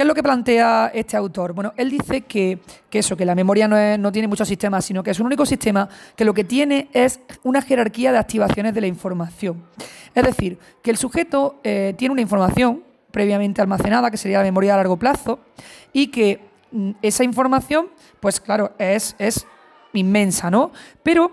¿Qué 0.00 0.04
es 0.04 0.06
lo 0.06 0.14
que 0.14 0.22
plantea 0.22 0.90
este 0.94 1.16
autor? 1.16 1.52
Bueno, 1.52 1.74
él 1.76 1.90
dice 1.90 2.22
que, 2.22 2.60
eso, 2.90 3.16
que 3.18 3.26
la 3.26 3.34
memoria 3.34 3.68
no, 3.98 4.12
tiene 4.12 4.28
muchos 4.28 4.48
sistemas, 4.48 4.84
sino 4.84 5.02
que 5.02 5.10
es 5.10 5.20
un 5.20 5.26
único 5.26 5.44
sistema 5.44 5.88
que 6.16 6.24
lo 6.24 6.32
que 6.32 6.44
tiene 6.44 6.88
es 6.94 7.20
una 7.42 7.60
jerarquía 7.60 8.10
de 8.10 8.16
activaciones 8.16 8.72
de 8.72 8.80
la 8.80 8.86
información. 8.86 9.62
Es 10.14 10.24
decir, 10.24 10.58
que 10.82 10.90
el 10.90 10.96
sujeto 10.96 11.60
eh, 11.62 11.92
tiene 11.98 12.12
una 12.12 12.22
información 12.22 12.82
previamente 13.10 13.60
almacenada, 13.60 14.10
que 14.10 14.16
sería 14.16 14.38
la 14.38 14.44
memoria 14.44 14.72
a 14.72 14.78
largo 14.78 14.96
plazo, 14.96 15.40
y 15.92 16.06
que 16.06 16.40
mm, 16.72 16.92
esa 17.02 17.24
información, 17.24 17.88
pues 18.20 18.40
claro, 18.40 18.72
es, 18.78 19.14
es 19.18 19.46
inmensa, 19.92 20.50
¿no? 20.50 20.72
Pero 21.02 21.32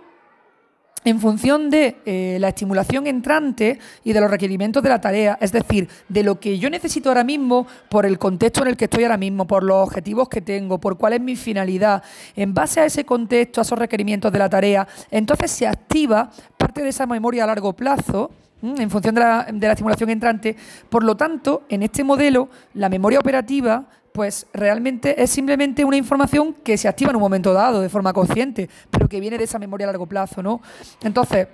en 1.08 1.22
función 1.22 1.70
de 1.70 1.96
eh, 2.06 2.38
la 2.41 2.50
estimulación 2.50 3.08
entrante 3.08 3.80
y 4.04 4.12
de 4.12 4.20
los 4.20 4.30
requerimientos 4.30 4.84
de 4.84 4.89
la 4.89 5.00
tarea, 5.00 5.38
es 5.39 5.54
decir, 5.54 5.88
de 6.10 6.22
lo 6.22 6.38
que 6.38 6.60
yo 6.60 6.70
necesito 6.70 7.08
ahora 7.08 7.24
mismo, 7.24 7.65
por 7.88 8.06
el 8.06 8.20
contexto 8.20 8.62
en 8.63 8.67
el 8.67 8.76
que 8.76 8.86
estoy 8.86 9.06
ahora 9.06 9.15
mismo, 9.15 9.48
por 9.48 9.63
los 9.63 9.88
objetivos 9.88 10.28
que 10.28 10.41
tengo, 10.41 10.80
por 10.80 10.98
cuál 10.98 11.13
es 11.13 11.22
mi 11.22 11.38
finalidad, 11.38 12.04
en 12.36 12.54
base 12.54 12.82
a 12.82 12.86
ese 12.86 13.06
contexto, 13.06 13.62
a 13.62 13.63
esos 13.63 13.80
requerimientos 13.80 14.34
de 14.34 14.39
la 14.39 14.50
tarea, 14.50 14.86
entonces 15.10 15.50
se 15.50 15.65
activa 15.65 16.30
parte 16.58 16.84
de 16.84 16.89
esa 16.89 17.06
memoria 17.06 17.46
a 17.46 17.48
largo 17.48 17.72
plazo 17.72 18.30
en 18.62 18.89
función 18.89 19.15
de 19.15 19.22
la, 19.22 19.48
de 19.50 19.65
la 19.65 19.74
estimulación 19.74 20.10
entrante. 20.10 20.58
Por 20.89 21.06
lo 21.06 21.15
tanto, 21.15 21.63
en 21.70 21.84
este 21.84 22.04
modelo, 22.04 22.50
la 22.74 22.89
memoria 22.89 23.20
operativa 23.20 23.86
pues 24.17 24.47
realmente 24.51 25.21
es 25.21 25.30
simplemente 25.30 25.86
una 25.86 25.95
información 25.95 26.56
que 26.63 26.75
se 26.75 26.88
activa 26.88 27.12
en 27.12 27.17
un 27.17 27.21
momento 27.21 27.53
dado 27.53 27.82
de 27.82 27.88
forma 27.88 28.13
consciente, 28.13 28.67
pero 28.89 29.08
que 29.08 29.19
viene 29.19 29.38
de 29.38 29.43
esa 29.43 29.60
memoria 29.60 29.86
a 29.86 29.91
largo 29.91 30.08
plazo, 30.08 30.41
¿no? 30.41 30.60
Entonces, 31.03 31.47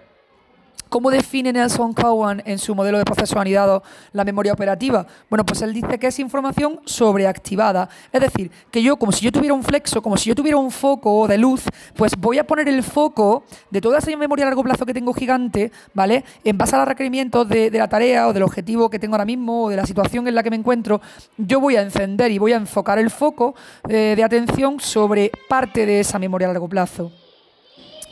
¿Cómo 0.94 1.10
define 1.10 1.52
Nelson 1.52 1.92
Cowan 1.92 2.44
en 2.46 2.60
su 2.60 2.76
modelo 2.76 3.00
de 3.00 3.04
procesos 3.04 3.36
anidados 3.36 3.82
la 4.12 4.24
memoria 4.24 4.54
operativa? 4.54 5.08
Bueno, 5.28 5.44
pues 5.44 5.64
él 5.64 5.74
dice 5.74 5.98
que 5.98 6.06
es 6.06 6.20
información 6.20 6.82
sobreactivada. 6.86 7.90
Es 8.12 8.22
decir, 8.22 8.52
que 8.70 8.84
yo, 8.84 8.98
como 8.98 9.12
si 9.12 9.26
yo 9.26 9.32
tuviera 9.32 9.56
un 9.56 9.64
flexo, 9.64 10.04
como 10.04 10.18
si 10.18 10.30
yo 10.30 10.36
tuviera 10.36 10.58
un 10.58 10.70
foco 10.70 11.28
de 11.28 11.40
luz, 11.40 11.64
pues 11.96 12.12
voy 12.16 12.38
a 12.38 12.46
poner 12.46 12.70
el 12.70 12.84
foco 12.84 13.44
de 13.72 13.82
toda 13.82 13.98
esa 13.98 14.16
memoria 14.16 14.46
a 14.46 14.50
largo 14.50 14.62
plazo 14.62 14.86
que 14.86 14.94
tengo 14.94 15.16
gigante, 15.16 15.72
¿vale? 15.96 16.24
En 16.44 16.60
base 16.60 16.76
a 16.76 16.78
los 16.78 16.88
requerimientos 16.88 17.50
de, 17.50 17.72
la 17.72 17.90
tarea 17.90 18.28
o 18.28 18.34
del 18.34 18.44
objetivo 18.44 18.92
que 18.92 19.00
tengo 19.00 19.16
ahora 19.16 19.26
mismo 19.26 19.64
o 19.64 19.70
de 19.72 19.78
la 19.78 19.88
situación 19.88 20.28
en 20.28 20.36
la 20.36 20.44
que 20.44 20.52
me 20.52 20.58
encuentro, 20.58 21.02
yo 21.38 21.60
voy 21.60 21.76
a 21.76 21.82
encender 21.82 22.30
y 22.30 22.38
voy 22.38 22.54
a 22.54 22.58
enfocar 22.58 23.00
el 23.00 23.10
foco 23.10 23.56
eh, 23.90 24.14
de 24.16 24.24
atención 24.24 24.80
sobre 24.80 25.32
parte 25.50 25.88
de 25.88 26.02
esa 26.02 26.20
memoria 26.20 26.48
a 26.48 26.52
largo 26.52 26.70
plazo. 26.70 27.12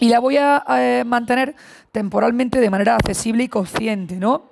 Y 0.01 0.09
la 0.09 0.19
voy 0.19 0.35
a 0.35 0.63
eh, 0.79 1.03
mantener 1.05 1.53
temporalmente 1.91 2.59
de 2.59 2.71
manera 2.71 2.95
accesible 2.95 3.43
y 3.43 3.47
consciente, 3.47 4.15
¿no? 4.15 4.49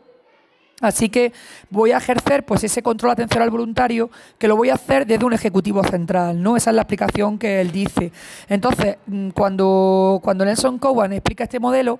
Así 0.79 1.09
que 1.09 1.33
voy 1.71 1.91
a 1.91 1.97
ejercer 1.97 2.45
pues 2.45 2.63
ese 2.63 2.83
control 2.83 3.13
atencional 3.13 3.49
voluntario 3.49 4.11
que 4.37 4.47
lo 4.47 4.55
voy 4.55 4.69
a 4.69 4.75
hacer 4.75 5.07
desde 5.07 5.25
un 5.25 5.33
ejecutivo 5.33 5.83
central, 5.83 6.39
¿no? 6.39 6.55
Esa 6.55 6.69
es 6.69 6.75
la 6.75 6.83
explicación 6.83 7.39
que 7.39 7.61
él 7.61 7.71
dice. 7.71 8.11
Entonces, 8.47 8.97
mm, 9.07 9.29
cuando, 9.29 10.19
cuando 10.23 10.45
Nelson 10.45 10.77
Cowan 10.77 11.13
explica 11.13 11.45
este 11.45 11.59
modelo, 11.59 11.99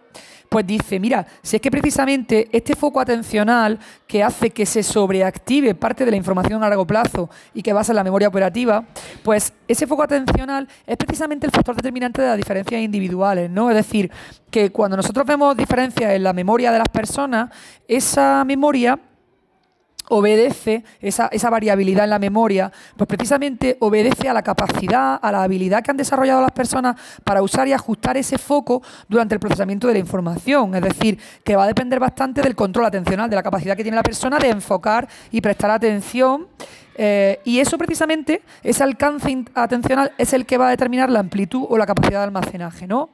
pues 0.50 0.66
dice, 0.66 1.00
mira, 1.00 1.26
si 1.44 1.56
es 1.56 1.62
que 1.62 1.70
precisamente 1.70 2.50
este 2.52 2.76
foco 2.76 3.00
atencional 3.00 3.80
que 4.08 4.24
hace 4.24 4.50
que 4.50 4.66
se 4.66 4.82
sobreactive 4.82 5.76
parte 5.76 6.04
de 6.04 6.12
la 6.12 6.18
información 6.18 6.64
a 6.64 6.70
largo 6.70 6.86
plazo 6.88 7.30
y 7.54 7.62
que 7.62 7.72
basa 7.72 7.92
en 7.92 7.98
la 7.98 8.04
memoria 8.04 8.28
operativa, 8.28 8.84
pues 9.24 9.54
ese 9.68 9.86
foco 9.86 10.04
atencional 10.04 10.68
es 10.88 10.98
precisamente 10.98 11.46
el 11.46 11.52
factor 11.52 11.76
determinante 11.76 12.22
de 12.22 12.30
las 12.30 12.38
diferencias 12.38 12.82
individuales, 12.82 13.50
¿no? 13.50 13.70
Es 13.70 13.76
decir, 13.76 14.12
que 14.50 14.72
cuando 14.72 14.98
nosotros 14.98 15.26
vemos 15.28 15.56
diferencias 15.56 16.14
en 16.14 16.24
la 16.24 16.34
memoria 16.34 16.72
de 16.72 16.80
las 16.80 16.90
personas, 16.90 17.52
esa 17.88 18.44
memoria 18.44 19.00
obedece, 20.10 20.84
esa, 21.02 21.28
esa, 21.32 21.50
variabilidad 21.50 22.04
en 22.04 22.10
la 22.10 22.20
memoria, 22.20 22.72
pues 22.98 23.08
precisamente 23.08 23.78
obedece 23.80 24.30
a 24.30 24.34
la 24.34 24.42
capacidad, 24.42 25.20
a 25.22 25.32
la 25.32 25.44
habilidad 25.44 25.84
que 25.84 25.92
han 25.92 25.98
desarrollado 25.98 26.42
las 26.42 26.52
personas 26.52 26.96
para 27.24 27.42
usar 27.42 27.68
y 27.68 27.74
ajustar 27.74 28.18
ese 28.18 28.38
foco 28.38 28.82
durante 29.08 29.36
el 29.36 29.40
procesamiento 29.40 29.88
de 29.88 29.94
la 29.94 30.00
información. 30.00 30.76
Es 30.76 30.82
decir, 30.82 31.20
que 31.44 31.56
va 31.56 31.64
a 31.64 31.68
depender 31.68 32.00
bastante 32.00 32.42
del 32.42 32.56
control 32.56 32.86
atencional, 32.86 33.30
de 33.30 33.36
la 33.36 33.44
capacidad 33.44 33.76
que 33.76 33.84
tiene 33.84 33.96
la 33.96 34.04
persona 34.04 34.38
de 34.38 34.50
enfocar 34.50 35.08
y 35.32 35.42
prestar 35.42 35.72
atención. 35.72 36.48
Eh, 36.96 37.40
y 37.46 37.60
eso 37.60 37.78
precisamente, 37.78 38.42
ese 38.62 38.84
alcance 38.84 39.46
atencional 39.54 40.12
es 40.18 40.34
el 40.34 40.46
que 40.46 40.58
va 40.58 40.68
a 40.68 40.72
determinar 40.72 41.10
la 41.10 41.20
amplitud 41.20 41.66
o 41.70 41.78
la 41.78 41.86
capacidad 41.86 42.20
de 42.20 42.26
almacenaje, 42.26 42.88
¿no? 42.88 43.10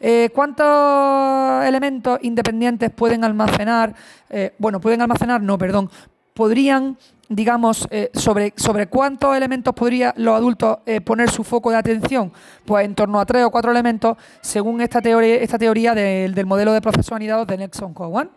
Eh, 0.00 0.28
¿Cuántos 0.34 1.64
elementos 1.64 2.18
independientes 2.22 2.90
pueden 2.90 3.24
almacenar? 3.24 3.94
Eh, 4.28 4.52
bueno, 4.58 4.80
pueden 4.80 5.00
almacenar, 5.00 5.40
no, 5.40 5.56
perdón, 5.56 5.90
podrían, 6.36 6.98
digamos, 7.30 7.88
eh, 7.90 8.10
sobre, 8.12 8.52
sobre 8.56 8.88
cuántos 8.88 9.34
elementos 9.34 9.74
podrían 9.74 10.12
los 10.16 10.36
adultos 10.36 10.78
eh, 10.84 11.00
poner 11.00 11.30
su 11.30 11.42
foco 11.42 11.70
de 11.70 11.78
atención, 11.78 12.30
pues 12.66 12.84
en 12.84 12.94
torno 12.94 13.18
a 13.18 13.24
tres 13.24 13.44
o 13.44 13.50
cuatro 13.50 13.70
elementos, 13.72 14.18
según 14.42 14.82
esta 14.82 15.00
teoría, 15.00 15.36
esta 15.36 15.58
teoría 15.58 15.94
del, 15.94 16.34
del 16.34 16.46
modelo 16.46 16.72
de 16.74 16.82
procesos 16.82 17.12
anidados 17.12 17.46
de 17.46 17.56
Nexon 17.56 17.94
Cowan. 17.94 18.30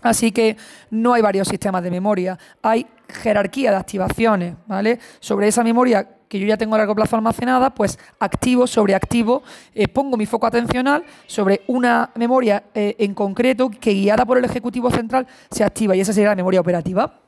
Así 0.00 0.32
que 0.32 0.56
no 0.90 1.12
hay 1.12 1.22
varios 1.22 1.46
sistemas 1.46 1.82
de 1.84 1.90
memoria, 1.90 2.38
hay 2.62 2.86
jerarquía 3.08 3.70
de 3.70 3.76
activaciones, 3.76 4.54
¿vale? 4.66 4.98
Sobre 5.20 5.48
esa 5.48 5.62
memoria 5.62 6.08
que 6.32 6.38
yo 6.38 6.46
ya 6.46 6.56
tengo 6.56 6.76
a 6.76 6.78
largo 6.78 6.94
plazo 6.94 7.14
almacenada, 7.14 7.74
pues 7.74 7.98
activo 8.18 8.66
sobre 8.66 8.94
activo, 8.94 9.42
eh, 9.74 9.86
pongo 9.86 10.16
mi 10.16 10.24
foco 10.24 10.46
atencional 10.46 11.04
sobre 11.26 11.60
una 11.66 12.10
memoria 12.14 12.64
eh, 12.72 12.96
en 13.00 13.12
concreto 13.12 13.68
que 13.68 13.92
guiada 13.92 14.24
por 14.24 14.38
el 14.38 14.44
Ejecutivo 14.46 14.90
Central 14.90 15.26
se 15.50 15.62
activa 15.62 15.94
y 15.94 16.00
esa 16.00 16.14
sería 16.14 16.30
la 16.30 16.34
memoria 16.34 16.62
operativa. 16.62 17.20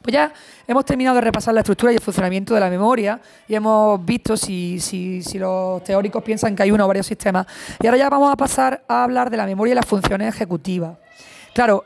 Pues 0.00 0.14
ya 0.14 0.32
hemos 0.68 0.84
terminado 0.84 1.16
de 1.16 1.22
repasar 1.22 1.52
la 1.52 1.62
estructura 1.62 1.90
y 1.90 1.96
el 1.96 2.00
funcionamiento 2.00 2.54
de 2.54 2.60
la 2.60 2.70
memoria 2.70 3.20
y 3.48 3.56
hemos 3.56 4.04
visto 4.04 4.36
si, 4.36 4.78
si, 4.78 5.20
si, 5.20 5.40
los 5.40 5.82
teóricos 5.82 6.22
piensan 6.22 6.54
que 6.54 6.62
hay 6.62 6.70
uno 6.70 6.84
o 6.84 6.86
varios 6.86 7.06
sistemas. 7.06 7.44
Y 7.82 7.88
ahora 7.88 7.98
ya 7.98 8.08
vamos 8.08 8.32
a 8.32 8.36
pasar 8.36 8.84
a 8.86 9.02
hablar 9.02 9.30
de 9.30 9.36
la 9.36 9.46
memoria 9.46 9.72
y 9.72 9.74
las 9.74 9.86
funciones 9.86 10.32
ejecutivas. 10.32 10.96
Claro, 11.52 11.84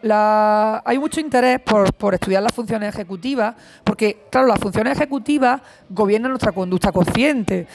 hay 0.84 0.98
mucho 0.98 1.18
interés 1.18 1.60
por, 1.60 2.14
estudiar 2.14 2.40
las 2.40 2.52
funciones 2.52 2.94
ejecutivas, 2.94 3.56
porque, 3.82 4.26
claro, 4.30 4.46
las 4.46 4.60
funciones 4.60 4.96
ejecutivas 4.96 5.60
gobiernan 5.90 6.30
nuestra 6.30 6.52
conducta 6.52 6.92
consciente. 6.92 7.66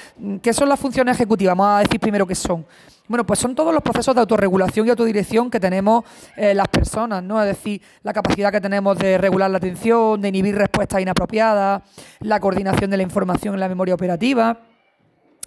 ¿Qué 0.41 0.53
son 0.53 0.69
las 0.69 0.79
funciones 0.79 1.17
ejecutivas? 1.17 1.57
Vamos 1.57 1.79
a 1.79 1.79
decir 1.79 1.99
primero 1.99 2.25
qué 2.25 2.35
son. 2.35 2.65
Bueno, 3.09 3.25
pues 3.25 3.39
son 3.39 3.55
todos 3.55 3.73
los 3.73 3.83
procesos 3.83 4.15
de 4.15 4.21
autorregulación 4.21 4.87
y 4.87 4.89
autodirección 4.89 5.51
que 5.51 5.59
tenemos 5.59 6.05
eh, 6.37 6.53
las 6.53 6.69
personas, 6.69 7.21
¿no? 7.21 7.41
Es 7.41 7.47
decir, 7.47 7.81
la 8.03 8.13
capacidad 8.13 8.53
que 8.53 8.61
tenemos 8.61 8.97
de 8.97 9.17
regular 9.17 9.51
la 9.51 9.57
atención, 9.57 10.21
de 10.21 10.29
inhibir 10.29 10.55
respuestas 10.55 11.01
inapropiadas, 11.01 11.81
la 12.21 12.39
coordinación 12.39 12.89
de 12.89 12.95
la 12.95 13.03
información 13.03 13.53
en 13.55 13.59
la 13.59 13.67
memoria 13.67 13.95
operativa 13.95 14.57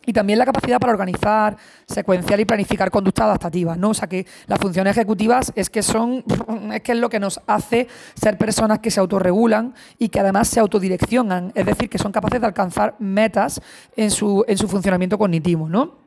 y 0.07 0.13
también 0.13 0.39
la 0.39 0.45
capacidad 0.45 0.79
para 0.79 0.93
organizar, 0.93 1.57
secuenciar 1.87 2.41
y 2.41 2.45
planificar 2.45 2.91
conductas 2.91 3.25
adaptativas, 3.25 3.79
¿no? 3.79 3.91
O 3.91 3.95
sea 3.95 4.09
que 4.09 4.27
las 4.47 4.59
funciones 4.59 4.97
ejecutivas 4.97 5.53
es 5.55 5.71
que 5.71 5.83
son, 5.83 6.25
es 6.73 6.81
que 6.83 6.93
es 6.93 6.99
lo 6.99 7.09
que 7.09 7.21
nos 7.21 7.41
hace 7.47 7.89
ser 8.15 8.39
personas 8.39 8.79
que 8.81 8.91
se 8.91 9.01
autorregulan 9.01 9.75
y 9.99 10.09
que 10.09 10.21
además 10.21 10.49
se 10.49 10.61
autodireccionan, 10.61 11.53
es 11.55 11.67
decir, 11.67 11.89
que 11.89 11.99
son 11.99 12.13
capaces 12.13 12.41
de 12.41 12.47
alcanzar 12.47 12.97
metas 12.99 13.61
en 13.97 14.11
su, 14.11 14.45
en 14.47 14.59
su 14.59 14.69
funcionamiento 14.69 15.19
cognitivo, 15.19 15.69
¿no? 15.69 16.04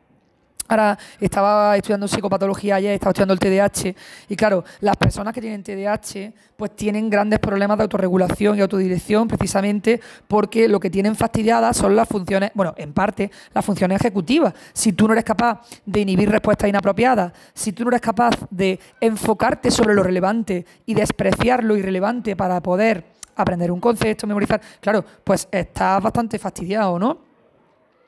Ahora 0.69 0.97
estaba 1.21 1.77
estudiando 1.77 2.09
psicopatología 2.09 2.75
ayer, 2.75 2.93
estaba 2.93 3.11
estudiando 3.11 3.33
el 3.33 3.39
TDAH 3.39 3.95
y 4.27 4.35
claro, 4.35 4.65
las 4.81 4.97
personas 4.97 5.33
que 5.33 5.39
tienen 5.39 5.63
TDAH 5.63 6.33
pues 6.57 6.75
tienen 6.75 7.09
grandes 7.09 7.39
problemas 7.39 7.77
de 7.77 7.83
autorregulación 7.83 8.57
y 8.57 8.61
autodirección 8.61 9.29
precisamente 9.29 10.01
porque 10.27 10.67
lo 10.67 10.81
que 10.81 10.89
tienen 10.89 11.15
fastidiadas 11.15 11.77
son 11.77 11.95
las 11.95 12.09
funciones, 12.09 12.51
bueno, 12.53 12.73
en 12.75 12.91
parte 12.91 13.31
las 13.53 13.63
funciones 13.63 14.01
ejecutivas. 14.01 14.53
Si 14.73 14.91
tú 14.91 15.07
no 15.07 15.13
eres 15.13 15.23
capaz 15.23 15.61
de 15.85 16.01
inhibir 16.01 16.29
respuestas 16.29 16.67
inapropiadas, 16.67 17.31
si 17.53 17.71
tú 17.71 17.83
no 17.83 17.89
eres 17.89 18.01
capaz 18.01 18.35
de 18.49 18.77
enfocarte 18.99 19.71
sobre 19.71 19.95
lo 19.95 20.03
relevante 20.03 20.65
y 20.85 20.95
despreciar 20.95 21.63
lo 21.63 21.77
irrelevante 21.77 22.35
para 22.35 22.61
poder 22.61 23.05
aprender 23.37 23.71
un 23.71 23.79
concepto, 23.79 24.27
memorizar, 24.27 24.59
claro, 24.81 25.05
pues 25.23 25.47
estás 25.49 26.03
bastante 26.03 26.37
fastidiado, 26.39 26.99
¿no? 26.99 27.26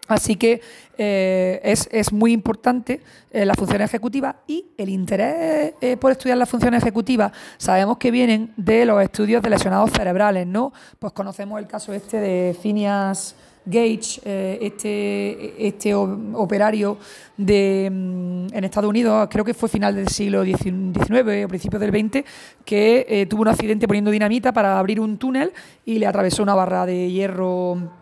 Así 0.10 0.38
que 0.38 0.60
eh, 0.98 1.62
es, 1.64 2.12
muy 2.12 2.34
importante 2.34 3.00
eh, 3.32 3.46
la 3.46 3.54
función 3.54 3.80
ejecutiva 3.82 4.38
y 4.48 4.66
el 4.76 4.90
interés 4.90 5.76
eh, 5.80 5.98
por 5.98 6.12
estudiar 6.12 6.36
las 6.36 6.50
funciones 6.50 6.82
ejecutivas 6.82 7.32
sabemos 7.58 7.98
que 7.98 8.10
vienen 8.10 8.52
de 8.58 8.86
los 8.86 9.02
estudios 9.04 9.44
de 9.44 9.52
lesionados 9.52 9.92
cerebrales, 9.92 10.48
¿no? 10.48 10.74
Pues 10.98 11.14
conocemos 11.14 11.60
el 11.60 11.68
caso 11.68 11.94
este 11.94 12.20
de 12.20 12.58
Phineas 12.60 13.36
Gage, 13.66 14.20
este, 14.66 15.68
este 15.68 15.94
operario 15.94 16.98
de, 17.38 17.88
mm, 17.92 18.48
en 18.52 18.64
Estados 18.64 18.90
Unidos, 18.90 19.28
creo 19.30 19.46
que 19.46 19.54
fue 19.54 19.70
final 19.70 19.94
del 19.94 20.08
siglo 20.08 20.44
XIX 20.44 21.46
o 21.46 21.48
principios 21.48 21.80
del 21.80 21.92
XX, 21.92 22.26
que 22.66 23.28
tuvo 23.30 23.44
un 23.44 23.50
accidente 23.50 23.88
poniendo 23.88 24.10
dinamita 24.10 24.52
para 24.54 24.80
abrir 24.80 25.00
un 25.00 25.20
túnel 25.20 25.54
y 25.86 26.00
le 26.00 26.08
atravesó 26.08 26.42
una 26.42 26.56
barra 26.56 26.88
de 26.88 27.12
hierro 27.12 27.99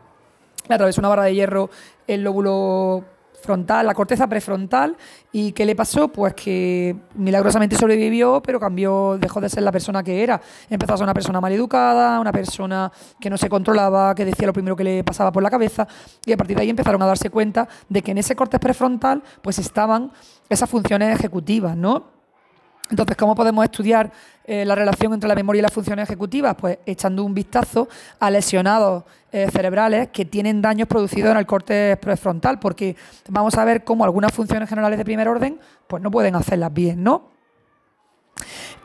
le 0.68 0.76
atravesó 0.76 1.02
una 1.02 1.10
barra 1.10 1.24
de 1.24 1.36
hierro 1.36 1.70
el 2.08 2.24
lóbulo 2.24 3.04
frontal, 3.42 3.86
la 3.86 3.94
corteza 3.94 4.28
prefrontal. 4.28 4.96
¿Y 5.32 5.52
qué 5.52 5.66
le 5.66 5.76
pasó? 5.76 6.08
Pues 6.10 6.34
que 6.34 6.96
milagrosamente 7.16 7.76
sobrevivió, 7.76 8.42
pero 8.42 8.60
cambió, 8.60 9.18
dejó 9.20 9.40
de 9.42 9.50
ser 9.50 9.64
la 9.64 9.72
persona 9.72 10.04
que 10.04 10.24
era. 10.24 10.42
Empezó 10.70 10.94
a 10.94 10.98
ser 10.98 11.04
una 11.04 11.14
persona 11.14 11.40
mal 11.40 11.52
educada, 11.52 12.20
una 12.20 12.32
persona 12.32 12.92
que 13.20 13.30
no 13.30 13.38
se 13.38 13.50
controlaba, 13.50 14.14
que 14.16 14.26
decía 14.26 14.48
lo 14.48 14.54
primero 14.54 14.76
que 14.76 14.84
le 14.84 15.04
pasaba 15.04 15.32
por 15.32 15.44
la 15.44 15.50
cabeza. 15.50 15.88
Y 16.26 16.32
a 16.32 16.38
partir 16.38 16.58
de 16.58 16.64
ahí 16.64 16.70
empezaron 16.70 17.02
a 17.02 17.06
darse 17.06 17.30
cuenta 17.30 17.68
de 17.88 18.02
que 18.02 18.12
en 18.12 18.18
ese 18.18 18.36
corte 18.36 18.60
prefrontal 18.60 19.24
pues 19.42 19.60
estaban 19.60 20.12
esas 20.50 20.70
funciones 20.70 21.18
ejecutivas, 21.18 21.76
¿no? 21.76 22.18
Entonces, 22.90 23.18
¿cómo 23.18 23.36
podemos 23.36 23.66
estudiar 23.66 24.12
eh, 24.46 24.64
la 24.64 24.74
relación 24.74 25.14
entre 25.14 25.28
la 25.28 25.36
memoria 25.36 25.60
y 25.60 25.62
las 25.62 25.74
funciones 25.74 26.04
ejecutivas? 26.04 26.56
Pues 26.56 26.80
echando 26.86 27.24
un 27.26 27.34
vistazo 27.34 27.90
a 28.18 28.32
lesionados 28.32 29.04
eh, 29.32 29.50
cerebrales 29.52 30.10
que 30.10 30.26
tienen 30.26 30.62
daños 30.62 30.88
producidos 30.88 31.32
en 31.32 31.38
el 31.38 31.46
corte 31.46 31.98
prefrontal, 31.98 32.60
porque 32.60 32.96
vamos 33.30 33.56
a 33.56 33.66
ver 33.66 33.84
cómo 33.84 34.04
algunas 34.04 34.32
funciones 34.32 34.70
generales 34.70 34.98
de 34.98 35.06
primer 35.06 35.28
orden 35.28 35.60
pues 35.88 36.02
no 36.02 36.12
pueden 36.12 36.36
hacerlas 36.36 36.74
bien, 36.74 37.04
¿no? 37.04 37.30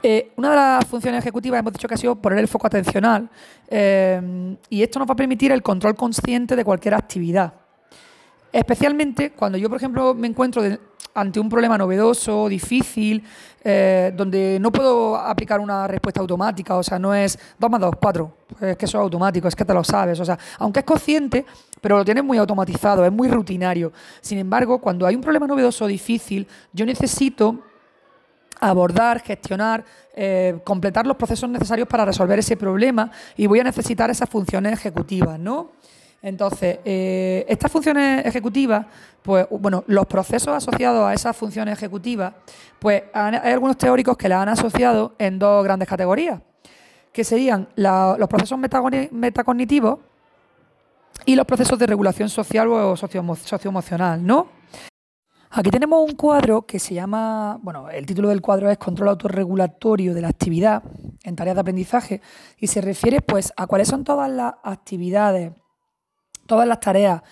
Eh, 0.03 0.33
una 0.37 0.51
de 0.51 0.57
las 0.57 0.87
funciones 0.87 1.21
ejecutivas 1.21 1.61
hemos 1.61 1.73
dicho 1.73 1.87
que 1.87 1.95
ha 1.95 1.99
sido 1.99 2.17
poner 2.17 2.39
el 2.39 2.49
foco 2.49 2.67
atencional 2.67 3.29
y 3.71 4.83
esto 4.83 4.99
nos 4.99 5.09
va 5.09 5.13
a 5.13 5.17
permitir 5.17 5.53
el 5.53 5.63
control 5.63 5.95
consciente 5.95 6.57
de 6.57 6.65
cualquier 6.65 6.95
actividad. 6.95 7.62
Especialmente 8.53 9.33
cuando 9.33 9.57
yo, 9.57 9.69
por 9.71 9.79
ejemplo, 9.79 10.15
me 10.15 10.29
encuentro 10.29 10.63
ante 11.15 11.41
un 11.41 11.49
problema 11.49 11.77
novedoso, 11.79 12.49
difícil, 12.49 13.25
eh, 13.65 14.13
donde 14.15 14.59
no 14.61 14.71
puedo 14.71 15.17
aplicar 15.17 15.61
una 15.61 15.87
respuesta 15.87 16.21
automática, 16.21 16.77
o 16.77 16.83
sea, 16.83 16.99
no 16.99 17.15
es 17.15 17.39
2 17.59 17.71
más 17.71 17.81
2, 17.81 17.95
4, 18.01 18.37
es 18.61 18.77
que 18.77 18.85
eso 18.85 18.99
es 18.99 19.03
automático, 19.03 19.49
es 19.49 19.57
que 19.57 19.65
te 19.65 19.75
lo 19.75 19.85
sabes, 19.85 20.21
o 20.21 20.25
sea, 20.25 20.39
aunque 20.59 20.81
es 20.81 20.87
consciente, 20.87 21.45
pero 21.81 21.97
lo 21.97 22.05
tienes 22.05 22.25
muy 22.25 22.39
automatizado, 22.39 23.05
es 23.05 23.13
muy 23.13 23.29
rutinario. 23.29 23.93
Sin 24.21 24.39
embargo, 24.39 24.79
cuando 24.79 25.07
hay 25.07 25.15
un 25.15 25.21
problema 25.21 25.47
novedoso, 25.47 25.87
difícil, 25.87 26.47
yo 26.73 26.87
necesito 26.87 27.59
abordar, 28.61 29.21
gestionar, 29.21 29.85
eh, 30.15 30.61
completar 30.65 31.07
los 31.07 31.17
procesos 31.17 31.51
necesarios 31.51 31.89
para 31.89 32.05
resolver 32.05 32.39
ese 32.39 32.57
problema 32.57 33.11
y 33.37 33.47
voy 33.47 33.61
a 33.61 33.65
necesitar 33.65 34.11
esas 34.11 34.29
funciones 34.29 34.73
ejecutivas, 34.75 35.39
¿no? 35.39 35.73
Entonces, 36.23 36.79
eh, 36.85 37.45
estas 37.49 37.71
funciones 37.71 38.25
ejecutivas, 38.25 38.87
pues 39.23 39.47
bueno, 39.51 39.83
los 39.89 40.07
procesos 40.07 40.55
asociados 40.55 41.05
a 41.05 41.13
esas 41.13 41.37
funciones 41.37 41.77
ejecutivas, 41.77 42.33
pues 42.79 43.03
hay 43.13 43.53
algunos 43.53 43.77
teóricos 43.77 44.17
que 44.17 44.29
las 44.29 44.41
han 44.41 44.49
asociado 44.49 45.17
en 45.19 45.41
dos 45.41 45.65
grandes 45.65 45.89
categorías, 45.89 46.41
que 47.13 47.25
serían 47.25 47.69
los 47.75 48.29
procesos 48.29 48.57
metacognitivos 49.11 49.99
y 51.27 51.35
los 51.35 51.45
procesos 51.45 51.77
de 51.79 51.87
regulación 51.87 52.29
social 52.29 52.69
o 52.69 52.97
socioemocional, 52.97 54.25
¿no? 54.25 54.63
Aquí 55.55 55.71
tenemos 55.71 56.09
un 56.09 56.17
cuadro 56.17 56.63
que 56.63 56.79
se 56.79 56.95
llama, 56.95 57.59
bueno, 57.63 57.91
el 57.91 58.07
título 58.07 58.31
del 58.31 58.41
cuadro 58.41 58.71
es 58.71 58.79
Control 58.79 59.11
autorregulatorio 59.11 60.15
de 60.15 60.23
la 60.23 60.29
actividad 60.29 60.83
en 61.25 61.37
tareas 61.37 61.57
de 61.57 61.61
aprendizaje 61.61 62.23
y 62.57 62.69
se 62.69 62.81
refiere 62.81 63.21
pues 63.21 63.53
a 63.57 63.67
cuáles 63.67 63.89
son 63.89 64.03
todas 64.03 64.31
las 64.31 64.55
actividades 64.63 65.53
todas 66.47 66.67
las 66.67 66.81
tareas 66.81 67.23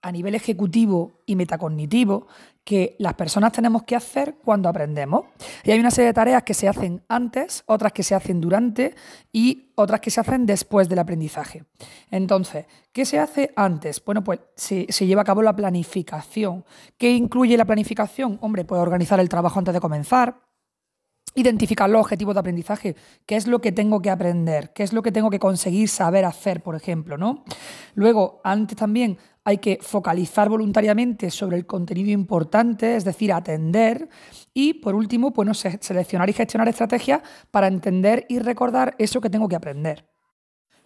a 0.00 0.12
nivel 0.12 0.34
ejecutivo 0.34 1.22
y 1.26 1.34
metacognitivo 1.34 2.28
que 2.68 2.96
las 2.98 3.14
personas 3.14 3.52
tenemos 3.52 3.82
que 3.84 3.96
hacer 3.96 4.36
cuando 4.44 4.68
aprendemos. 4.68 5.24
Y 5.64 5.70
hay 5.70 5.80
una 5.80 5.90
serie 5.90 6.08
de 6.08 6.12
tareas 6.12 6.42
que 6.42 6.54
se 6.54 6.68
hacen 6.68 7.02
antes, 7.08 7.62
otras 7.66 7.92
que 7.92 8.02
se 8.02 8.14
hacen 8.14 8.40
durante 8.40 8.94
y 9.32 9.72
otras 9.74 10.00
que 10.00 10.10
se 10.10 10.20
hacen 10.20 10.44
después 10.44 10.88
del 10.88 10.98
aprendizaje. 10.98 11.64
Entonces, 12.10 12.66
¿qué 12.92 13.06
se 13.06 13.18
hace 13.18 13.52
antes? 13.56 14.04
Bueno, 14.04 14.22
pues 14.22 14.40
se, 14.54 14.86
lleva 14.86 15.22
a 15.22 15.24
cabo 15.24 15.42
la 15.42 15.56
planificación. 15.56 16.64
¿Qué 16.98 17.10
incluye 17.10 17.56
la 17.56 17.64
planificación? 17.64 18.38
Hombre, 18.42 18.64
pues 18.64 18.80
organizar 18.80 19.18
el 19.18 19.30
trabajo 19.30 19.58
antes 19.58 19.72
de 19.72 19.80
comenzar, 19.80 20.36
identificar 21.34 21.88
los 21.88 22.00
objetivos 22.00 22.34
de 22.34 22.40
aprendizaje, 22.40 22.96
qué 23.26 23.36
es 23.36 23.46
lo 23.46 23.60
que 23.60 23.72
tengo 23.72 24.00
que 24.00 24.10
aprender, 24.10 24.72
qué 24.72 24.82
es 24.82 24.92
lo 24.92 25.02
que 25.02 25.12
tengo 25.12 25.30
que 25.30 25.38
conseguir 25.38 25.88
saber 25.88 26.24
hacer, 26.24 26.62
por 26.62 26.74
ejemplo, 26.74 27.16
¿no? 27.16 27.44
Luego, 27.94 28.40
antes 28.44 28.76
también 28.76 29.18
hay 29.44 29.58
que 29.58 29.78
focalizar 29.80 30.48
voluntariamente 30.50 31.30
sobre 31.30 31.56
el 31.56 31.64
contenido 31.64 32.10
importante, 32.10 32.96
es 32.96 33.04
decir, 33.04 33.32
atender. 33.32 34.08
Y 34.52 34.74
por 34.74 34.94
último, 34.94 35.30
bueno, 35.30 35.54
seleccionar 35.54 36.28
y 36.28 36.34
gestionar 36.34 36.68
estrategias 36.68 37.22
para 37.50 37.66
entender 37.66 38.26
y 38.28 38.40
recordar 38.40 38.94
eso 38.98 39.20
que 39.20 39.30
tengo 39.30 39.48
que 39.48 39.56
aprender. 39.56 40.06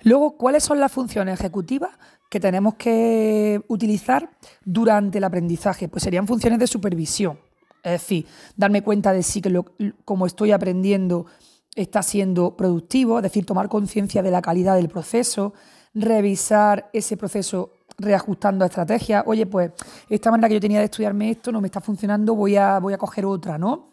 Luego, 0.02 0.36
¿cuáles 0.36 0.64
son 0.64 0.80
las 0.80 0.92
funciones 0.92 1.40
ejecutivas 1.40 1.90
que 2.30 2.40
tenemos 2.40 2.74
que 2.74 3.60
utilizar 3.68 4.30
durante 4.64 5.18
el 5.18 5.24
aprendizaje? 5.24 5.88
Pues 5.88 6.02
serían 6.04 6.26
funciones 6.26 6.58
de 6.58 6.66
supervisión. 6.66 7.38
Es 7.82 7.92
decir, 7.92 8.26
darme 8.56 8.82
cuenta 8.82 9.12
de 9.12 9.22
si 9.22 9.40
que 9.40 9.62
como 10.04 10.26
estoy 10.26 10.52
aprendiendo 10.52 11.26
está 11.74 12.02
siendo 12.02 12.56
productivo, 12.56 13.18
es 13.18 13.22
decir, 13.22 13.46
tomar 13.46 13.68
conciencia 13.68 14.22
de 14.22 14.30
la 14.30 14.42
calidad 14.42 14.76
del 14.76 14.88
proceso, 14.88 15.54
revisar 15.94 16.90
ese 16.92 17.16
proceso 17.16 17.70
reajustando 17.98 18.64
estrategias. 18.64 19.24
Oye, 19.26 19.46
pues 19.46 19.72
esta 20.08 20.30
manera 20.30 20.48
que 20.48 20.54
yo 20.54 20.60
tenía 20.60 20.78
de 20.78 20.86
estudiarme 20.86 21.30
esto 21.30 21.50
no 21.52 21.60
me 21.60 21.68
está 21.68 21.80
funcionando, 21.80 22.34
voy 22.34 22.56
a, 22.56 22.78
voy 22.78 22.92
a 22.94 22.98
coger 22.98 23.26
otra, 23.26 23.58
¿no? 23.58 23.92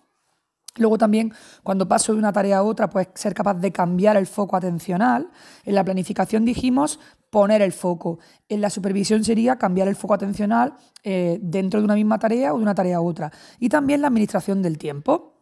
Luego 0.78 0.98
también, 0.98 1.34
cuando 1.64 1.88
paso 1.88 2.14
de 2.14 2.20
una 2.20 2.32
tarea 2.32 2.60
a 2.60 2.64
otra, 2.64 2.90
pues 2.90 3.08
ser 3.16 3.34
capaz 3.34 3.56
de 3.56 3.72
cambiar 3.72 4.16
el 4.18 4.28
foco 4.28 4.56
atencional. 4.56 5.30
En 5.66 5.76
la 5.76 5.84
planificación 5.84 6.46
dijimos 6.46 7.00
poner 7.30 7.62
el 7.62 7.72
foco. 7.72 8.20
En 8.48 8.62
la 8.62 8.70
supervisión 8.70 9.24
sería 9.24 9.58
cambiar 9.58 9.88
el 9.88 9.96
foco 9.96 10.14
atencional 10.14 10.74
eh, 11.04 11.40
dentro 11.42 11.80
de 11.80 11.86
una 11.86 11.96
misma 11.96 12.20
tarea 12.20 12.54
o 12.54 12.58
de 12.58 12.64
una 12.64 12.76
tarea 12.76 12.98
a 12.98 13.02
otra. 13.02 13.32
Y 13.60 13.70
también 13.70 14.02
la 14.02 14.08
administración 14.08 14.62
del 14.62 14.78
tiempo. 14.78 15.36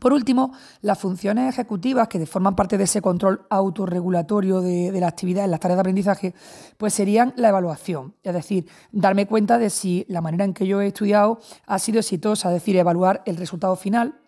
Por 0.00 0.12
último, 0.12 0.52
las 0.82 0.98
funciones 0.98 1.48
ejecutivas 1.48 2.08
que 2.08 2.24
forman 2.26 2.54
parte 2.54 2.76
de 2.76 2.84
ese 2.84 3.00
control 3.00 3.46
autorregulatorio 3.48 4.60
de, 4.60 4.92
de, 4.92 5.00
la 5.00 5.08
actividad 5.08 5.44
en 5.44 5.50
las 5.50 5.60
tareas 5.60 5.78
de 5.78 5.80
aprendizaje, 5.80 6.34
pues 6.76 6.92
serían 6.92 7.32
la 7.36 7.48
evaluación, 7.48 8.14
es 8.22 8.34
decir, 8.34 8.68
darme 8.92 9.26
cuenta 9.26 9.58
de 9.58 9.70
si 9.70 10.04
la 10.08 10.20
manera 10.20 10.44
en 10.44 10.52
que 10.52 10.66
yo 10.66 10.82
he 10.82 10.88
estudiado 10.88 11.40
ha 11.66 11.78
sido 11.78 12.00
exitosa, 12.00 12.48
es 12.48 12.54
decir, 12.54 12.76
evaluar 12.76 13.22
el 13.24 13.38
resultado 13.38 13.74
final 13.76 14.20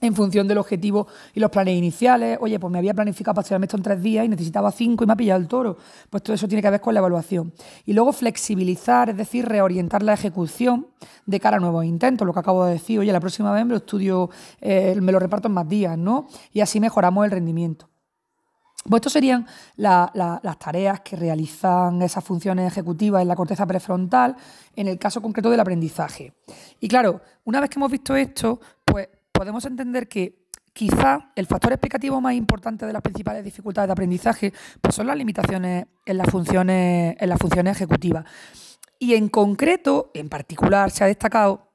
en 0.00 0.14
función 0.14 0.48
del 0.48 0.58
objetivo 0.58 1.06
y 1.34 1.40
los 1.40 1.50
planes 1.50 1.74
iniciales. 1.76 2.38
Oye, 2.40 2.58
pues 2.58 2.70
me 2.70 2.78
había 2.78 2.94
planificado 2.94 3.34
para 3.34 3.42
estudiarme 3.42 3.66
esto 3.66 3.76
en 3.76 3.82
tres 3.82 4.02
días 4.02 4.24
y 4.24 4.28
necesitaba 4.28 4.72
cinco 4.72 5.04
y 5.04 5.06
me 5.06 5.12
ha 5.12 5.16
pillado 5.16 5.40
el 5.40 5.48
toro. 5.48 5.76
Pues 6.08 6.22
todo 6.22 6.34
eso 6.34 6.48
tiene 6.48 6.62
que 6.62 6.70
ver 6.70 6.80
con 6.80 6.94
la 6.94 7.00
evaluación. 7.00 7.52
Y 7.84 7.92
luego 7.92 8.12
flexibilizar, 8.12 9.10
es 9.10 9.16
decir, 9.16 9.46
reorientar 9.46 10.02
la 10.02 10.14
ejecución 10.14 10.86
de 11.26 11.40
cara 11.40 11.58
a 11.58 11.60
nuevos 11.60 11.84
intentos. 11.84 12.26
Lo 12.26 12.32
que 12.32 12.40
acabo 12.40 12.64
de 12.64 12.72
decir, 12.72 12.98
oye, 12.98 13.12
la 13.12 13.20
próxima 13.20 13.52
vez 13.52 13.64
me 13.64 13.70
lo 13.70 13.76
estudio, 13.78 14.30
eh, 14.60 14.96
me 15.00 15.12
lo 15.12 15.18
reparto 15.18 15.48
en 15.48 15.54
más 15.54 15.68
días, 15.68 15.98
¿no? 15.98 16.26
Y 16.52 16.60
así 16.60 16.80
mejoramos 16.80 17.24
el 17.24 17.30
rendimiento. 17.30 17.90
Pues 18.88 19.00
estas 19.00 19.12
serían 19.12 19.46
las 19.76 20.58
tareas 20.58 21.00
que 21.00 21.14
realizan 21.14 22.00
esas 22.00 22.24
funciones 22.24 22.66
ejecutivas 22.66 23.20
en 23.20 23.28
la 23.28 23.36
corteza 23.36 23.66
prefrontal 23.66 24.36
en 24.74 24.88
el 24.88 24.98
caso 24.98 25.20
concreto 25.20 25.50
del 25.50 25.60
aprendizaje. 25.60 26.32
Y 26.80 26.88
claro, 26.88 27.20
una 27.44 27.60
vez 27.60 27.68
que 27.68 27.78
hemos 27.78 27.90
visto 27.90 28.16
esto, 28.16 28.58
pues 28.86 29.08
podemos 29.40 29.64
entender 29.64 30.06
que 30.06 30.50
quizá 30.74 31.32
el 31.34 31.46
factor 31.46 31.72
explicativo 31.72 32.20
más 32.20 32.34
importante 32.34 32.84
de 32.84 32.92
las 32.92 33.00
principales 33.00 33.42
dificultades 33.42 33.88
de 33.88 33.92
aprendizaje 33.92 34.52
pues 34.82 34.94
son 34.94 35.06
las 35.06 35.16
limitaciones 35.16 35.86
en 36.04 36.18
las 36.18 36.28
funciones, 36.28 37.16
en 37.18 37.26
las 37.26 37.38
funciones 37.38 37.74
ejecutivas. 37.74 38.26
Y 38.98 39.14
en 39.14 39.30
concreto, 39.30 40.10
en 40.12 40.28
particular, 40.28 40.90
se 40.90 41.04
ha 41.04 41.06
destacado 41.06 41.70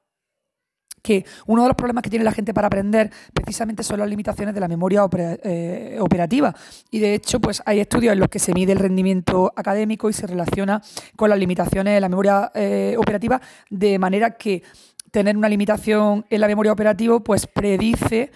que 1.02 1.24
uno 1.46 1.62
de 1.62 1.68
los 1.70 1.76
problemas 1.76 2.04
que 2.04 2.10
tiene 2.10 2.24
la 2.24 2.30
gente 2.30 2.54
para 2.54 2.68
aprender 2.68 3.10
precisamente 3.34 3.82
son 3.82 3.98
las 3.98 4.08
limitaciones 4.08 4.54
de 4.54 4.60
la 4.60 4.68
memoria 4.68 5.04
eh, 5.42 5.98
operativa. 6.00 6.54
Y 6.92 7.00
de 7.00 7.14
hecho, 7.14 7.40
pues 7.40 7.64
hay 7.66 7.80
estudios 7.80 8.12
en 8.12 8.20
los 8.20 8.28
que 8.28 8.38
se 8.38 8.54
mide 8.54 8.70
el 8.70 8.78
rendimiento 8.78 9.52
académico 9.56 10.08
y 10.08 10.12
se 10.12 10.28
relaciona 10.28 10.80
con 11.16 11.30
las 11.30 11.38
limitaciones 11.40 11.94
de 11.94 12.00
la 12.00 12.08
memoria 12.08 12.52
eh, 12.54 12.94
operativa 12.96 13.40
de 13.70 13.98
manera 13.98 14.36
que 14.36 14.62
tener 15.10 15.36
una 15.36 15.48
limitación 15.48 16.26
en 16.30 16.40
la 16.40 16.46
memoria 16.46 16.72
operativa, 16.72 17.20
pues 17.20 17.46
predice 17.46 18.30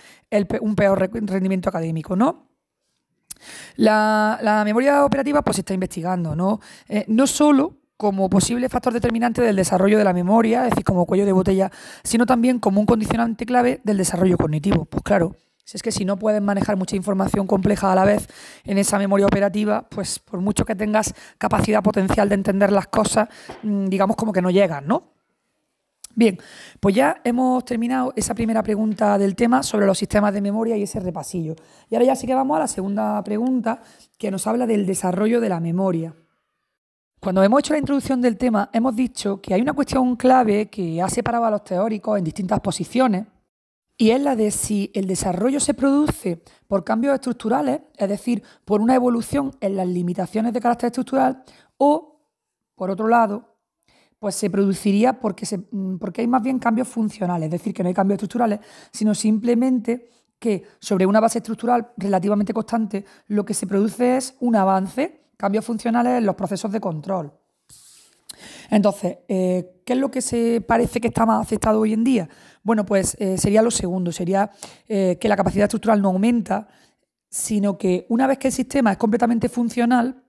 un 0.60 0.74
peor 0.74 0.98
rendimiento 0.98 1.68
académico, 1.68 2.16
¿no? 2.16 2.50
La, 3.76 4.62
memoria 4.64 5.04
operativa 5.04 5.42
pues 5.42 5.56
se 5.56 5.60
está 5.62 5.74
investigando, 5.74 6.36
¿no? 6.36 6.60
Eh, 6.88 7.04
no 7.08 7.26
solo 7.26 7.76
como 7.96 8.30
posible 8.30 8.68
factor 8.68 8.92
determinante 8.92 9.42
del 9.42 9.56
desarrollo 9.56 9.98
de 9.98 10.04
la 10.04 10.14
memoria, 10.14 10.64
es 10.64 10.70
decir, 10.70 10.84
como 10.84 11.04
cuello 11.04 11.26
de 11.26 11.32
botella, 11.32 11.70
sino 12.02 12.24
también 12.24 12.58
como 12.58 12.80
un 12.80 12.86
condicionante 12.86 13.44
clave 13.44 13.80
del 13.84 13.98
desarrollo 13.98 14.38
cognitivo. 14.38 14.86
Pues 14.86 15.02
claro, 15.02 15.36
si 15.64 15.76
es 15.76 15.82
que 15.82 15.92
si 15.92 16.06
no 16.06 16.18
puedes 16.18 16.40
manejar 16.40 16.76
mucha 16.76 16.96
información 16.96 17.46
compleja 17.46 17.92
a 17.92 17.94
la 17.94 18.04
vez 18.04 18.26
en 18.64 18.78
esa 18.78 18.98
memoria 18.98 19.26
operativa, 19.26 19.86
pues 19.88 20.18
por 20.18 20.40
mucho 20.40 20.64
que 20.64 20.74
tengas 20.74 21.14
capacidad 21.36 21.82
potencial 21.82 22.28
de 22.30 22.36
entender 22.36 22.72
las 22.72 22.86
cosas, 22.86 23.28
mm, 23.62 23.86
digamos 23.86 24.16
como 24.16 24.32
que 24.32 24.40
no 24.40 24.50
llegas, 24.50 24.82
¿no? 24.82 25.19
Bien, 26.20 26.38
pues 26.80 26.94
ya 26.94 27.22
hemos 27.24 27.64
terminado 27.64 28.12
esa 28.14 28.34
primera 28.34 28.62
pregunta 28.62 29.16
del 29.16 29.34
tema 29.34 29.62
sobre 29.62 29.86
los 29.86 29.96
sistemas 29.96 30.34
de 30.34 30.42
memoria 30.42 30.76
y 30.76 30.82
ese 30.82 31.00
repasillo. 31.00 31.56
Y 31.88 31.94
ahora 31.94 32.08
ya 32.08 32.14
sí 32.14 32.26
que 32.26 32.34
vamos 32.34 32.58
a 32.58 32.60
la 32.60 32.68
segunda 32.68 33.24
pregunta 33.24 33.80
que 34.18 34.30
nos 34.30 34.46
habla 34.46 34.66
del 34.66 34.84
desarrollo 34.84 35.40
de 35.40 35.48
la 35.48 35.60
memoria. 35.60 36.14
Cuando 37.20 37.42
hemos 37.42 37.60
hecho 37.60 37.72
la 37.72 37.78
introducción 37.78 38.20
del 38.20 38.36
tema, 38.36 38.68
hemos 38.74 38.94
dicho 38.94 39.40
que 39.40 39.54
hay 39.54 39.62
una 39.62 39.72
cuestión 39.72 40.14
clave 40.16 40.68
que 40.68 41.00
ha 41.00 41.08
separado 41.08 41.46
a 41.46 41.50
los 41.50 41.64
teóricos 41.64 42.18
en 42.18 42.24
distintas 42.24 42.60
posiciones 42.60 43.24
y 43.96 44.10
es 44.10 44.20
la 44.20 44.36
de 44.36 44.50
si 44.50 44.90
el 44.92 45.06
desarrollo 45.06 45.58
se 45.58 45.72
produce 45.72 46.42
por 46.68 46.84
cambios 46.84 47.14
estructurales, 47.14 47.80
es 47.96 48.08
decir, 48.10 48.42
por 48.66 48.82
una 48.82 48.94
evolución 48.94 49.56
en 49.62 49.74
las 49.74 49.88
limitaciones 49.88 50.52
de 50.52 50.60
carácter 50.60 50.88
estructural, 50.88 51.44
o, 51.78 52.20
por 52.74 52.90
otro 52.90 53.08
lado, 53.08 53.49
pues 54.20 54.34
se 54.34 54.50
produciría 54.50 55.18
porque, 55.18 55.46
mm, 55.72 55.96
porque 55.96 56.20
hay 56.20 56.28
más 56.28 56.42
bien 56.42 56.58
cambios 56.58 56.86
funcionales, 56.86 57.46
es 57.46 57.50
decir, 57.50 57.74
que 57.74 57.82
no 57.82 57.88
hay 57.88 57.94
cambios 57.94 58.18
estructurales, 58.18 58.60
sino 58.92 59.14
simplemente 59.14 60.08
que 60.38 60.62
sobre 60.78 61.06
una 61.06 61.20
base 61.20 61.38
estructural 61.38 61.92
relativamente 61.96 62.52
constante 62.52 63.04
lo 63.26 63.44
que 63.44 63.54
se 63.54 63.66
produce 63.66 64.18
es 64.18 64.36
un 64.40 64.56
avance, 64.56 65.22
cambios 65.36 65.64
funcionales 65.64 66.18
en 66.18 66.26
los 66.26 66.34
procesos 66.34 66.70
de 66.70 66.80
control. 66.80 67.32
Entonces, 68.70 69.18
eh, 69.28 69.82
¿qué 69.84 69.94
es 69.94 69.98
lo 69.98 70.10
que 70.10 70.20
se 70.20 70.60
parece 70.60 71.00
que 71.00 71.08
está 71.08 71.26
más 71.26 71.42
aceptado 71.46 71.80
hoy 71.80 71.92
en 71.92 72.04
día? 72.04 72.28
Bueno, 72.62 72.86
pues 72.86 73.16
eh, 73.18 73.36
sería 73.38 73.62
lo 73.62 73.70
segundo, 73.70 74.12
sería 74.12 74.50
eh, 74.86 75.18
que 75.20 75.28
la 75.28 75.36
capacidad 75.36 75.64
estructural 75.64 76.00
no 76.00 76.08
aumenta, 76.08 76.68
sino 77.28 77.78
que 77.78 78.06
una 78.08 78.26
vez 78.26 78.38
que 78.38 78.48
el 78.48 78.54
sistema 78.54 78.92
es 78.92 78.98
completamente 78.98 79.48
funcional, 79.48 80.22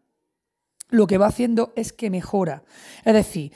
lo 0.91 1.07
que 1.07 1.17
va 1.17 1.27
haciendo 1.27 1.73
es 1.75 1.91
que 1.91 2.09
mejora. 2.09 2.63
Es 3.03 3.13
decir, 3.13 3.51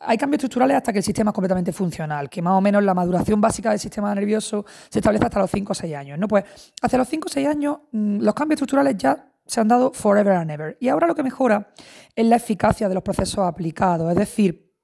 hay 0.00 0.18
cambios 0.18 0.38
estructurales 0.38 0.76
hasta 0.76 0.92
que 0.92 0.98
el 0.98 1.04
sistema 1.04 1.30
es 1.30 1.34
completamente 1.34 1.72
funcional, 1.72 2.28
que 2.28 2.42
más 2.42 2.54
o 2.54 2.60
menos 2.60 2.82
la 2.82 2.94
maduración 2.94 3.40
básica 3.40 3.70
del 3.70 3.78
sistema 3.78 4.14
nervioso 4.14 4.66
se 4.88 4.98
establece 4.98 5.24
hasta 5.24 5.38
los 5.38 5.50
5 5.50 5.72
o 5.72 5.74
6 5.74 5.94
años. 5.94 6.18
¿no? 6.18 6.26
Pues 6.26 6.44
hacia 6.82 6.98
los 6.98 7.08
5 7.08 7.26
o 7.26 7.30
6 7.30 7.46
años 7.46 7.78
mm, 7.92 8.18
los 8.20 8.34
cambios 8.34 8.56
estructurales 8.56 8.96
ya 8.96 9.32
se 9.46 9.60
han 9.60 9.68
dado 9.68 9.92
forever 9.92 10.34
and 10.34 10.50
ever. 10.50 10.76
Y 10.80 10.88
ahora 10.88 11.06
lo 11.06 11.14
que 11.14 11.22
mejora 11.22 11.72
es 12.14 12.26
la 12.26 12.36
eficacia 12.36 12.88
de 12.88 12.94
los 12.94 13.02
procesos 13.02 13.46
aplicados, 13.46 14.10
es 14.10 14.16
decir, 14.18 14.74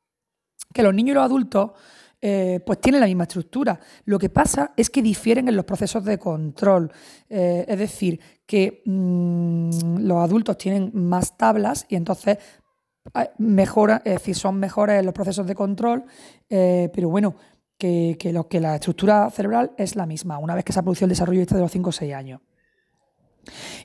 que 0.72 0.82
los 0.82 0.94
niños 0.94 1.12
y 1.12 1.14
los 1.14 1.24
adultos 1.24 1.72
eh, 2.26 2.60
pues 2.64 2.80
tienen 2.80 3.02
la 3.02 3.06
misma 3.06 3.24
estructura. 3.24 3.78
Lo 4.06 4.18
que 4.18 4.30
pasa 4.30 4.72
es 4.78 4.88
que 4.88 5.02
difieren 5.02 5.46
en 5.46 5.56
los 5.56 5.66
procesos 5.66 6.02
de 6.04 6.18
control. 6.18 6.90
Eh, 7.28 7.66
es 7.68 7.78
decir, 7.78 8.18
que 8.46 8.82
mm, 8.84 9.98
los 10.00 10.18
adultos 10.18 10.58
tienen 10.58 10.90
más 10.94 11.36
tablas 11.36 11.86
y 11.88 11.96
entonces 11.96 12.38
eh, 13.14 13.30
mejora, 13.38 14.02
es 14.04 14.22
son 14.36 14.58
mejores 14.58 15.04
los 15.04 15.14
procesos 15.14 15.46
de 15.46 15.54
control, 15.54 16.04
pero 16.48 17.08
bueno, 17.08 17.34
que, 17.78 18.30
lo, 18.32 18.48
que 18.48 18.60
la 18.60 18.76
estructura 18.76 19.30
cerebral 19.30 19.72
es 19.76 19.96
la 19.96 20.06
misma, 20.06 20.38
una 20.38 20.54
vez 20.54 20.64
que 20.64 20.72
se 20.72 20.78
ha 20.78 20.82
producido 20.82 21.06
el 21.06 21.10
desarrollo 21.10 21.42
este 21.42 21.54
de 21.54 21.60
los 21.60 21.72
5 21.72 21.88
o 21.88 21.92
6 21.92 22.14
años. 22.14 22.40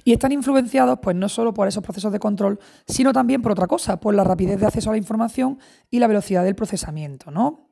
Y 0.05 0.14
están 0.14 0.32
influenciados 0.32 0.99
pues 1.01 1.16
no 1.16 1.28
solo 1.28 1.53
por 1.53 1.68
esos 1.68 1.84
procesos 1.84 2.14
de 2.14 2.20
control, 2.20 2.60
sino 2.88 3.12
también 3.12 3.41
por 3.41 3.51
otra 3.51 3.68
cosa, 3.68 3.99
por 3.99 4.16
la 4.16 4.24
rapidez 4.24 4.60
de 4.60 4.66
acceso 4.66 4.89
a 4.89 4.93
la 4.93 4.97
información 4.97 5.60
y 5.89 5.99
la 5.99 6.07
velocidad 6.07 6.45
del 6.45 6.55
procesamiento, 6.55 7.30
¿no? 7.30 7.72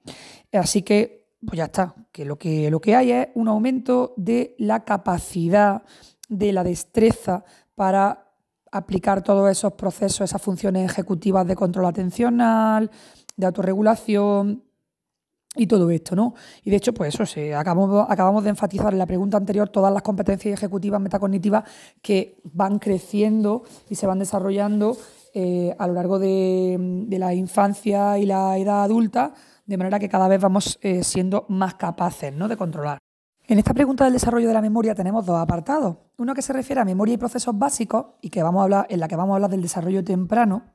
Así 0.51 0.81
que, 0.81 1.29
pues 1.45 1.57
ya 1.57 1.65
está, 1.65 1.95
que 2.11 2.25
lo 2.25 2.38
que, 2.38 2.69
lo 2.69 2.81
que 2.81 2.95
hay 2.95 3.11
es 3.11 3.27
un 3.35 3.47
aumento 3.47 4.13
de 4.17 4.55
la 4.57 4.83
capacidad, 4.83 5.83
de 6.28 6.51
la 6.51 6.63
destreza 6.63 7.43
para 7.75 8.32
aplicar 8.71 9.23
todos 9.23 9.49
esos 9.49 9.73
procesos, 9.73 10.21
esas 10.21 10.41
funciones 10.41 10.89
ejecutivas 10.89 11.47
de 11.47 11.55
control 11.55 11.86
atencional, 11.86 12.91
de 13.36 13.45
autorregulación, 13.45 14.67
y 15.57 15.67
todo 15.67 15.89
esto, 15.89 16.15
¿no? 16.15 16.36
Y 16.63 16.69
de 16.69 16.78
hecho, 16.78 16.93
pues 16.93 17.13
eso, 17.13 17.25
se, 17.25 17.55
acabamos, 17.55 18.05
acabamos 18.09 18.43
de 18.43 18.51
enfatizar 18.51 18.93
en 18.93 18.99
la 18.99 19.05
pregunta 19.05 19.38
anterior 19.38 19.69
todas 19.69 19.91
las 19.91 20.03
competencias 20.03 20.53
ejecutivas 20.53 21.01
metacognitivas 21.01 21.63
que 22.01 22.39
van 22.43 22.80
creciendo 22.80 23.63
y 23.89 23.95
se 23.95 24.07
van 24.07 24.19
desarrollando 24.19 24.95
eh, 25.34 25.75
a 25.78 25.88
lo 25.88 25.93
largo 25.93 26.19
de, 26.19 27.05
la 27.09 27.34
infancia 27.34 28.17
y 28.17 28.25
la 28.25 28.57
edad 28.57 28.84
adulta, 28.84 29.34
de 29.65 29.78
manera 29.78 29.99
que 29.99 30.09
cada 30.09 30.28
vez 30.28 30.39
vamos 30.39 30.80
eh, 30.82 31.03
siendo 31.03 31.45
más 31.49 31.75
capaces 31.75 32.34
¿no? 32.34 32.47
de 32.47 32.57
controlar. 32.57 32.99
En 33.49 33.57
esta 33.59 33.73
pregunta 33.73 34.03
del 34.03 34.11
desarrollo 34.11 34.49
de 34.49 34.53
la 34.53 34.61
memoria 34.61 34.93
tenemos 34.93 35.25
dos 35.25 35.37
apartados. 35.37 35.95
Uno 36.17 36.35
que 36.35 36.41
se 36.41 36.51
refiere 36.51 36.81
a 36.81 36.85
memoria 36.85 37.13
y 37.13 37.17
procesos 37.17 37.57
básicos 37.57 38.07
y 38.21 38.29
que 38.29 38.43
vamos 38.43 38.59
a 38.59 38.63
hablar, 38.63 38.87
en 38.89 38.99
la 38.99 39.07
que 39.07 39.15
vamos 39.15 39.31
a 39.31 39.35
hablar 39.35 39.49
del 39.49 39.61
desarrollo 39.61 40.03
temprano, 40.03 40.73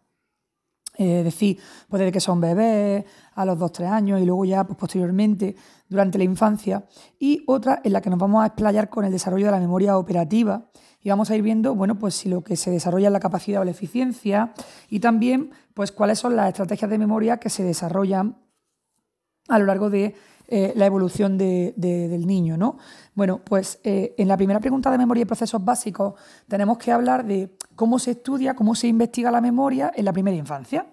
es 0.97 1.23
decir, 1.23 1.59
pues 1.89 2.01
desde 2.01 2.13
que 2.13 2.21
son 2.21 2.41
bebés, 2.41 3.05
a 3.35 3.45
los 3.45 3.59
2-3 3.59 3.91
años 3.91 4.21
y 4.23 4.25
luego 4.25 4.47
ya 4.47 4.65
pues, 4.65 4.79
posteriormente 4.79 5.55
durante 5.87 6.17
la 6.17 6.25
infancia. 6.25 6.87
Y 7.19 7.45
otra 7.47 7.83
en 7.85 7.93
la 7.93 8.01
que 8.01 8.09
nos 8.09 8.19
vamos 8.19 8.43
a 8.43 8.47
explayar 8.47 8.89
con 8.89 9.05
el 9.05 9.13
desarrollo 9.13 9.47
de 9.47 9.53
la 9.53 9.61
memoria 9.61 9.99
operativa 9.99 10.71
y 11.03 11.11
vamos 11.11 11.31
a 11.31 11.37
ir 11.37 11.43
viendo, 11.43 11.75
bueno, 11.75 11.99
pues 11.99 12.15
si 12.15 12.31
lo 12.31 12.43
que 12.43 12.57
se 12.57 12.71
desarrolla 12.71 13.09
es 13.09 13.13
la 13.13 13.21
capacidad 13.21 13.61
o 13.61 13.65
la 13.65 13.73
eficiencia 13.73 14.55
y 14.89 15.01
también 15.01 15.51
pues 15.75 15.93
cuáles 15.93 16.19
son 16.19 16.37
las 16.37 16.49
estrategias 16.49 16.91
de 16.91 16.97
memoria 16.97 17.37
que 17.37 17.51
se 17.51 17.65
desarrollan 17.65 18.39
a 19.49 19.59
lo 19.59 19.67
largo 19.67 19.91
de 19.91 20.15
eh, 20.49 20.73
la 20.77 20.87
evolución 20.87 21.39
del 21.39 22.27
niño, 22.27 22.57
¿no? 22.57 22.77
Bueno, 23.15 23.41
pues 23.45 23.79
eh, 23.85 24.15
en 24.19 24.29
la 24.29 24.37
primera 24.37 24.61
pregunta 24.61 24.91
de 24.91 24.99
memoria 24.99 25.23
y 25.23 25.25
procesos 25.25 25.65
básicos 25.65 26.15
tenemos 26.49 26.79
que 26.79 26.93
hablar 26.93 27.25
de 27.25 27.57
cómo 27.75 27.99
se 27.99 28.13
estudia, 28.13 28.55
cómo 28.55 28.75
se 28.75 28.89
investiga 28.89 29.31
la 29.31 29.41
memoria 29.41 29.93
en 29.95 30.05
la 30.05 30.13
primera 30.13 30.37
infancia. 30.37 30.87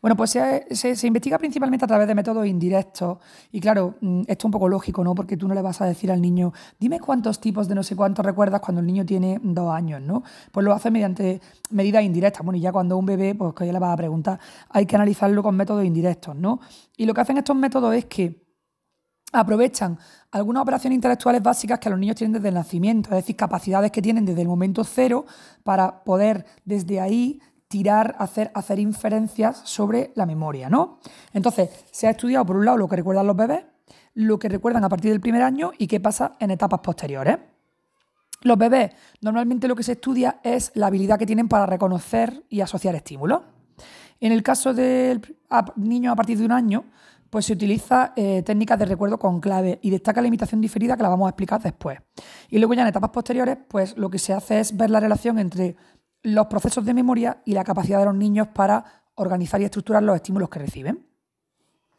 Bueno, 0.00 0.16
pues 0.16 0.30
se, 0.30 1.06
investiga 1.08 1.38
principalmente 1.38 1.84
a 1.84 1.88
través 1.88 2.06
de 2.06 2.14
métodos 2.14 2.46
indirectos. 2.46 3.18
Y 3.50 3.60
claro, 3.60 3.96
mm, 4.00 4.20
esto 4.28 4.32
es 4.32 4.44
un 4.44 4.50
poco 4.52 4.68
lógico, 4.68 5.02
¿no? 5.02 5.12
Porque 5.12 5.36
tú 5.36 5.48
no 5.48 5.54
le 5.54 5.62
vas 5.62 5.80
a 5.80 5.86
decir 5.86 6.12
al 6.12 6.22
niño, 6.22 6.52
dime 6.78 7.00
cuántos 7.00 7.40
tipos 7.40 7.66
de 7.66 7.74
no 7.74 7.82
sé 7.82 7.96
cuántos 7.96 8.24
recuerdas 8.24 8.60
cuando 8.60 8.80
el 8.80 8.86
niño 8.86 9.04
tiene 9.04 9.40
dos 9.42 9.74
años, 9.74 10.00
¿no? 10.00 10.22
Pues 10.52 10.64
lo 10.64 10.72
hace 10.72 10.92
mediante 10.92 11.40
medidas 11.70 12.04
indirectas. 12.04 12.44
Bueno, 12.44 12.58
y 12.58 12.60
ya 12.60 12.70
cuando 12.70 12.96
un 12.96 13.06
bebé, 13.06 13.34
pues 13.34 13.54
que 13.54 13.66
ya 13.66 13.72
le 13.72 13.80
vas 13.80 13.92
a 13.92 13.96
preguntar, 13.96 14.38
hay 14.70 14.86
que 14.86 14.94
analizarlo 14.94 15.42
con 15.42 15.56
métodos 15.56 15.84
indirectos, 15.84 16.36
¿no? 16.36 16.60
Y 16.96 17.04
lo 17.04 17.12
que 17.12 17.20
hacen 17.20 17.38
estos 17.38 17.56
métodos 17.56 17.92
es 17.94 18.04
que 18.04 18.47
aprovechan 19.32 19.98
algunas 20.30 20.62
operaciones 20.62 20.96
intelectuales 20.96 21.42
básicas 21.42 21.78
que 21.78 21.90
los 21.90 21.98
niños 21.98 22.16
tienen 22.16 22.34
desde 22.34 22.48
el 22.48 22.54
nacimiento, 22.54 23.10
es 23.10 23.16
decir, 23.16 23.36
capacidades 23.36 23.90
que 23.90 24.02
tienen 24.02 24.24
desde 24.24 24.42
el 24.42 24.48
momento 24.48 24.84
cero 24.84 25.26
para 25.64 26.04
poder 26.04 26.46
desde 26.64 27.00
ahí 27.00 27.40
tirar, 27.68 28.16
hacer, 28.18 28.50
hacer 28.54 28.78
inferencias 28.78 29.60
sobre 29.64 30.12
la 30.14 30.24
memoria, 30.24 30.70
¿no? 30.70 31.00
Entonces, 31.32 31.68
se 31.90 32.06
ha 32.06 32.10
estudiado 32.10 32.46
por 32.46 32.56
un 32.56 32.64
lado 32.64 32.78
lo 32.78 32.88
que 32.88 32.96
recuerdan 32.96 33.26
los 33.26 33.36
bebés, 33.36 33.64
lo 34.14 34.38
que 34.38 34.48
recuerdan 34.48 34.84
a 34.84 34.88
partir 34.88 35.10
del 35.10 35.20
primer 35.20 35.42
año 35.42 35.72
y 35.76 35.86
qué 35.86 36.00
pasa 36.00 36.36
en 36.40 36.50
etapas 36.50 36.80
posteriores. 36.80 37.38
Los 38.42 38.56
bebés, 38.56 38.92
normalmente 39.20 39.68
lo 39.68 39.76
que 39.76 39.82
se 39.82 39.92
estudia 39.92 40.40
es 40.42 40.70
la 40.74 40.86
habilidad 40.86 41.18
que 41.18 41.26
tienen 41.26 41.48
para 41.48 41.66
reconocer 41.66 42.44
y 42.48 42.60
asociar 42.60 42.94
estímulos. 42.94 43.42
En 44.20 44.32
el 44.32 44.42
caso 44.42 44.74
del 44.74 45.36
niño 45.76 46.10
a 46.10 46.16
partir 46.16 46.38
de 46.38 46.44
un 46.44 46.52
año, 46.52 46.84
pues 47.30 47.46
se 47.46 47.52
utiliza 47.52 48.12
eh, 48.16 48.42
técnicas 48.42 48.78
de 48.78 48.86
recuerdo 48.86 49.18
con 49.18 49.40
clave 49.40 49.78
y 49.82 49.90
destaca 49.90 50.20
la 50.20 50.28
imitación 50.28 50.60
diferida 50.60 50.96
que 50.96 51.02
la 51.02 51.08
vamos 51.08 51.26
a 51.26 51.30
explicar 51.30 51.62
después. 51.62 51.98
Y 52.48 52.58
luego 52.58 52.74
ya 52.74 52.82
en 52.82 52.88
etapas 52.88 53.10
posteriores, 53.10 53.58
pues 53.68 53.96
lo 53.96 54.10
que 54.10 54.18
se 54.18 54.32
hace 54.32 54.60
es 54.60 54.76
ver 54.76 54.90
la 54.90 55.00
relación 55.00 55.38
entre 55.38 55.76
los 56.22 56.46
procesos 56.46 56.84
de 56.84 56.94
memoria 56.94 57.42
y 57.44 57.52
la 57.52 57.64
capacidad 57.64 57.98
de 57.98 58.06
los 58.06 58.14
niños 58.14 58.48
para 58.48 58.84
organizar 59.14 59.60
y 59.60 59.64
estructurar 59.64 60.02
los 60.02 60.16
estímulos 60.16 60.48
que 60.48 60.58
reciben. 60.58 61.06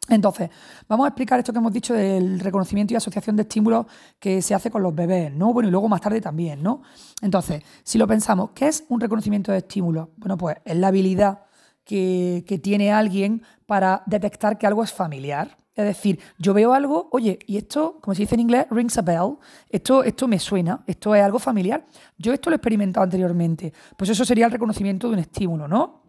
Entonces, 0.08 0.50
vamos 0.88 1.04
a 1.04 1.08
explicar 1.08 1.38
esto 1.38 1.52
que 1.52 1.58
hemos 1.58 1.72
dicho 1.72 1.94
del 1.94 2.40
reconocimiento 2.40 2.92
y 2.92 2.96
asociación 2.96 3.36
de 3.36 3.42
estímulos 3.42 3.86
que 4.18 4.42
se 4.42 4.54
hace 4.54 4.70
con 4.70 4.82
los 4.82 4.94
bebés, 4.94 5.32
¿no? 5.32 5.52
Bueno, 5.52 5.68
y 5.68 5.72
luego 5.72 5.88
más 5.88 6.00
tarde 6.00 6.20
también, 6.20 6.62
¿no? 6.62 6.82
Entonces, 7.22 7.62
si 7.84 7.96
lo 7.96 8.08
pensamos, 8.08 8.50
¿qué 8.50 8.66
es 8.66 8.84
un 8.88 9.00
reconocimiento 9.00 9.52
de 9.52 9.58
estímulos? 9.58 10.08
Bueno, 10.16 10.36
pues 10.36 10.56
es 10.64 10.76
la 10.76 10.88
habilidad 10.88 11.42
que, 11.84 12.60
tiene 12.62 12.92
alguien 12.92 13.42
para 13.66 14.02
detectar 14.06 14.58
que 14.58 14.66
algo 14.66 14.84
es 14.84 14.92
familiar. 14.92 15.56
Es 15.74 15.84
decir, 15.84 16.20
yo 16.38 16.52
veo 16.52 16.74
algo, 16.74 17.08
oye, 17.12 17.38
y 17.46 17.56
esto, 17.56 17.98
como 18.00 18.14
se 18.14 18.22
dice 18.22 18.34
en 18.34 18.42
inglés, 18.42 18.66
rings 18.70 18.98
a 18.98 19.02
bell, 19.02 19.36
esto, 19.68 20.04
esto 20.04 20.28
me 20.28 20.38
suena, 20.38 20.82
esto 20.86 21.14
es 21.14 21.22
algo 21.22 21.38
familiar. 21.38 21.86
Yo 22.18 22.32
esto 22.32 22.50
lo 22.50 22.54
he 22.54 22.58
experimentado 22.58 23.04
anteriormente. 23.04 23.72
Pues 23.96 24.10
eso 24.10 24.24
sería 24.24 24.46
el 24.46 24.52
reconocimiento 24.52 25.08
de 25.08 25.14
un 25.14 25.20
estímulo, 25.20 25.66
¿no? 25.66 26.00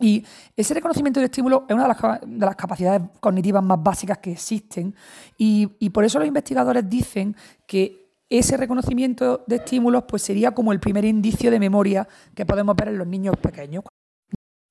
Y 0.00 0.24
ese 0.56 0.74
reconocimiento 0.74 1.20
de 1.20 1.26
estímulo 1.26 1.64
es 1.68 1.74
una 1.74 1.84
de 1.84 2.46
las, 2.46 2.56
capacidades 2.56 3.02
cognitivas 3.20 3.62
más 3.62 3.80
básicas 3.82 4.18
que 4.18 4.32
existen. 4.32 4.94
Y, 5.38 5.70
y, 5.78 5.90
por 5.90 6.04
eso 6.04 6.18
los 6.18 6.26
investigadores 6.26 6.88
dicen 6.88 7.36
que 7.66 8.04
ese 8.28 8.56
reconocimiento 8.56 9.44
de 9.46 9.56
estímulos 9.56 10.04
pues 10.08 10.22
sería 10.22 10.50
como 10.50 10.72
el 10.72 10.80
primer 10.80 11.04
indicio 11.04 11.50
de 11.50 11.60
memoria 11.60 12.08
que 12.34 12.44
podemos 12.44 12.74
ver 12.74 12.88
en 12.88 12.98
los 12.98 13.06
niños 13.06 13.36
pequeños. 13.36 13.84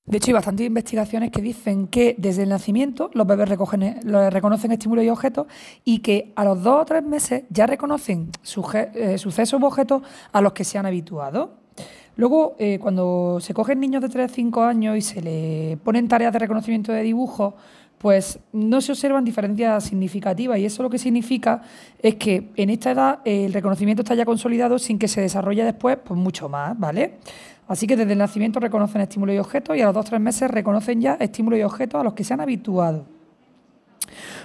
De 0.06 0.18
hecho, 0.18 0.30
hay 0.30 0.34
bastantes 0.34 0.66
investigaciones 0.66 1.30
que 1.30 1.40
dicen 1.40 1.86
que 1.86 2.14
desde 2.18 2.42
el 2.42 2.50
nacimiento 2.50 3.10
los 3.14 3.26
bebés 3.26 3.48
reconocen 3.48 4.72
estímulos 4.72 5.02
y 5.02 5.08
objetos 5.08 5.46
y 5.82 6.00
que 6.00 6.32
a 6.36 6.44
los 6.44 6.62
dos 6.62 6.82
o 6.82 6.84
tres 6.84 7.02
meses 7.02 7.44
ya 7.48 7.66
reconocen 7.66 8.30
eh, 8.94 9.16
sucesos 9.16 9.62
u 9.62 9.64
objetos 9.64 10.02
a 10.30 10.42
los 10.42 10.52
que 10.52 10.64
se 10.64 10.76
han 10.76 10.84
habituado. 10.84 11.54
Luego, 12.16 12.54
eh, 12.58 12.78
cuando 12.80 13.38
se 13.40 13.54
cogen 13.54 13.80
niños 13.80 14.02
de 14.02 14.10
3 14.10 14.30
o 14.30 14.34
5 14.34 14.62
años 14.62 14.96
y 14.96 15.00
se 15.00 15.22
les 15.22 15.78
ponen 15.78 16.06
tareas 16.06 16.32
de 16.32 16.38
reconocimiento 16.38 16.92
de 16.92 17.02
dibujos, 17.02 17.54
pues 17.98 18.38
no 18.52 18.82
se 18.82 18.92
observan 18.92 19.24
diferencias 19.24 19.84
significativas 19.84 20.58
y 20.58 20.66
eso 20.66 20.82
lo 20.82 20.90
que 20.90 20.98
significa 20.98 21.62
es 22.02 22.16
que 22.16 22.50
en 22.54 22.68
esta 22.68 22.90
edad 22.90 23.20
el 23.24 23.52
reconocimiento 23.52 24.02
está 24.02 24.14
ya 24.14 24.26
consolidado 24.26 24.78
sin 24.78 24.98
que 24.98 25.08
se 25.08 25.22
desarrolle 25.22 25.64
después 25.64 25.96
pues 26.04 26.20
mucho 26.20 26.50
más, 26.50 26.78
¿vale? 26.78 27.14
Así 27.66 27.86
que 27.86 27.96
desde 27.96 28.12
el 28.12 28.18
nacimiento 28.18 28.60
reconocen 28.60 29.00
estímulos 29.00 29.34
y 29.34 29.38
objetos 29.38 29.76
y 29.76 29.80
a 29.80 29.86
los 29.86 29.94
dos 29.94 30.06
o 30.06 30.08
tres 30.08 30.20
meses 30.20 30.50
reconocen 30.50 31.00
ya 31.00 31.14
estímulos 31.14 31.58
y 31.58 31.62
objetos 31.62 32.00
a 32.00 32.04
los 32.04 32.12
que 32.12 32.24
se 32.24 32.34
han 32.34 32.40
habituado. 32.40 33.06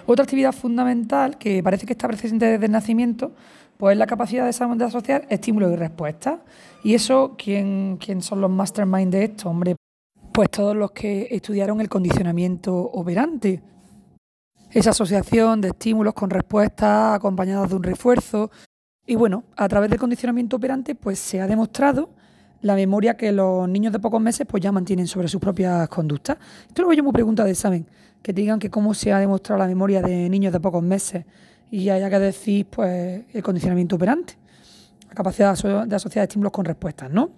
Otra 0.06 0.24
actividad 0.24 0.54
fundamental 0.54 1.38
que 1.38 1.62
parece 1.62 1.86
que 1.86 1.94
está 1.94 2.08
presente 2.08 2.46
desde 2.46 2.66
el 2.66 2.72
nacimiento 2.72 3.34
pues 3.78 3.94
es 3.94 3.98
la 3.98 4.08
capacidad 4.08 4.44
de, 4.44 4.84
asociar 4.84 5.26
estímulos 5.30 5.72
y 5.72 5.78
respuestas. 5.78 6.40
Y 6.84 6.96
eso, 6.96 7.36
¿quién, 7.38 7.98
¿quién 7.98 8.22
son 8.22 8.42
los 8.42 8.52
mastermind 8.52 9.10
de 9.10 9.24
esto? 9.24 9.50
Hombre, 9.50 9.78
pues 10.34 10.50
todos 10.50 10.76
los 10.76 10.92
que 10.92 11.30
estudiaron 11.32 11.80
el 11.80 11.88
condicionamiento 11.88 12.76
operante. 12.76 13.62
Esa 14.72 14.90
asociación 14.90 15.62
de 15.62 15.70
estímulos 15.70 16.14
con 16.14 16.30
respuestas 16.30 17.16
acompañadas 17.16 17.70
de 17.70 17.76
un 17.76 17.84
refuerzo. 17.84 18.52
Y 19.06 19.16
bueno, 19.16 19.46
a 19.56 19.70
través 19.70 19.90
del 19.90 19.98
condicionamiento 19.98 20.58
operante, 20.58 20.94
pues 20.94 21.18
se 21.18 21.40
ha 21.40 21.48
demostrado 21.48 22.10
la 22.62 22.76
memoria 22.76 23.16
que 23.16 23.32
los 23.32 23.68
niños 23.70 23.94
de 23.94 24.00
pocos 24.00 24.22
meses 24.22 24.46
pues 24.48 24.62
ya 24.62 24.72
mantienen 24.72 25.08
sobre 25.08 25.28
sus 25.28 25.40
propias 25.40 25.88
conductas. 25.90 26.38
Esto 26.68 26.84
lo 26.84 26.94
yo 26.94 27.04
muy 27.04 27.14
pregunta 27.14 27.44
de 27.44 27.52
examen, 27.52 27.86
que 28.22 28.34
digan 28.34 28.60
que 28.60 28.70
cómo 28.70 28.94
se 28.94 29.14
ha 29.14 29.20
demostrado 29.20 29.60
la 29.60 29.68
memoria 29.68 30.02
de 30.02 30.30
niños 30.30 30.52
de 30.52 30.60
pocos 30.60 30.84
meses 30.84 31.26
y 31.72 31.90
haya 31.90 32.10
que 32.10 32.20
decir 32.20 32.66
pues 32.66 33.24
el 33.32 33.44
condicionamiento 33.44 33.96
operante, 33.96 34.36
la 35.08 35.16
capacidad 35.16 35.58
de 35.86 35.96
asociar 35.96 36.24
estímulos 36.24 36.52
con 36.52 36.66
respuestas, 36.66 37.10
¿no? 37.10 37.30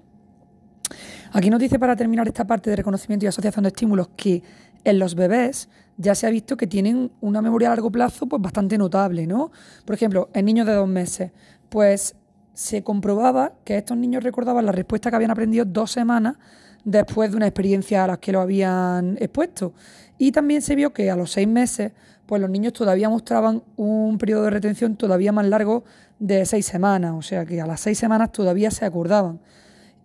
Aquí 1.34 1.50
nos 1.50 1.60
dice 1.60 1.80
para 1.80 1.96
terminar 1.96 2.28
esta 2.28 2.46
parte 2.46 2.70
de 2.70 2.76
reconocimiento 2.76 3.26
y 3.26 3.28
asociación 3.28 3.64
de 3.64 3.70
estímulos 3.70 4.10
que 4.16 4.44
en 4.84 5.00
los 5.00 5.16
bebés 5.16 5.70
ya 5.96 6.16
se 6.16 6.28
ha 6.28 6.30
visto 6.30 6.58
que 6.58 6.68
tienen 6.68 7.12
una 7.22 7.42
memoria 7.42 7.68
a 7.70 7.72
largo 7.72 7.92
plazo 7.92 8.26
pues 8.26 8.42
bastante 8.42 8.78
notable, 8.78 9.28
¿no? 9.28 9.52
Por 9.86 9.96
ejemplo, 9.96 10.30
en 10.34 10.46
niños 10.46 10.66
de 10.66 10.74
dos 10.74 10.90
meses, 10.90 11.32
pues 11.70 12.16
se 12.62 12.84
comprobaba 12.84 13.54
que 13.64 13.76
estos 13.76 13.98
niños 13.98 14.24
recordaban 14.24 14.68
la 14.68 14.72
respuesta 14.72 15.10
que 15.10 15.16
habían 15.16 15.32
aprendido 15.32 15.66
dos 15.66 15.92
semanas 15.92 16.36
después 16.84 17.32
de 17.32 17.38
una 17.38 17.48
experiencia 17.48 18.04
a 18.04 18.08
las 18.08 18.20
que 18.20 18.32
lo 18.32 18.40
habían 18.40 19.18
expuesto. 19.20 19.74
Y 20.20 20.32
también 20.32 20.62
se 20.62 20.76
vio 20.76 20.94
que 20.94 21.10
a 21.10 21.16
los 21.16 21.32
seis 21.32 21.48
meses, 21.48 21.92
pues 22.28 22.40
los 22.40 22.52
niños 22.52 22.74
todavía 22.74 23.10
mostraban 23.10 23.64
un 23.78 24.20
periodo 24.20 24.44
de 24.44 24.52
retención 24.52 24.96
todavía 24.96 25.32
más 25.32 25.48
largo 25.48 25.86
de 26.20 26.46
seis 26.46 26.68
semanas, 26.68 27.16
o 27.18 27.24
sea 27.24 27.48
que 27.48 27.60
a 27.60 27.66
las 27.66 27.80
seis 27.80 27.98
semanas 27.98 28.32
todavía 28.32 28.70
se 28.70 28.86
acordaban. 28.86 29.40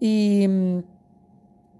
Y 0.00 0.46
mm, 0.48 0.78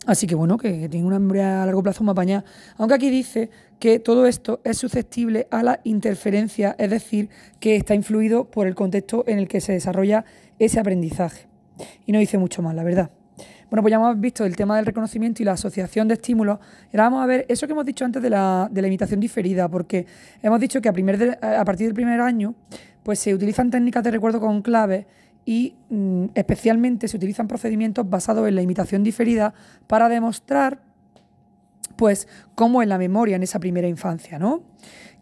así 0.04 0.26
que 0.26 0.34
bueno, 0.34 0.58
que, 0.58 0.90
tiene 0.90 1.06
una 1.06 1.18
memoria 1.18 1.62
a 1.62 1.66
largo 1.66 1.82
plazo 1.82 2.04
más 2.04 2.12
apañada. 2.12 2.44
Aunque 2.76 2.94
aquí 2.96 3.08
dice 3.08 3.48
que 3.78 3.98
todo 3.98 4.26
esto 4.26 4.60
es 4.64 4.78
susceptible 4.78 5.48
a 5.50 5.62
la 5.62 5.80
interferencia, 5.84 6.76
es 6.78 6.90
decir, 6.90 7.28
que 7.60 7.76
está 7.76 7.94
influido 7.94 8.50
por 8.50 8.66
el 8.66 8.74
contexto 8.74 9.24
en 9.26 9.38
el 9.38 9.48
que 9.48 9.60
se 9.60 9.72
desarrolla 9.72 10.24
ese 10.58 10.80
aprendizaje. 10.80 11.46
Y 12.06 12.12
no 12.12 12.18
dice 12.18 12.38
mucho 12.38 12.62
más, 12.62 12.74
la 12.74 12.84
verdad. 12.84 13.10
Bueno, 13.70 13.82
pues 13.82 13.90
ya 13.90 13.96
hemos 13.96 14.20
visto 14.20 14.44
el 14.44 14.54
tema 14.54 14.76
del 14.76 14.86
reconocimiento 14.86 15.42
y 15.42 15.44
la 15.44 15.52
asociación 15.52 16.06
de 16.06 16.14
estímulos. 16.14 16.58
ahora 16.92 17.04
vamos 17.04 17.22
a 17.22 17.26
ver 17.26 17.46
eso 17.48 17.66
que 17.66 17.72
hemos 17.72 17.84
dicho 17.84 18.04
antes 18.04 18.22
de 18.22 18.30
la, 18.30 18.68
de 18.70 18.80
la 18.80 18.86
imitación 18.86 19.18
diferida, 19.18 19.68
porque 19.68 20.06
hemos 20.40 20.60
dicho 20.60 20.80
que 20.80 20.88
a, 20.88 21.64
partir 21.64 21.86
del 21.86 21.94
primer 21.94 22.20
año 22.20 22.54
pues 23.02 23.18
se 23.18 23.34
utilizan 23.34 23.70
técnicas 23.70 24.04
de 24.04 24.12
recuerdo 24.12 24.40
con 24.40 24.62
claves 24.62 25.06
y 25.44 25.74
mm, 25.90 26.26
especialmente 26.34 27.08
se 27.08 27.16
utilizan 27.16 27.48
procedimientos 27.48 28.08
basados 28.08 28.46
en 28.46 28.54
la 28.54 28.62
imitación 28.62 29.02
diferida 29.02 29.52
para 29.88 30.08
demostrar 30.08 30.80
pues 31.96 32.28
cómo 32.54 32.82
es 32.82 32.88
la 32.88 32.98
memoria 32.98 33.36
en 33.36 33.42
esa 33.42 33.58
primera 33.58 33.88
infancia, 33.88 34.38
¿no? 34.38 34.62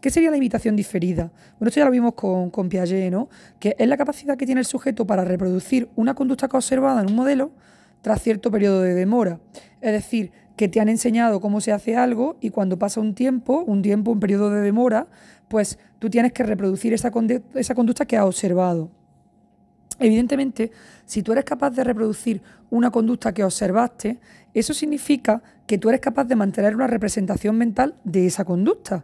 ¿Qué 0.05 0.11
sería 0.11 0.29
la 0.29 0.37
imitación 0.37 0.75
diferida? 0.75 1.31
Bueno, 1.57 1.69
esto 1.69 1.79
ya 1.79 1.85
lo 1.85 1.89
vimos 1.89 2.13
con, 2.13 2.69
Piaget, 2.69 3.11
¿no? 3.11 3.27
Que 3.57 3.75
es 3.79 3.87
la 3.87 3.97
capacidad 3.97 4.37
que 4.37 4.45
tiene 4.45 4.61
el 4.61 4.67
sujeto 4.67 5.07
para 5.07 5.25
reproducir 5.25 5.89
una 5.95 6.13
conducta 6.13 6.47
observado 6.51 6.99
en 6.99 7.07
un 7.07 7.15
modelo 7.15 7.49
tras 8.03 8.21
cierto 8.21 8.51
periodo 8.51 8.83
de 8.83 8.93
demora. 8.93 9.39
Es 9.81 9.93
decir, 9.93 10.31
que 10.57 10.67
te 10.67 10.79
han 10.79 10.89
enseñado 10.89 11.41
cómo 11.41 11.59
se 11.59 11.71
hace 11.71 11.97
algo 11.97 12.37
y 12.39 12.51
cuando 12.51 12.77
pasa 12.77 13.01
un 13.01 13.15
tiempo, 13.15 13.63
un 13.65 13.81
tiempo, 13.81 14.11
un 14.11 14.19
periodo 14.19 14.51
de 14.51 14.61
demora, 14.61 15.07
pues 15.47 15.79
tú 15.97 16.07
tienes 16.11 16.33
que 16.33 16.43
reproducir 16.43 16.93
esa, 16.93 17.11
esa 17.55 17.73
conducta 17.73 18.05
que 18.05 18.15
has 18.15 18.25
observado. 18.25 18.91
Evidentemente, 19.97 20.71
si 21.07 21.23
tú 21.23 21.31
eres 21.31 21.45
capaz 21.45 21.71
de 21.71 21.83
reproducir 21.83 22.43
una 22.69 22.91
conducta 22.91 23.33
que 23.33 23.43
observaste, 23.43 24.19
eso 24.53 24.75
significa 24.75 25.41
que 25.65 25.79
tú 25.79 25.89
eres 25.89 25.99
capaz 25.99 26.25
de 26.25 26.35
mantener 26.35 26.75
una 26.75 26.85
representación 26.85 27.57
mental 27.57 27.95
de 28.03 28.27
esa 28.27 28.45
conducta. 28.45 29.03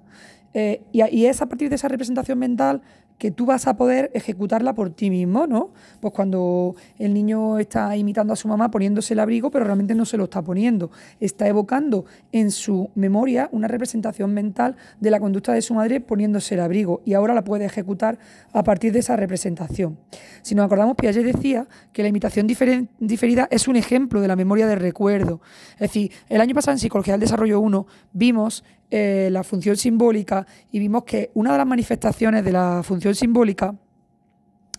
Eh, 0.53 0.81
y, 0.91 1.25
es 1.25 1.41
a 1.41 1.45
partir 1.47 1.69
de 1.69 1.75
esa 1.75 1.87
representación 1.87 2.37
mental 2.39 2.81
que 3.17 3.29
tú 3.29 3.45
vas 3.45 3.67
a 3.67 3.77
poder 3.77 4.09
ejecutarla 4.15 4.73
por 4.73 4.89
ti 4.89 5.11
mismo, 5.11 5.45
¿no? 5.45 5.69
Pues 5.99 6.11
cuando 6.11 6.75
el 6.97 7.13
niño 7.13 7.59
está 7.59 7.95
imitando 7.95 8.33
a 8.33 8.35
su 8.35 8.47
mamá 8.47 8.71
poniéndose 8.71 9.13
el 9.13 9.19
abrigo, 9.19 9.51
pero 9.51 9.63
realmente 9.63 9.93
no 9.93 10.05
se 10.05 10.17
lo 10.17 10.23
está 10.23 10.41
poniendo, 10.41 10.89
está 11.19 11.47
evocando 11.47 12.05
en 12.31 12.49
su 12.49 12.89
memoria 12.95 13.47
una 13.51 13.67
representación 13.67 14.33
mental 14.33 14.75
de 14.99 15.11
la 15.11 15.19
conducta 15.19 15.53
de 15.53 15.61
su 15.61 15.75
madre 15.75 16.01
poniéndose 16.01 16.55
el 16.55 16.61
abrigo 16.61 17.03
y 17.05 17.13
ahora 17.13 17.35
la 17.35 17.43
puede 17.43 17.65
ejecutar 17.65 18.17
a 18.53 18.63
partir 18.63 18.91
de 18.91 18.99
esa 18.99 19.15
representación. 19.15 19.99
Si 20.41 20.55
nos 20.55 20.65
acordamos, 20.65 20.95
Piaget 20.95 21.23
decía 21.23 21.67
que 21.93 22.01
la 22.01 22.09
imitación 22.09 22.47
diferida 22.47 23.47
es 23.51 23.67
un 23.67 23.75
ejemplo 23.75 24.19
de 24.21 24.29
la 24.29 24.35
memoria 24.35 24.65
de 24.65 24.77
recuerdo. 24.77 25.41
Es 25.73 25.91
decir, 25.91 26.11
el 26.27 26.41
año 26.41 26.55
pasado 26.55 26.73
en 26.73 26.79
Psicología 26.79 27.13
del 27.13 27.21
Desarrollo 27.21 27.59
1 27.59 27.85
vimos 28.13 28.63
eh, 28.91 29.29
la 29.31 29.43
función 29.43 29.77
simbólica 29.77 30.45
y 30.71 30.79
vimos 30.79 31.05
que 31.05 31.31
una 31.33 31.53
de 31.53 31.57
las 31.57 31.67
manifestaciones 31.67 32.43
de 32.43 32.51
la 32.51 32.81
función 32.83 33.15
simbólica 33.15 33.73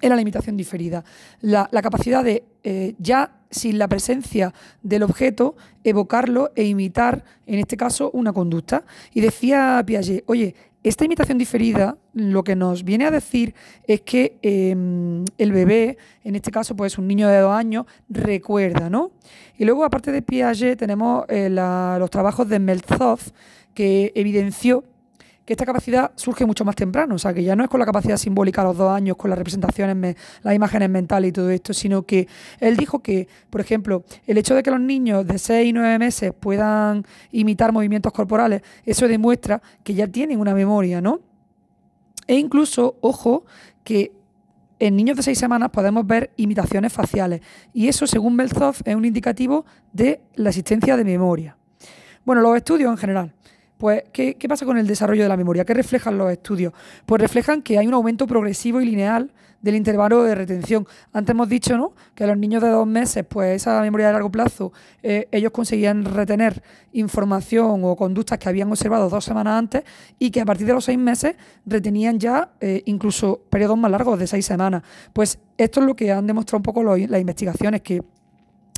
era 0.03 0.17
la 0.17 0.21
imitación 0.21 0.57
diferida. 0.57 1.03
La, 1.41 1.69
capacidad 1.83 2.23
de, 2.23 2.45
eh, 2.63 2.95
ya 2.99 3.41
sin 3.51 3.79
la 3.79 3.89
presencia 3.89 4.53
del 4.83 5.05
objeto, 5.05 5.57
evocarlo 5.85 6.51
e 6.57 6.65
imitar, 6.65 7.25
en 7.47 7.61
este 7.61 7.77
caso, 7.77 8.11
una 8.13 8.33
conducta. 8.33 8.85
Y 9.15 9.21
decía 9.21 9.83
Piaget, 9.87 10.25
oye, 10.27 10.55
esta 10.83 11.05
imitación 11.05 11.39
diferida 11.39 11.97
lo 12.13 12.43
que 12.43 12.57
nos 12.57 12.83
viene 12.83 13.07
a 13.07 13.13
decir 13.13 13.55
es 13.87 14.01
que 14.01 14.39
em, 14.43 15.25
el 15.39 15.53
bebé, 15.53 15.97
en 16.25 16.35
este 16.35 16.51
caso 16.51 16.75
pues 16.75 16.99
un 16.99 17.07
niño 17.07 17.29
de 17.29 17.39
dos 17.39 17.55
años, 17.55 17.87
recuerda, 18.09 18.91
¿no? 18.91 19.13
Y 19.57 19.65
luego 19.65 19.85
aparte 19.85 20.11
de 20.11 20.23
Piaget 20.23 20.77
tenemos 20.79 21.25
eh, 21.29 21.49
los 21.49 22.11
trabajos 22.11 22.49
de 22.49 22.59
Melzov, 22.59 23.21
que 23.75 24.13
evidenció 24.15 24.85
que 25.45 25.55
esta 25.55 25.67
capacidad 25.67 26.13
surge 26.15 26.47
mucho 26.47 26.65
más 26.65 26.77
temprano, 26.77 27.17
o 27.17 27.19
sea, 27.19 27.35
que 27.35 27.43
ya 27.43 27.57
no 27.57 27.65
es 27.65 27.71
con 27.71 27.81
la 27.81 27.87
capacidad 27.87 28.17
simbólica 28.17 28.63
a 28.63 28.65
los 28.65 28.77
dos 28.77 28.93
años, 28.93 29.17
con 29.17 29.29
las 29.29 29.39
representaciones, 29.39 30.17
las 30.43 30.55
imágenes 30.55 30.89
mentales 30.89 31.31
y 31.31 31.33
todo 31.33 31.51
esto, 31.51 31.75
sino 31.75 32.03
que 32.03 32.29
él 32.61 32.77
dijo 32.77 33.01
que, 33.01 33.27
por 33.51 33.61
ejemplo, 33.61 34.05
el 34.27 34.39
hecho 34.39 34.55
de 34.55 34.63
que 34.63 34.71
los 34.71 34.81
niños 34.81 35.27
de 35.27 35.39
6 35.39 35.69
y 35.69 35.73
9 35.73 35.99
meses 35.99 36.33
puedan 36.39 37.05
imitar 37.33 37.73
movimientos 37.73 38.13
corporales, 38.13 38.63
eso 38.85 39.09
demuestra 39.09 39.61
que 39.83 39.95
ya 39.95 40.07
tienen 40.07 40.39
una 40.39 40.55
memoria, 40.55 41.01
¿no? 41.01 41.21
E 42.29 42.37
incluso, 42.37 42.97
ojo, 43.01 43.45
que 43.83 44.13
en 44.79 44.95
niños 44.95 45.17
de 45.17 45.25
6 45.25 45.37
semanas 45.37 45.71
podemos 45.71 46.07
ver 46.07 46.31
imitaciones 46.37 46.93
faciales, 46.93 47.41
y 47.73 47.89
eso, 47.89 48.07
según 48.07 48.37
Belzov, 48.37 48.77
es 48.85 48.95
un 48.95 49.05
indicativo 49.05 49.65
de 49.93 50.21
la 50.37 50.51
existencia 50.51 50.97
de 50.97 51.05
memoria. 51.05 51.57
Bueno, 52.25 52.43
los 52.43 52.57
estudios 52.57 52.93
en 52.93 52.97
general. 52.97 53.35
Pues, 53.83 54.05
¿qué, 54.13 54.37
pasa 54.49 54.65
con 54.65 54.79
el 54.79 54.87
desarrollo 54.87 55.25
de 55.25 55.29
la 55.29 55.37
memoria? 55.37 55.65
¿Qué 55.65 55.75
reflejan 55.75 56.17
los 56.17 56.31
estudios? 56.31 56.73
Pues 57.05 57.21
reflejan 57.21 57.63
que 57.63 57.81
hay 57.81 57.89
un 57.89 57.95
aumento 57.95 58.29
progresivo 58.29 58.81
y 58.81 58.85
lineal 58.85 59.33
del 59.61 59.75
intervalo 59.75 60.23
de 60.23 60.37
retención. 60.37 60.87
Antes 61.13 61.33
hemos 61.33 61.49
dicho 61.49 61.77
¿no? 61.77 61.93
que 62.15 62.25
los 62.25 62.39
niños 62.39 62.63
de 62.63 62.69
dos 62.69 62.87
meses, 62.87 63.25
pues 63.29 63.57
esa 63.57 63.81
memoria 63.81 64.07
de 64.07 64.13
largo 64.13 64.31
plazo, 64.31 64.73
eh, 65.03 65.27
ellos 65.33 65.51
conseguían 65.51 66.05
retener 66.05 66.63
información 66.93 67.81
o 67.83 67.97
conductas 67.97 68.39
que 68.39 68.49
habían 68.49 68.71
observado 68.71 69.09
dos 69.09 69.25
semanas 69.25 69.59
antes 69.59 69.83
y 70.17 70.31
que 70.31 70.41
a 70.41 70.45
partir 70.45 70.69
de 70.69 70.75
los 70.75 70.85
seis 70.85 70.99
meses 70.99 71.35
retenían 71.67 72.21
ya 72.21 72.53
eh, 72.61 72.85
incluso 72.87 73.41
periodos 73.51 73.79
más 73.79 73.91
largos 73.91 74.17
de 74.17 74.29
seis 74.29 74.47
semanas. 74.47 74.85
Pues 75.13 75.41
esto 75.59 75.81
es 75.81 75.87
lo 75.87 75.97
que 75.97 76.13
han 76.13 76.29
demostrado 76.29 76.59
un 76.59 76.63
poco 76.63 76.85
las 76.85 77.21
investigaciones, 77.21 77.81
que 77.81 78.01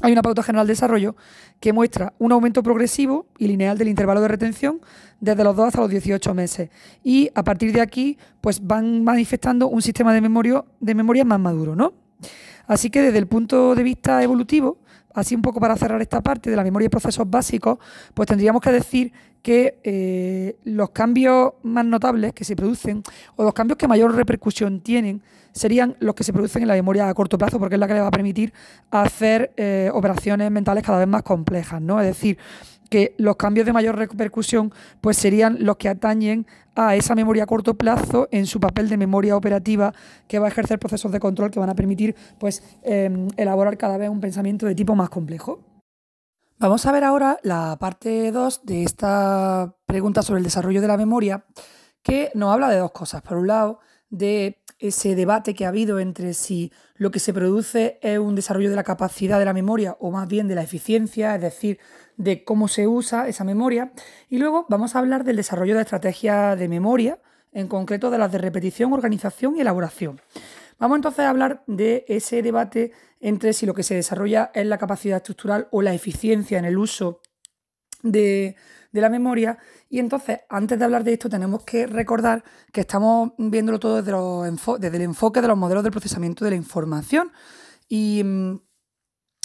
hay 0.05 0.12
una 0.12 0.20
pauta 0.20 0.42
general 0.42 0.66
de 0.66 0.72
desarrollo 0.72 1.16
que 1.61 1.72
muestra 1.72 2.12
un 2.18 2.30
aumento 2.30 2.62
progresivo 2.62 3.24
y 3.38 3.48
lineal 3.48 3.78
del 3.78 3.88
intervalo 3.88 4.20
de 4.20 4.28
retención 4.28 4.82
desde 5.18 5.42
los 5.42 5.57
2 5.57 5.68
hasta 5.68 5.80
los 5.80 5.88
18 5.88 6.34
meses. 6.34 6.68
Y 7.02 7.30
a 7.34 7.42
partir 7.42 7.72
de 7.72 7.80
aquí, 7.80 8.18
pues 8.42 8.64
van 8.66 9.02
manifestando 9.02 9.66
un 9.68 9.80
sistema 9.80 10.12
de 10.12 10.20
memoria, 10.20 10.62
de 10.78 10.94
memoria 10.94 11.24
más 11.24 11.40
maduro, 11.40 11.74
¿no? 11.74 11.94
Así 12.66 12.90
que 12.90 13.00
desde 13.00 13.16
el 13.16 13.26
punto 13.26 13.74
de 13.74 13.82
vista 13.82 14.22
evolutivo, 14.22 14.76
así 15.15 15.35
un 15.35 15.43
poco 15.43 15.61
para 15.61 15.77
cerrar 15.77 16.03
esta 16.03 16.21
parte 16.21 16.51
de 16.51 16.57
la 16.57 16.65
memoria 16.65 16.87
y 16.87 16.89
procesos 16.91 17.29
básicos, 17.29 17.79
pues 18.12 18.29
tendríamos 18.29 18.61
que 18.61 18.73
decir 18.73 19.12
que 19.43 19.79
eh, 19.85 20.57
los 20.65 20.91
cambios 20.91 21.53
más 21.62 21.85
notables 21.85 22.33
que 22.33 22.45
se 22.45 22.57
producen 22.57 23.03
o 23.37 23.45
los 23.45 23.55
cambios 23.55 23.79
que 23.79 23.87
mayor 23.87 24.15
repercusión 24.15 24.81
tienen 24.81 25.23
serían 25.53 25.97
los 26.01 26.15
que 26.15 26.25
se 26.25 26.33
producen 26.33 26.62
en 26.62 26.69
la 26.69 26.75
memoria 26.75 27.09
a 27.09 27.15
corto 27.15 27.39
plazo 27.39 27.59
porque 27.59 27.77
es 27.77 27.79
la 27.79 27.87
que 27.87 27.95
le 27.95 28.01
va 28.01 28.09
a 28.09 28.11
permitir 28.11 28.53
hacer 28.91 29.53
eh, 29.57 29.91
operaciones 29.93 30.51
mentales 30.51 30.83
cada 30.83 30.99
vez 30.99 31.07
más 31.07 31.23
complejas, 31.23 31.81
¿no? 31.81 32.01
Es 32.01 32.07
decir, 32.07 32.39
que 32.91 33.14
los 33.18 33.37
cambios 33.37 33.66
de 33.66 33.72
mayor 33.72 33.97
repercusión 33.97 34.72
pues 35.01 35.16
serían 35.16 35.59
los 35.61 35.76
que 35.76 35.89
atañen 35.89 36.47
a 36.76 36.97
esa 36.97 37.14
memoria 37.14 37.45
a 37.45 37.47
corto 37.47 37.74
plazo 37.74 38.28
en 38.30 38.47
su 38.47 38.61
papel 38.61 38.89
de 38.89 38.97
memoria 38.97 39.37
operativa 39.37 39.95
que 40.28 40.39
va 40.39 40.47
a 40.47 40.51
ejercer 40.51 40.78
procesos 40.78 41.12
de 41.12 41.20
control 41.20 41.51
que 41.51 41.61
van 41.61 41.70
a 41.70 41.74
permitir 41.74 42.14
pues 42.39 42.62
em, 42.82 43.28
elaborar 43.37 43.76
cada 43.76 43.97
vez 43.97 44.11
un 44.11 44.20
pensamiento 44.20 44.66
de 44.66 44.74
tipo 44.74 44.95
más 44.95 45.11
complejo. 45.11 45.61
Vamos 46.59 46.87
a 46.87 46.93
ver 46.93 47.05
ahora 47.05 47.39
la 47.43 47.76
parte 47.80 48.30
2 48.30 48.64
de 48.64 48.85
esta 48.85 49.76
pregunta 49.87 50.22
sobre 50.22 50.39
el 50.39 50.45
desarrollo 50.45 50.80
de 50.80 50.89
la 50.89 50.97
memoria, 50.97 51.45
que 52.03 52.30
nos 52.35 52.53
habla 52.53 52.70
de 52.70 52.78
dos 52.78 52.93
cosas. 52.93 53.22
Por 53.22 53.39
un 53.39 53.49
lado, 53.49 53.80
de 54.09 54.62
ese 54.78 55.14
debate 55.14 55.55
que 55.55 55.64
ha 55.64 55.68
habido 55.68 55.99
entre 55.99 56.35
si 56.35 56.72
lo 56.95 57.11
que 57.11 57.18
se 57.18 57.32
produce 57.32 57.99
es 58.03 58.18
un 58.18 58.35
desarrollo 58.35 58.70
de 58.70 58.76
la 58.76 58.85
capacidad 58.85 59.39
de 59.39 59.45
la 59.45 59.53
memoria 59.53 59.97
o 59.99 60.11
más 60.11 60.28
bien 60.28 60.47
de 60.47 60.55
la 60.55 60.62
eficiencia, 60.62 61.35
es 61.35 61.41
decir, 61.41 61.78
de 62.17 62.45
cómo 62.45 62.69
se 62.69 62.87
usa 62.87 63.29
esa 63.29 63.45
memoria. 63.45 63.93
Y 64.29 64.39
luego 64.39 64.67
vamos 64.69 64.95
a 64.95 64.99
hablar 64.99 65.25
del 65.25 65.37
desarrollo 65.37 65.75
de 65.75 65.83
estrategias 65.83 66.59
de 66.59 66.69
memoria, 66.69 67.19
en 67.53 67.69
concreto 67.69 68.11
de 68.11 68.19
las 68.19 68.33
de 68.33 68.39
repetición, 68.39 68.93
organización 68.93 69.57
y 69.57 69.61
elaboración. 69.61 70.21
Vamos 70.79 70.97
entonces 70.97 71.21
a 71.21 71.31
hablar 71.31 71.62
de 71.67 72.05
ese 72.09 72.43
debate 72.43 72.93
entre 73.21 73.53
si 73.53 73.65
lo 73.65 73.75
que 73.75 73.85
se 73.85 73.95
desarrolla 73.95 74.51
es 74.55 74.67
la 74.67 74.79
capacidad 74.79 75.19
estructural 75.19 75.69
o 75.71 75.83
la 75.83 75.95
eficiencia 75.95 76.59
en 76.59 76.65
el 76.65 76.77
uso 76.77 77.21
de, 78.03 78.57
de 78.95 79.01
la 79.01 79.09
memoria. 79.09 79.59
Y 79.89 79.99
entonces, 79.99 80.41
antes 80.49 80.79
de 80.79 80.85
hablar 80.85 81.05
de 81.05 81.12
esto, 81.12 81.29
tenemos 81.29 81.65
que 81.65 81.87
recordar 81.87 82.45
que 82.73 82.83
estamos 82.83 83.33
viéndolo 83.39 83.81
todo 83.81 84.03
desde, 84.03 84.12
desde 84.79 84.97
el 84.97 85.03
enfoque 85.03 85.41
de 85.41 85.49
los 85.49 85.59
modelos 85.59 85.83
del 85.83 85.93
procesamiento 85.93 86.45
de 86.45 86.53
la 86.53 86.57
información. 86.57 87.33
Y 87.89 88.23
mm, 88.25 88.61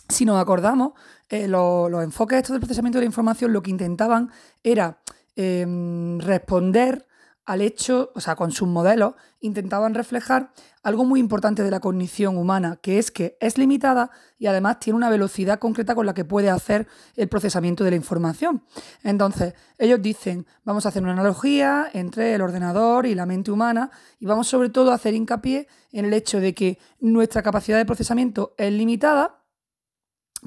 si 0.08 0.26
nos 0.26 0.40
acordamos, 0.40 0.94
eh, 1.30 1.48
los, 1.48 1.92
enfoques 2.04 2.38
estos 2.38 2.54
del 2.54 2.62
procesamiento 2.62 2.98
de 2.98 3.04
la 3.04 3.08
información 3.08 3.54
lo 3.54 3.62
que 3.62 3.72
intentaban 3.72 4.32
era 4.64 5.00
em, 5.36 6.20
responder 6.20 7.06
al 7.50 7.62
hecho, 7.62 8.12
o 8.14 8.22
sea, 8.22 8.36
con 8.36 8.52
sus 8.52 8.68
modelos, 8.68 9.16
intentaban 9.40 9.96
reflejar 9.96 10.52
algo 10.84 11.04
muy 11.04 11.20
importante 11.20 11.64
de 11.64 11.72
la 11.72 11.80
cognición 11.80 12.38
humana, 12.38 12.78
que 12.80 13.00
es 13.00 13.10
que 13.10 13.38
es 13.40 13.58
limitada 13.58 14.12
y 14.38 14.46
además 14.46 14.80
tiene 14.80 14.98
una 14.98 15.10
velocidad 15.10 15.58
concreta 15.58 15.96
con 15.96 16.06
la 16.06 16.14
que 16.14 16.26
puede 16.26 16.52
hacer 16.52 16.88
el 17.16 17.28
procesamiento 17.28 17.84
de 17.84 17.90
la 17.90 17.96
información. 17.96 18.64
Entonces, 19.02 19.56
ellos 19.80 20.00
dicen, 20.00 20.46
vamos 20.64 20.86
a 20.86 20.90
hacer 20.90 21.02
una 21.02 21.14
analogía 21.14 21.90
entre 21.92 22.36
el 22.36 22.42
ordenador 22.42 23.08
y 23.08 23.16
la 23.16 23.26
mente 23.26 23.50
humana 23.50 23.90
y 24.20 24.28
vamos 24.28 24.48
sobre 24.48 24.70
todo 24.70 24.92
a 24.92 24.96
hacer 24.96 25.16
hincapié 25.16 25.68
en 25.92 26.06
el 26.06 26.14
hecho 26.14 26.40
de 26.40 26.54
que 26.54 26.78
nuestra 27.00 27.42
capacidad 27.42 27.80
de 27.80 27.86
procesamiento 27.86 28.54
es 28.60 28.72
limitada, 28.72 29.39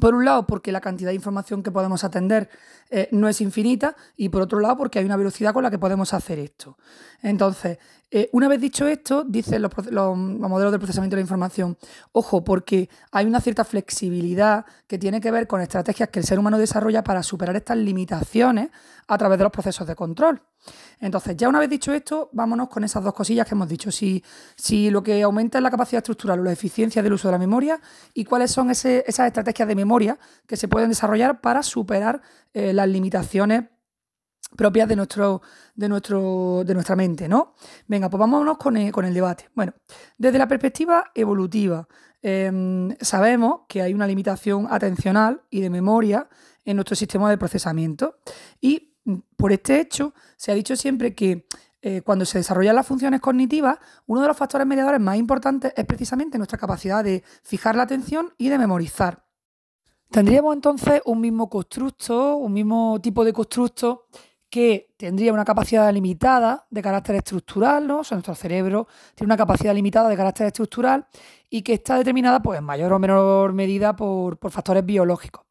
por 0.01 0.15
un 0.15 0.25
lado, 0.25 0.47
porque 0.47 0.73
la 0.73 0.81
cantidad 0.81 1.11
de 1.11 1.15
información 1.15 1.63
que 1.63 1.71
podemos 1.71 2.05
atender 2.05 2.49
eh, 2.91 3.09
no 3.13 3.29
es 3.29 3.41
infinita 3.41 3.97
y 4.17 4.29
por 4.29 4.43
otro 4.43 4.61
lado, 4.61 4.77
porque 4.77 4.99
hay 4.99 5.05
una 5.05 5.17
velocidad 5.17 5.53
con 5.53 5.63
la 5.63 5.71
que 5.71 5.79
podemos 5.79 6.13
hacer 6.15 6.39
esto. 6.39 6.77
Entonces, 7.23 7.79
eh, 8.11 8.29
una 8.33 8.49
vez 8.49 8.61
dicho 8.61 8.87
esto, 8.87 9.25
dicen 9.25 9.63
los, 9.63 9.73
modelos 10.17 10.73
de 10.73 10.79
procesamiento 10.79 11.17
de 11.17 11.21
la 11.21 11.25
información, 11.25 11.79
ojo, 12.13 12.45
porque 12.45 12.89
hay 13.11 13.27
una 13.27 13.41
cierta 13.41 13.65
flexibilidad 13.65 14.67
que 14.87 14.99
tiene 14.99 15.21
que 15.21 15.31
ver 15.31 15.47
con 15.47 15.61
estrategias 15.61 16.09
que 16.11 16.19
el 16.19 16.27
ser 16.27 16.39
humano 16.39 16.59
desarrolla 16.59 17.03
para 17.03 17.23
superar 17.23 17.57
estas 17.57 17.79
limitaciones 17.79 18.71
a 19.09 19.19
través 19.19 19.39
de 19.39 19.45
los 19.45 19.53
procesos 19.53 19.87
de 19.87 19.95
control. 19.95 20.43
Entonces, 21.01 21.37
ya 21.37 21.49
una 21.49 21.59
vez 21.59 21.69
dicho 21.69 21.93
esto, 21.93 22.31
vámonos 22.33 22.69
con 22.69 22.85
esas 22.85 23.03
dos 23.03 23.15
cosillas 23.15 23.47
que 23.47 23.55
hemos 23.55 23.69
dicho. 23.69 23.91
Si, 23.91 24.23
si 24.57 24.91
lo 24.91 25.03
que 25.03 25.23
aumenta 25.23 25.59
es 25.59 25.63
la 25.63 25.71
capacidad 25.71 25.99
estructural 25.99 26.41
o 26.41 26.45
la 26.45 26.53
eficiencia 26.53 27.03
del 27.03 27.13
uso 27.13 27.29
de 27.29 27.33
la 27.33 27.39
memoria 27.39 27.81
y 28.15 28.25
cuáles 28.25 28.51
son 28.51 28.71
esas 28.71 29.05
estrategias 29.07 29.69
de 29.69 29.75
memoria 29.75 30.19
que 30.47 30.57
se 30.57 30.69
pueden 30.69 30.89
desarrollar 30.89 31.41
para 31.41 31.63
superar 31.63 32.23
eh, 32.53 32.73
las 32.73 32.89
limitaciones 32.89 33.65
propias 34.57 34.89
de, 34.89 34.97
nuestro, 34.97 35.43
de, 35.75 35.89
nuestro, 35.89 36.63
de 36.65 36.75
nuestra 36.75 36.97
mente, 36.97 37.29
¿no? 37.29 37.55
Venga, 37.87 38.11
pues 38.11 38.19
vámonos 38.19 38.59
con 38.59 38.77
el, 38.77 38.93
con 38.93 39.05
el 39.05 39.15
debate. 39.15 39.49
Bueno, 39.55 39.73
desde 40.19 40.39
la 40.39 40.47
perspectiva 40.47 41.11
evolutiva, 41.15 41.89
em, 42.21 42.95
sabemos 43.01 43.63
que 43.69 43.83
hay 43.83 43.95
una 43.95 44.07
limitación 44.07 44.69
atencional 44.71 45.43
y 45.51 45.61
de 45.61 45.71
memoria 45.71 46.29
en 46.65 46.77
nuestro 46.77 46.97
sistema 46.97 47.31
de 47.31 47.39
procesamiento. 47.39 48.19
Y 48.61 48.92
por 49.37 49.53
este 49.53 49.81
hecho, 49.81 50.15
se 50.37 50.53
ha 50.53 50.55
dicho 50.55 50.77
siempre 50.77 51.15
que 51.15 51.47
eh, 51.81 52.03
cuando 52.03 52.25
se 52.25 52.39
desarrollan 52.39 52.77
las 52.77 52.87
funciones 52.87 53.21
cognitivas, 53.21 53.79
uno 54.07 54.23
de 54.23 54.29
los 54.29 54.37
factores 54.37 54.67
mediadores 54.67 55.01
más 55.01 55.17
importantes 55.17 55.73
es 55.77 55.85
precisamente 55.85 56.39
nuestra 56.39 56.59
capacidad 56.59 57.03
de 57.03 57.25
fijar 57.43 57.75
la 57.75 57.83
atención 57.83 58.33
y 58.39 58.49
de 58.49 58.59
memorizar. 58.59 59.25
Tendríamos 60.11 60.55
entonces 60.55 61.03
un 61.07 61.21
mismo 61.21 61.49
constructo, 61.49 62.37
un 62.37 62.53
mismo 62.53 63.01
tipo 63.03 63.25
de 63.25 63.33
constructo 63.33 64.07
que 64.49 64.95
tendría 64.99 65.33
una 65.33 65.47
capacidad 65.47 65.91
limitada 65.93 66.67
de 66.69 66.83
carácter 66.83 67.17
estructural, 67.17 67.87
¿no? 67.87 68.01
O 68.01 68.05
sea, 68.05 68.17
nuestro 68.17 68.35
cerebro 68.35 68.87
tiene 69.15 69.29
una 69.29 69.39
capacidad 69.39 69.75
limitada 69.75 70.11
de 70.11 70.17
carácter 70.17 70.47
estructural 70.49 71.07
y 71.49 71.63
que 71.63 71.73
está 71.73 71.97
determinada, 71.97 72.43
pues, 72.43 72.59
en 72.59 72.65
mayor 72.65 72.93
o 72.93 72.99
menor 72.99 73.55
medida 73.55 73.97
por, 73.97 74.39
por 74.39 74.51
factores 74.51 74.85
biológicos. 74.85 75.47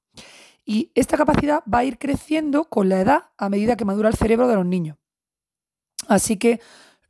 Y 0.66 0.91
esta 0.95 1.18
capacidad 1.18 1.64
va 1.72 1.80
a 1.80 1.84
ir 1.84 1.97
creciendo 1.97 2.66
con 2.66 2.89
la 2.89 3.01
edad 3.01 3.24
a 3.38 3.49
medida 3.49 3.76
que 3.76 3.86
madura 3.86 4.09
el 4.09 4.16
cerebro 4.16 4.47
de 4.47 4.55
los 4.55 4.66
niños. 4.66 4.97
Así 6.07 6.38
que 6.38 6.59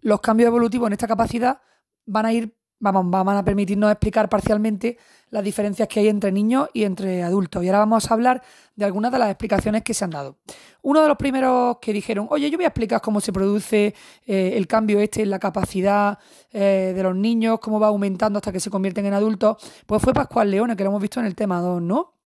los 0.02 0.22
cambios 0.22 0.48
evolutivos 0.48 0.88
en 0.88 0.94
esta 0.94 1.08
capacidad 1.08 1.62
van 2.06 2.26
a 2.26 2.34
ir 2.34 2.56
vamos, 2.82 3.10
van 3.10 3.38
a 3.38 3.46
permitirnos 3.46 3.92
explicar 3.92 4.28
parcialmente 4.28 4.98
las 5.30 5.44
diferencias 5.44 5.88
que 5.88 6.02
hay 6.02 6.10
entre 6.10 6.32
niños 6.32 6.68
y 6.74 6.84
entre 6.84 7.24
adultos. 7.24 7.64
Y 7.64 7.68
ahora 7.68 7.80
vamos 7.80 8.10
a 8.10 8.14
hablar 8.14 8.42
de 8.76 8.84
algunas 8.84 9.12
de 9.12 9.20
las 9.20 9.30
explicaciones 9.30 9.84
que 9.84 9.94
se 9.94 10.04
han 10.04 10.10
dado. 10.10 10.38
Uno 10.82 11.02
de 11.02 11.08
los 11.08 11.18
primeros 11.18 11.78
que 11.80 11.94
dijeron, 11.94 12.28
oye, 12.30 12.50
yo 12.50 12.58
voy 12.58 12.66
a 12.66 12.70
explicar 12.70 13.00
cómo 13.00 13.22
se 13.22 13.32
produce 13.32 13.94
eh, 14.26 14.54
el 14.56 14.68
cambio 14.68 15.00
este 15.00 15.22
en 15.22 15.30
la 15.30 15.40
capacidad 15.40 16.18
eh, 16.52 16.92
de 16.96 17.04
los 17.04 17.16
niños, 17.16 17.60
cómo 17.60 17.80
va 17.80 17.88
aumentando 17.88 18.38
hasta 18.38 18.52
que 18.52 18.60
se 18.60 18.70
convierten 18.70 19.06
en 19.06 19.14
adultos, 19.14 19.58
pues 19.86 20.02
fue 20.02 20.14
Pascual 20.14 20.52
Leone, 20.52 20.76
que 20.76 20.84
lo 20.84 20.90
hemos 20.90 21.02
visto 21.02 21.20
en 21.20 21.28
el 21.28 21.36
tema 21.36 21.62
2, 21.62 21.82
¿no? 21.82 22.21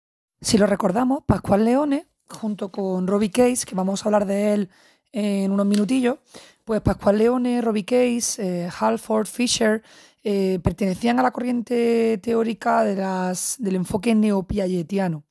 Si 0.43 0.59
lo 0.59 0.66
recordamos, 0.66 1.22
Pascual 1.24 1.64
Leone, 1.64 2.09
junto 2.28 2.72
con 2.72 3.07
Robbie 3.07 3.30
Case, 3.30 3.64
que 3.64 3.76
vamos 3.76 4.03
a 4.03 4.09
hablar 4.09 4.26
de 4.26 4.53
él 4.55 4.70
en 5.12 5.53
unos 5.53 5.66
minutillos, 5.66 6.18
pues 6.64 6.80
Pascual 6.80 7.18
Leone, 7.18 7.61
Robbie 7.61 7.84
Case, 7.84 8.43
eh, 8.43 8.68
Halford, 8.76 9.26
Fisher, 9.26 9.84
eh, 10.24 10.59
pertenecían 10.61 11.20
a 11.20 11.22
la 11.22 11.30
corriente 11.30 12.18
teórica 12.18 12.82
de 12.82 12.97
las, 12.97 13.55
del 13.61 13.76
enfoque 13.76 14.16
neopiagetiano. 14.16 15.22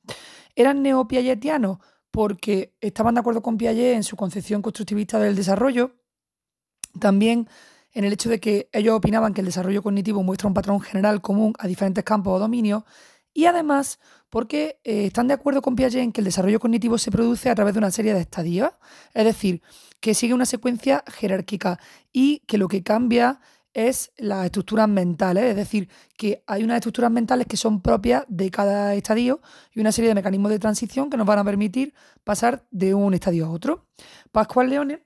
Eran 0.56 0.82
neopiagetianos 0.82 1.76
porque 2.10 2.74
estaban 2.80 3.14
de 3.14 3.20
acuerdo 3.20 3.42
con 3.42 3.58
Piaget 3.58 3.96
en 3.96 4.04
su 4.04 4.16
concepción 4.16 4.62
constructivista 4.62 5.18
del 5.18 5.36
desarrollo, 5.36 5.94
también 6.98 7.50
en 7.92 8.04
el 8.04 8.14
hecho 8.14 8.30
de 8.30 8.40
que 8.40 8.70
ellos 8.72 8.94
opinaban 8.94 9.34
que 9.34 9.42
el 9.42 9.46
desarrollo 9.46 9.82
cognitivo 9.82 10.22
muestra 10.22 10.48
un 10.48 10.54
patrón 10.54 10.80
general 10.80 11.20
común 11.20 11.52
a 11.58 11.66
diferentes 11.66 12.02
campos 12.02 12.34
o 12.34 12.38
dominios, 12.38 12.84
y 13.34 13.44
además 13.44 13.98
porque 14.32 14.80
eh, 14.82 15.04
están 15.08 15.28
de 15.28 15.34
acuerdo 15.34 15.60
con 15.60 15.76
Piaget 15.76 16.00
en 16.00 16.10
que 16.10 16.22
el 16.22 16.24
desarrollo 16.24 16.58
cognitivo 16.58 16.96
se 16.96 17.10
produce 17.10 17.50
a 17.50 17.54
través 17.54 17.74
de 17.74 17.80
una 17.80 17.90
serie 17.90 18.14
de 18.14 18.20
estadios, 18.22 18.70
es 19.12 19.26
decir, 19.26 19.60
que 20.00 20.14
sigue 20.14 20.32
una 20.32 20.46
secuencia 20.46 21.04
jerárquica 21.06 21.78
y 22.14 22.38
que 22.46 22.56
lo 22.56 22.66
que 22.66 22.82
cambia 22.82 23.40
es 23.74 24.10
las 24.16 24.46
estructuras 24.46 24.88
mentales, 24.88 25.44
es 25.44 25.56
decir, 25.56 25.90
que 26.16 26.42
hay 26.46 26.64
unas 26.64 26.76
estructuras 26.76 27.10
mentales 27.10 27.46
que 27.46 27.58
son 27.58 27.82
propias 27.82 28.24
de 28.26 28.50
cada 28.50 28.94
estadio 28.94 29.42
y 29.74 29.80
una 29.80 29.92
serie 29.92 30.08
de 30.08 30.14
mecanismos 30.14 30.50
de 30.50 30.58
transición 30.58 31.10
que 31.10 31.18
nos 31.18 31.26
van 31.26 31.40
a 31.40 31.44
permitir 31.44 31.92
pasar 32.24 32.64
de 32.70 32.94
un 32.94 33.12
estadio 33.12 33.44
a 33.44 33.50
otro. 33.50 33.84
Pascual 34.30 34.70
Leone 34.70 35.04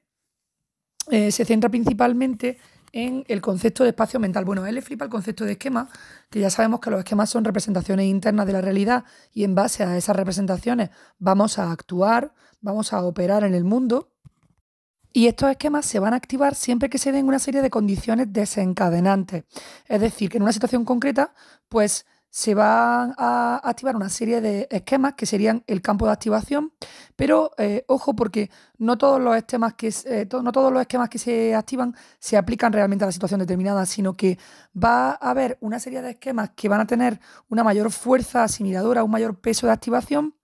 eh, 1.11 1.33
se 1.33 1.45
centra 1.45 1.68
principalmente 1.68 2.59
en 2.97 3.27
el 3.29 3.43
concepto 3.43 3.83
de 3.83 3.91
espacio 3.91 4.19
mental. 4.19 4.47
Bueno, 4.47 4.65
él 4.65 4.75
le 4.75 4.81
flipa 4.81 5.05
el 5.05 5.11
concepto 5.11 5.45
de 5.45 5.53
esquema, 5.53 5.91
que 6.31 6.41
ya 6.41 6.49
sabemos 6.49 6.81
que 6.81 6.89
los 6.89 7.01
esquemas 7.01 7.29
son 7.29 7.45
representaciones 7.45 8.07
internas 8.07 8.47
de 8.47 8.55
la 8.55 8.63
realidad 8.63 9.05
y 9.35 9.45
en 9.45 9.55
base 9.55 9.85
a 9.85 9.99
esas 9.99 10.17
representaciones 10.17 10.89
vamos 11.19 11.59
a 11.59 11.71
actuar, 11.71 12.33
vamos 12.63 12.95
a 12.95 13.03
operar 13.03 13.45
en 13.45 13.55
el 13.55 13.65
mundo. 13.65 14.15
Y 15.13 15.27
estos 15.27 15.51
esquemas 15.51 15.85
se 15.85 15.99
van 15.99 16.15
a 16.15 16.17
activar 16.17 16.55
siempre 16.55 16.89
que 16.89 16.97
se 16.97 17.13
den 17.13 17.27
una 17.29 17.39
serie 17.39 17.61
de 17.61 17.69
condiciones 17.69 18.33
desencadenantes. 18.33 19.45
Es 19.89 20.01
decir, 20.01 20.31
que 20.31 20.39
en 20.39 20.45
una 20.45 20.53
situación 20.53 20.87
concreta, 20.87 21.35
pues 21.69 22.07
se 22.31 22.55
van 22.55 23.14
a 23.16 23.61
activar 23.64 23.97
una 23.97 24.09
serie 24.09 24.41
de 24.41 24.68
esquemas 24.70 25.14
que 25.14 25.27
serían 25.27 25.64
el 25.66 25.81
campo 25.81 26.07
de 26.07 26.12
activación, 26.12 26.72
pero 27.16 27.51
eh, 27.57 27.85
ojo 27.89 28.14
porque 28.14 28.51
no 28.79 28.99
todos 28.99 29.20
los 29.20 29.37
esquemas 29.37 29.74
que 29.74 29.93
eh, 30.05 30.29
no 30.31 30.53
todos 30.53 30.72
los 30.72 30.83
esquemas 30.83 31.09
que 31.09 31.18
se 31.18 31.55
activan 31.55 31.95
se 32.18 32.37
aplican 32.37 32.72
realmente 32.72 33.05
a 33.05 33.09
la 33.09 33.12
situación 33.12 33.41
determinada, 33.41 33.87
sino 33.87 34.14
que 34.14 34.39
va 34.77 35.11
a 35.11 35.31
haber 35.31 35.57
una 35.61 35.79
serie 35.79 36.03
de 36.03 36.11
esquemas 36.11 36.51
que 36.55 36.68
van 36.68 36.81
a 36.81 36.87
tener 36.87 37.20
una 37.49 37.64
mayor 37.64 37.91
fuerza 37.91 38.45
asimiladora, 38.45 39.03
un 39.03 39.11
mayor 39.11 39.41
peso 39.41 39.66
de 39.66 39.72
activación, 39.72 40.35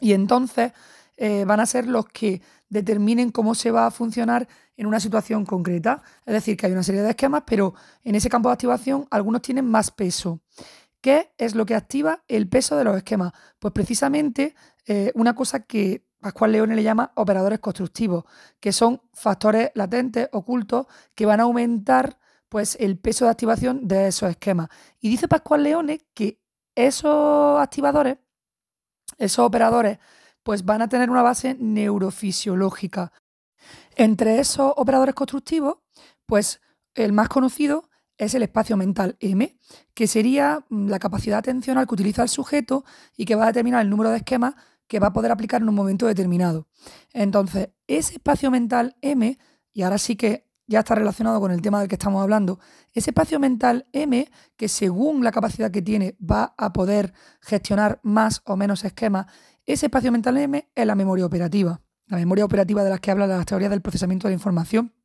y 0.00 0.12
entonces 0.12 0.72
eh, 1.16 1.44
van 1.46 1.60
a 1.60 1.66
ser 1.66 1.86
los 1.86 2.06
que 2.06 2.42
determinen 2.68 3.30
cómo 3.30 3.54
se 3.54 3.70
va 3.70 3.86
a 3.86 3.90
funcionar 3.90 4.48
en 4.76 4.86
una 4.86 5.00
situación 5.00 5.46
concreta. 5.46 6.02
Es 6.26 6.34
decir, 6.34 6.56
que 6.56 6.66
hay 6.66 6.72
una 6.72 6.82
serie 6.82 7.02
de 7.02 7.10
esquemas, 7.10 7.44
pero 7.46 7.74
en 8.04 8.14
ese 8.14 8.28
campo 8.28 8.48
de 8.48 8.54
activación 8.54 9.06
algunos 9.10 9.42
tienen 9.42 9.64
más 9.64 9.90
peso. 9.90 10.40
¿Qué 11.06 11.32
es 11.38 11.54
lo 11.54 11.66
que 11.66 11.76
activa 11.76 12.24
el 12.26 12.48
peso 12.48 12.76
de 12.76 12.82
los 12.82 12.96
esquemas? 12.96 13.32
Pues 13.60 13.72
precisamente 13.72 14.56
eh, 14.86 15.12
una 15.14 15.36
cosa 15.36 15.60
que 15.60 16.04
Pascual 16.18 16.50
Leone 16.50 16.74
le 16.74 16.82
llama 16.82 17.12
operadores 17.14 17.60
constructivos, 17.60 18.24
que 18.58 18.72
son 18.72 19.00
factores 19.12 19.70
latentes, 19.74 20.28
ocultos, 20.32 20.88
que 21.14 21.24
van 21.24 21.38
a 21.38 21.44
aumentar 21.44 22.18
pues, 22.48 22.76
el 22.80 22.98
peso 22.98 23.24
de 23.24 23.30
activación 23.30 23.86
de 23.86 24.08
esos 24.08 24.30
esquemas. 24.30 24.68
Y 24.98 25.08
dice 25.08 25.28
Pascual 25.28 25.62
Leone 25.62 26.00
que 26.12 26.42
esos 26.74 27.60
activadores, 27.60 28.18
esos 29.16 29.46
operadores, 29.46 30.00
pues 30.42 30.64
van 30.64 30.82
a 30.82 30.88
tener 30.88 31.08
una 31.08 31.22
base 31.22 31.54
neurofisiológica. 31.54 33.12
Entre 33.94 34.40
esos 34.40 34.72
operadores 34.74 35.14
constructivos, 35.14 35.76
pues 36.26 36.60
el 36.96 37.12
más 37.12 37.28
conocido 37.28 37.88
es 38.18 38.34
el 38.34 38.42
espacio 38.42 38.76
mental 38.76 39.16
M, 39.20 39.58
que 39.94 40.06
sería 40.06 40.64
mm, 40.68 40.88
la 40.88 40.98
capacidad 40.98 41.38
atencional 41.38 41.86
que 41.86 41.94
utiliza 41.94 42.22
el 42.22 42.28
sujeto 42.28 42.84
y 43.16 43.24
que 43.24 43.34
va 43.34 43.44
a 43.44 43.48
determinar 43.48 43.82
el 43.82 43.90
número 43.90 44.10
de 44.10 44.18
esquemas 44.18 44.54
que 44.86 45.00
va 45.00 45.08
a 45.08 45.12
poder 45.12 45.32
aplicar 45.32 45.62
en 45.62 45.68
un 45.68 45.74
momento 45.74 46.06
determinado. 46.06 46.68
Entonces, 47.12 47.70
ese 47.86 48.14
espacio 48.14 48.50
mental 48.50 48.96
M, 49.00 49.38
y 49.72 49.82
ahora 49.82 49.98
sí 49.98 50.16
que 50.16 50.46
ya 50.68 50.80
está 50.80 50.94
relacionado 50.94 51.40
con 51.40 51.50
el 51.50 51.62
tema 51.62 51.80
del 51.80 51.88
que 51.88 51.94
estamos 51.94 52.22
hablando, 52.22 52.58
ese 52.92 53.10
espacio 53.10 53.38
mental 53.38 53.86
M, 53.92 54.28
que 54.56 54.68
según 54.68 55.22
la 55.22 55.32
capacidad 55.32 55.70
que 55.70 55.82
tiene 55.82 56.16
va 56.18 56.54
a 56.56 56.72
poder 56.72 57.12
gestionar 57.40 58.00
más 58.02 58.42
o 58.44 58.56
menos 58.56 58.84
esquemas, 58.84 59.26
ese 59.64 59.86
espacio 59.86 60.12
mental 60.12 60.36
M 60.36 60.68
es 60.74 60.86
la 60.86 60.94
memoria 60.94 61.26
operativa, 61.26 61.80
la 62.06 62.16
memoria 62.16 62.44
operativa 62.44 62.84
de 62.84 62.90
las 62.90 63.00
que 63.00 63.10
habla 63.10 63.26
las 63.26 63.46
teorías 63.46 63.70
del 63.70 63.82
procesamiento 63.82 64.28
de 64.28 64.32
la 64.32 64.36
información 64.36 64.95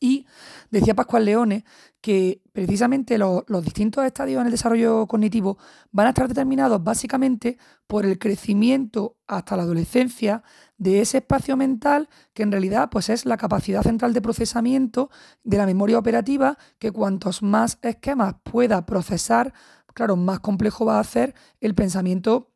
y 0.00 0.26
decía 0.70 0.94
Pascual 0.94 1.24
Leone 1.24 1.64
que 2.00 2.42
precisamente 2.52 3.16
los, 3.18 3.44
distintos 3.62 4.04
estadios 4.04 4.40
en 4.40 4.46
el 4.46 4.52
desarrollo 4.52 5.06
cognitivo 5.06 5.58
van 5.90 6.06
a 6.06 6.10
estar 6.10 6.28
determinados 6.28 6.84
básicamente 6.84 7.58
por 7.86 8.04
el 8.04 8.18
crecimiento 8.18 9.16
hasta 9.26 9.56
la 9.56 9.62
adolescencia 9.62 10.42
de 10.76 11.00
ese 11.00 11.18
espacio 11.18 11.56
mental 11.56 12.08
que 12.34 12.42
en 12.42 12.52
realidad 12.52 12.90
pues 12.90 13.08
es 13.08 13.24
la 13.24 13.36
capacidad 13.36 13.82
central 13.82 14.12
de 14.12 14.20
procesamiento 14.20 15.10
de 15.44 15.56
la 15.56 15.66
memoria 15.66 15.98
operativa 15.98 16.58
que 16.78 16.92
cuantos 16.92 17.42
más 17.42 17.78
esquemas 17.82 18.34
pueda 18.42 18.84
procesar, 18.84 19.54
claro, 19.94 20.16
más 20.16 20.40
complejo 20.40 20.84
va 20.84 21.00
a 21.00 21.04
ser 21.04 21.34
el 21.60 21.74
pensamiento 21.74 22.53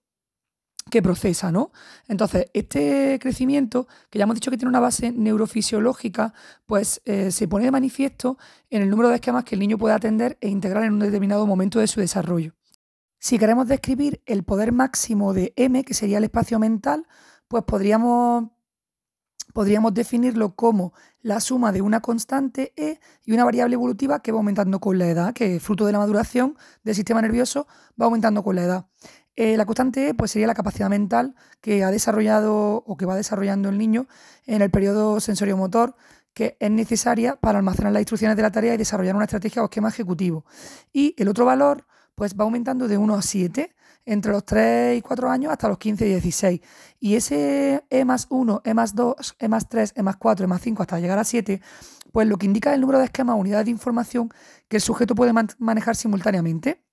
que 0.89 1.03
procesa, 1.03 1.53
¿no? 1.53 1.72
Entonces, 2.07 2.47
este 2.53 3.18
crecimiento, 3.20 3.86
que 4.11 4.18
ya 4.18 4.24
hemos 4.24 4.34
dicho 4.34 4.51
que 4.51 4.57
tiene 4.57 4.70
una 4.70 4.80
base 4.80 5.12
neurofisiológica, 5.12 6.34
pues 6.66 7.01
eh, 7.05 7.30
se 7.30 7.49
pone 7.49 7.64
de 7.64 7.70
manifiesto 7.70 8.39
en 8.70 8.82
el 8.82 8.91
número 8.91 9.09
de 9.09 9.16
esquemas 9.16 9.45
que 9.45 9.55
el 9.55 9.61
niño 9.61 9.78
puede 9.78 9.95
atender 9.95 10.39
e 10.41 10.49
integrar 10.49 10.84
en 10.84 10.95
un 10.95 11.01
determinado 11.01 11.47
momento 11.47 11.78
de 11.78 11.86
su 11.86 12.01
desarrollo. 12.01 12.55
Si 13.18 13.39
queremos 13.39 13.66
describir 13.66 14.22
el 14.26 14.45
poder 14.45 14.72
máximo 14.72 15.34
de 15.34 15.53
M, 15.57 15.84
que 15.84 15.95
sería 15.95 16.18
el 16.18 16.24
espacio 16.24 16.59
mental, 16.59 17.07
pues 17.49 17.64
podríamos, 17.64 18.45
podríamos 19.53 19.93
definirlo 19.93 20.55
como 20.55 20.93
la 21.20 21.41
suma 21.41 21.72
de 21.72 21.82
una 21.82 22.01
constante 22.01 22.72
E 22.76 23.01
y 23.24 23.32
una 23.32 23.45
variable 23.45 23.74
evolutiva 23.74 24.20
que 24.20 24.30
va 24.30 24.39
aumentando 24.39 24.78
con 24.78 24.99
la 24.99 25.09
edad, 25.09 25.34
que 25.34 25.59
fruto 25.59 25.84
de 25.84 25.93
la 25.93 25.99
maduración 25.99 26.57
del 26.84 26.95
sistema 26.95 27.20
nervioso 27.20 27.66
va 28.01 28.05
aumentando 28.07 28.45
con 28.45 28.55
la 28.55 28.62
edad. 28.62 28.86
Eh, 29.41 29.57
la 29.57 29.66
constante 29.66 30.14
pues, 30.14 30.32
sería 30.32 30.49
la 30.49 30.55
capacidad 30.55 30.91
mental 30.91 31.36
que 31.61 31.84
ha 31.84 31.93
desarrollado 31.93 32.82
o 32.84 32.97
que 32.97 33.07
va 33.07 33.14
desarrollando 33.14 33.68
el 33.68 33.78
niño 33.78 34.09
en 34.47 34.62
el 34.62 34.70
periodo 34.72 35.20
sensorio-motor 35.20 35.95
que 36.34 36.57
es 36.59 36.70
necesaria 36.72 37.36
para 37.36 37.59
almacenar 37.59 37.93
las 37.93 38.01
instrucciones 38.01 38.36
de 38.36 38.43
la 38.43 38.51
tarea 38.51 38.74
y 38.74 38.76
desarrollar 38.76 39.14
una 39.14 39.26
estrategia 39.26 39.62
o 39.62 39.66
esquema 39.66 39.91
ejecutivo. 39.91 40.45
Y 40.93 41.14
el 41.16 41.28
otro 41.28 41.45
valor 41.45 41.86
pues, 42.16 42.34
va 42.34 42.43
aumentando 42.43 42.89
de 42.89 42.99
1 42.99 43.14
a 43.14 43.22
7 43.22 43.76
entre 44.07 44.32
los 44.32 44.45
3 44.45 44.99
y 44.99 45.03
4 45.03 45.30
años 45.30 45.53
hasta 45.53 45.68
los 45.68 45.78
15 45.78 46.05
y 46.05 46.11
16. 46.11 46.61
Y 46.99 47.14
ese 47.14 47.84
E 47.91 48.05
más 48.05 48.26
1, 48.30 48.62
E 48.64 48.74
más 48.74 48.97
2, 48.97 49.36
E 49.39 49.49
más 49.49 49.68
3, 49.68 49.93
E 49.95 50.03
más 50.03 50.16
4, 50.16 50.47
E 50.47 50.49
más 50.49 50.62
5 50.62 50.82
hasta 50.82 50.99
llegar 50.99 51.20
a 51.20 51.22
7, 51.22 51.61
pues 52.11 52.26
lo 52.26 52.39
que 52.39 52.47
indica 52.47 52.74
el 52.74 52.80
número 52.80 52.99
de 52.99 53.05
esquemas 53.05 53.36
o 53.36 53.39
unidades 53.39 53.66
de 53.66 53.70
información 53.70 54.30
que 54.66 54.78
el 54.78 54.82
sujeto 54.82 55.14
puede 55.14 55.32
manejar 55.59 55.95
simultáneamente. 55.95 56.88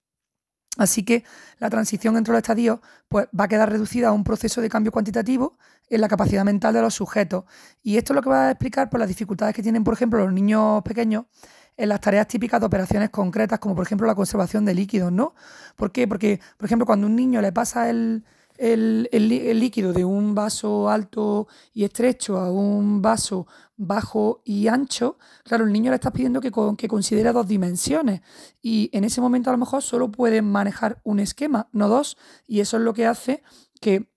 Así 0.77 1.03
que 1.03 1.23
la 1.59 1.69
transición 1.69 2.17
entre 2.17 2.33
los 2.33 2.39
estadios 2.39 2.79
pues, 3.07 3.27
va 3.37 3.45
a 3.45 3.47
quedar 3.47 3.69
reducida 3.69 4.09
a 4.09 4.11
un 4.11 4.23
proceso 4.23 4.61
de 4.61 4.69
cambio 4.69 4.91
cuantitativo 4.91 5.57
en 5.89 6.01
la 6.01 6.07
capacidad 6.07 6.43
mental 6.43 6.73
de 6.73 6.81
los 6.81 6.93
sujetos. 6.93 7.45
Y 7.83 7.97
esto 7.97 8.13
es 8.13 8.15
lo 8.15 8.21
que 8.21 8.29
va 8.29 8.47
a 8.47 8.51
explicar 8.51 8.89
por 8.89 8.99
las 8.99 9.07
dificultades 9.07 9.55
que 9.55 9.63
tienen, 9.63 9.83
por 9.83 9.93
ejemplo, 9.93 10.19
los 10.19 10.33
niños 10.33 10.81
pequeños 10.83 11.25
en 11.77 11.89
las 11.89 12.01
tareas 12.01 12.27
típicas 12.27 12.59
de 12.59 12.65
operaciones 12.65 13.09
concretas, 13.09 13.59
como 13.59 13.75
por 13.75 13.85
ejemplo 13.85 14.07
la 14.07 14.15
conservación 14.15 14.65
de 14.65 14.73
líquidos, 14.73 15.11
¿no? 15.11 15.35
¿Por 15.75 15.91
qué? 15.91 16.07
Porque, 16.07 16.39
por 16.57 16.65
ejemplo, 16.65 16.85
cuando 16.85 17.07
un 17.07 17.15
niño 17.15 17.41
le 17.41 17.51
pasa 17.51 17.89
el, 17.89 18.23
el, 18.57 19.09
líquido 19.59 19.93
de 19.93 20.05
un 20.05 20.35
vaso 20.35 20.89
alto 20.89 21.47
y 21.73 21.83
estrecho 21.83 22.37
a 22.37 22.51
un 22.51 23.01
vaso 23.01 23.47
bajo 23.77 24.41
y 24.45 24.67
ancho, 24.67 25.17
claro, 25.43 25.65
el 25.65 25.73
niño 25.73 25.91
le 25.91 25.95
estás 25.95 26.13
pidiendo 26.13 26.41
que, 26.41 26.51
que 26.77 26.87
considere 26.87 27.31
dos 27.33 27.47
dimensiones 27.47 28.21
y 28.61 28.89
en 28.93 29.03
ese 29.03 29.21
momento 29.21 29.49
a 29.49 29.53
lo 29.53 29.59
mejor 29.59 29.81
solo 29.81 30.11
puede 30.11 30.41
manejar 30.41 31.01
un 31.03 31.19
esquema, 31.19 31.67
no 31.71 31.89
dos, 31.89 32.17
y 32.47 32.61
eso 32.61 32.77
es 32.77 32.83
lo 32.83 32.93
que 32.93 33.05
hace 33.05 33.43
que 33.81 34.09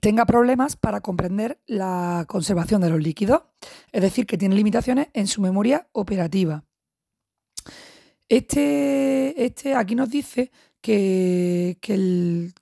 tenga 0.00 0.26
problemas 0.26 0.76
para 0.76 1.00
comprender 1.00 1.60
la 1.66 2.24
conservación 2.28 2.80
de 2.80 2.90
los 2.90 3.00
líquidos, 3.00 3.42
es 3.92 4.02
decir, 4.02 4.26
que 4.26 4.38
tiene 4.38 4.54
limitaciones 4.54 5.08
en 5.12 5.26
su 5.26 5.40
memoria 5.40 5.88
operativa. 5.92 6.64
Este, 8.28 9.44
este 9.44 9.74
aquí 9.74 9.94
nos 9.94 10.10
dice 10.10 10.50
que, 10.80 11.78
que, 11.80 11.94
el, 11.94 12.54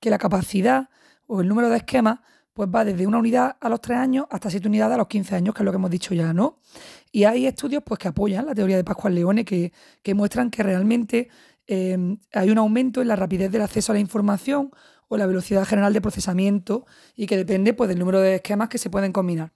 que 0.00 0.10
la 0.10 0.18
capacidad 0.18 0.88
o 1.26 1.40
el 1.40 1.48
número 1.48 1.68
de 1.68 1.78
esquemas 1.78 2.20
pues 2.52 2.70
va 2.74 2.86
desde 2.86 3.06
una 3.06 3.18
unidad 3.18 3.56
a 3.60 3.68
los 3.68 3.82
3 3.82 3.98
años 3.98 4.26
hasta 4.30 4.48
7 4.48 4.66
unidades 4.66 4.94
a 4.94 4.98
los 4.98 5.08
15 5.08 5.34
años, 5.34 5.54
que 5.54 5.62
es 5.62 5.64
lo 5.64 5.72
que 5.72 5.76
hemos 5.76 5.90
dicho 5.90 6.14
ya, 6.14 6.32
¿no? 6.32 6.58
Y 7.12 7.24
hay 7.24 7.46
estudios 7.46 7.82
pues, 7.84 7.98
que 7.98 8.08
apoyan 8.08 8.46
la 8.46 8.54
teoría 8.54 8.76
de 8.76 8.84
Pascual 8.84 9.14
Leone, 9.14 9.44
que, 9.44 9.72
muestran 10.14 10.50
que 10.50 10.62
realmente 10.62 11.28
em, 11.66 12.18
hay 12.32 12.48
un 12.48 12.56
aumento 12.56 13.02
en 13.02 13.08
la 13.08 13.16
rapidez 13.16 13.50
del 13.50 13.60
acceso 13.60 13.92
a 13.92 13.94
la 13.94 14.00
información 14.00 14.70
o 15.08 15.18
la 15.18 15.26
velocidad 15.26 15.66
general 15.66 15.92
de 15.92 16.00
procesamiento 16.00 16.86
y 17.14 17.26
que 17.26 17.36
depende 17.36 17.74
pues, 17.74 17.88
del 17.88 17.98
número 17.98 18.20
de 18.20 18.36
esquemas 18.36 18.70
que 18.70 18.78
se 18.78 18.88
pueden 18.88 19.12
combinar. 19.12 19.52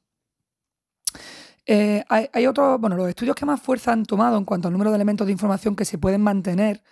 Eh, 1.67 2.05
hay, 2.09 2.47
otros, 2.47 2.81
bueno, 2.81 2.97
los 2.97 3.09
estudios 3.09 3.37
que 3.37 3.47
más 3.47 3.61
fuerza 3.61 3.93
han 3.93 4.05
tomado 4.05 4.37
en 4.37 4.45
cuanto 4.45 4.69
al 4.69 4.73
número 4.73 4.91
de 4.91 4.97
elementos 4.97 5.27
de 5.27 5.33
información 5.33 5.77
que 5.77 5.85
se 5.85 5.99
pueden 5.99 6.21
mantener 6.21 6.83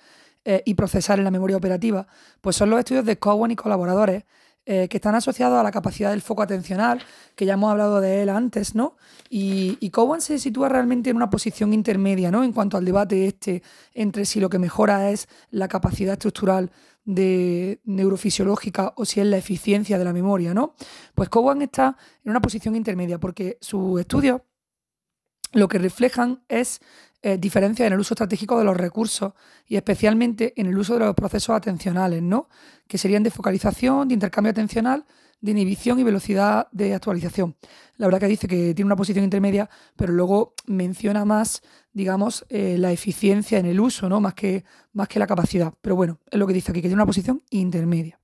eh, 0.44 0.62
y 0.64 0.74
procesar 0.74 1.18
en 1.18 1.24
la 1.24 1.30
memoria 1.30 1.56
operativa, 1.56 2.06
pues 2.40 2.56
son 2.56 2.70
los 2.70 2.78
estudios 2.78 3.04
de 3.04 3.18
Cowan 3.18 3.50
y 3.50 3.56
colaboradores, 3.56 4.24
eh, 4.70 4.86
que 4.88 4.98
están 4.98 5.14
asociados 5.14 5.58
a 5.58 5.62
la 5.62 5.70
capacidad 5.70 6.10
del 6.10 6.20
foco 6.20 6.42
atencional, 6.42 7.00
que 7.34 7.46
ya 7.46 7.54
hemos 7.54 7.70
hablado 7.70 8.02
de 8.02 8.22
él 8.22 8.28
antes, 8.28 8.74
¿no? 8.74 8.98
Y, 9.30 9.88
Cowan 9.88 10.20
se 10.20 10.38
sitúa 10.38 10.68
realmente 10.68 11.08
en 11.08 11.16
una 11.16 11.30
posición 11.30 11.72
intermedia, 11.72 12.30
¿no? 12.30 12.44
En 12.44 12.52
cuanto 12.52 12.76
al 12.76 12.84
debate 12.84 13.26
este 13.26 13.62
entre 13.94 14.26
si 14.26 14.40
lo 14.40 14.50
que 14.50 14.58
mejora 14.58 15.10
es 15.10 15.26
la 15.50 15.68
capacidad 15.68 16.12
estructural 16.12 16.70
de 17.06 17.80
neurofisiológica 17.84 18.92
o 18.96 19.06
si 19.06 19.20
es 19.20 19.26
la 19.26 19.38
eficiencia 19.38 19.96
de 19.96 20.04
la 20.04 20.12
memoria, 20.12 20.52
¿no? 20.52 20.74
Pues 21.14 21.30
Cowan 21.30 21.62
está 21.62 21.96
en 22.22 22.32
una 22.32 22.42
posición 22.42 22.76
intermedia 22.76 23.18
porque 23.18 23.56
sus 23.62 23.98
estudios 23.98 24.42
lo 25.52 25.68
que 25.68 25.78
reflejan 25.78 26.42
es 26.48 26.80
eh, 27.20 27.36
diferencia 27.36 27.86
en 27.86 27.92
el 27.92 27.98
uso 27.98 28.14
estratégico 28.14 28.58
de 28.58 28.64
los 28.64 28.76
recursos 28.76 29.32
y 29.66 29.74
especialmente 29.74 30.52
en 30.56 30.66
el 30.66 30.78
uso 30.78 30.94
de 30.94 31.00
los 31.00 31.14
procesos 31.16 31.56
atencionales, 31.56 32.22
¿no? 32.22 32.48
que 32.86 32.96
serían 32.96 33.24
de 33.24 33.30
focalización, 33.30 34.06
de 34.06 34.14
intercambio 34.14 34.52
atencional, 34.52 35.04
de 35.40 35.50
inhibición 35.50 35.98
y 35.98 36.04
velocidad 36.04 36.68
de 36.70 36.94
actualización. 36.94 37.56
La 37.96 38.06
verdad 38.06 38.20
que 38.20 38.26
dice 38.26 38.46
que 38.46 38.74
tiene 38.74 38.86
una 38.86 38.96
posición 38.96 39.24
intermedia, 39.24 39.68
pero 39.96 40.12
luego 40.12 40.54
menciona 40.66 41.24
más, 41.24 41.62
digamos, 41.92 42.46
eh, 42.48 42.76
la 42.78 42.92
eficiencia 42.92 43.58
en 43.58 43.66
el 43.66 43.80
uso, 43.80 44.08
¿no? 44.08 44.20
más, 44.20 44.34
que, 44.34 44.64
más 44.92 45.08
que 45.08 45.18
la 45.18 45.26
capacidad. 45.26 45.74
Pero 45.80 45.96
bueno, 45.96 46.20
es 46.30 46.38
lo 46.38 46.46
que 46.46 46.52
dice 46.52 46.70
aquí, 46.70 46.80
que 46.80 46.88
tiene 46.88 47.02
una 47.02 47.06
posición 47.06 47.42
intermedia. 47.50 48.20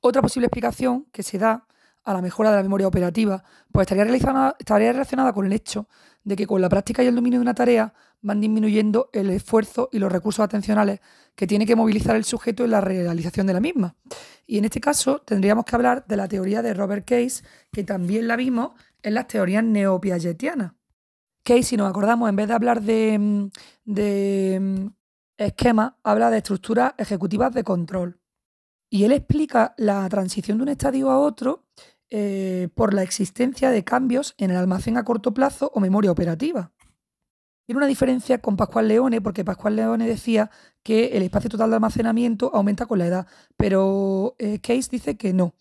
Otra 0.00 0.22
posible 0.22 0.46
explicación 0.46 1.06
que 1.12 1.22
se 1.22 1.38
da 1.38 1.66
a 2.04 2.12
la 2.12 2.22
mejora 2.22 2.50
de 2.50 2.56
la 2.56 2.62
memoria 2.62 2.88
operativa, 2.88 3.42
pues 3.70 3.86
estaría, 3.90 4.92
relacionada 4.92 5.32
con 5.32 5.46
el 5.46 5.52
hecho 5.52 5.88
de 6.24 6.36
que 6.36 6.46
con 6.46 6.60
la 6.60 6.68
práctica 6.68 7.02
y 7.02 7.06
el 7.06 7.14
dominio 7.14 7.38
de 7.38 7.42
una 7.42 7.54
tarea 7.54 7.92
van 8.20 8.40
disminuyendo 8.40 9.10
el 9.12 9.30
esfuerzo 9.30 9.88
y 9.92 9.98
los 9.98 10.10
recursos 10.10 10.44
atencionales 10.44 11.00
que 11.34 11.46
tiene 11.46 11.66
que 11.66 11.76
movilizar 11.76 12.16
el 12.16 12.24
sujeto 12.24 12.64
en 12.64 12.70
la 12.70 12.80
realización 12.80 13.46
de 13.46 13.52
la 13.54 13.60
misma. 13.60 13.96
Y 14.46 14.58
en 14.58 14.64
este 14.64 14.80
caso 14.80 15.20
tendríamos 15.20 15.64
que 15.64 15.74
hablar 15.74 16.04
de 16.06 16.16
la 16.16 16.28
teoría 16.28 16.62
de 16.62 16.74
Robert 16.74 17.04
Case, 17.06 17.44
que 17.72 17.84
también 17.84 18.28
la 18.28 18.36
vimos 18.36 18.72
en 19.02 19.14
las 19.14 19.26
teorías 19.26 19.64
neopiagetianas. 19.64 20.72
Case, 21.42 21.62
si 21.64 21.76
nos 21.76 21.90
acordamos, 21.90 22.28
en 22.28 22.36
vez 22.36 22.46
de 22.46 22.54
hablar 22.54 22.82
de, 22.82 23.18
mm, 23.18 23.50
de 23.84 24.58
mm, 24.60 24.86
esquemas, 25.38 25.94
habla 26.04 26.30
de 26.30 26.38
estructuras 26.38 26.94
ejecutivas 26.98 27.52
de 27.52 27.64
control. 27.64 28.20
Y 28.88 29.04
él 29.04 29.12
explica 29.12 29.74
la 29.78 30.06
transición 30.08 30.58
de 30.58 30.64
un 30.64 30.68
estadio 30.68 31.10
a 31.10 31.18
otro 31.18 31.64
eh, 32.14 32.68
por 32.74 32.92
la 32.92 33.02
existencia 33.02 33.70
de 33.70 33.84
cambios 33.84 34.34
en 34.36 34.50
el 34.50 34.58
almacén 34.58 34.98
a 34.98 35.04
corto 35.04 35.32
plazo 35.32 35.72
o 35.74 35.80
memoria 35.80 36.10
operativa. 36.10 36.70
Tiene 37.64 37.78
una 37.78 37.86
diferencia 37.86 38.42
con 38.42 38.58
Pascual 38.58 38.88
Leone, 38.88 39.22
porque 39.22 39.46
Pascual 39.46 39.76
Leone 39.76 40.06
decía 40.06 40.50
que 40.82 41.16
el 41.16 41.22
espacio 41.22 41.48
total 41.48 41.70
de 41.70 41.76
almacenamiento 41.76 42.50
aumenta 42.54 42.84
con 42.84 42.98
la 42.98 43.06
edad, 43.06 43.26
pero 43.56 44.34
eh, 44.38 44.58
Case 44.58 44.90
dice 44.90 45.16
que 45.16 45.32
no. 45.32 45.54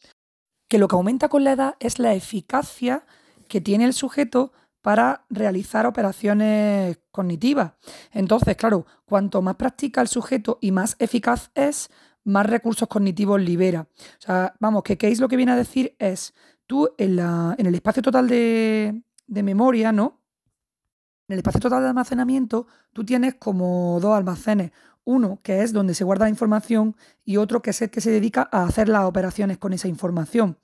que 0.68 0.78
lo 0.78 0.90
que 0.90 0.96
aumenta 0.98 1.30
con 1.30 1.46
la 1.46 1.54
edad 1.54 1.76
es 1.80 2.00
la 2.00 2.16
eficacia 2.16 3.06
que 3.48 3.62
tiene 3.62 3.86
el 3.86 3.94
sujeto 3.94 4.52
para 4.82 5.24
realizar 5.30 5.86
operaciones 5.86 7.00
cognitivas. 7.12 7.76
Entonces, 8.12 8.58
claro, 8.58 8.86
cuanto 9.06 9.42
más 9.42 9.56
practica 9.56 10.02
el 10.02 10.10
sujeto 10.10 10.58
y 10.60 10.72
más 10.72 10.98
eficaz 11.00 11.50
es, 11.56 11.90
más 12.24 12.46
recursos 12.46 12.88
cognitivos 12.88 13.42
libera. 13.42 13.82
O 13.82 14.22
sea, 14.22 14.54
vamos, 14.60 14.84
que 14.84 14.98
Case 14.98 15.22
lo 15.22 15.28
que 15.28 15.38
viene 15.38 15.52
a 15.52 15.56
decir 15.56 15.96
es, 16.00 16.34
tú 16.68 16.90
en, 16.98 17.16
la, 17.16 17.56
en 17.58 17.66
el 17.66 17.76
espacio 17.76 18.02
total 18.02 18.28
de, 18.28 19.02
de 19.28 19.44
memoria, 19.44 19.92
¿no? 19.92 20.22
En 21.28 21.34
el 21.34 21.40
espacio 21.40 21.62
total 21.62 21.84
de 21.84 21.90
almacenamiento, 21.90 22.68
tú 22.94 23.06
tienes 23.06 23.36
como 23.36 24.00
dos 24.02 24.16
almacenes. 24.16 24.72
Uno 25.04 25.40
que 25.42 25.64
es 25.64 25.74
donde 25.74 25.96
se 25.96 26.04
guarda 26.04 26.26
la 26.26 26.30
información 26.30 26.96
y 27.26 27.38
otro 27.38 27.62
que 27.62 27.72
es 27.72 27.82
el 27.82 27.90
que 27.90 28.02
se 28.02 28.12
dedica 28.12 28.48
a 28.52 28.64
hacer 28.64 28.88
las 28.88 29.06
operaciones 29.06 29.58
con 29.58 29.74
esa 29.74 29.88
información. 29.88 30.58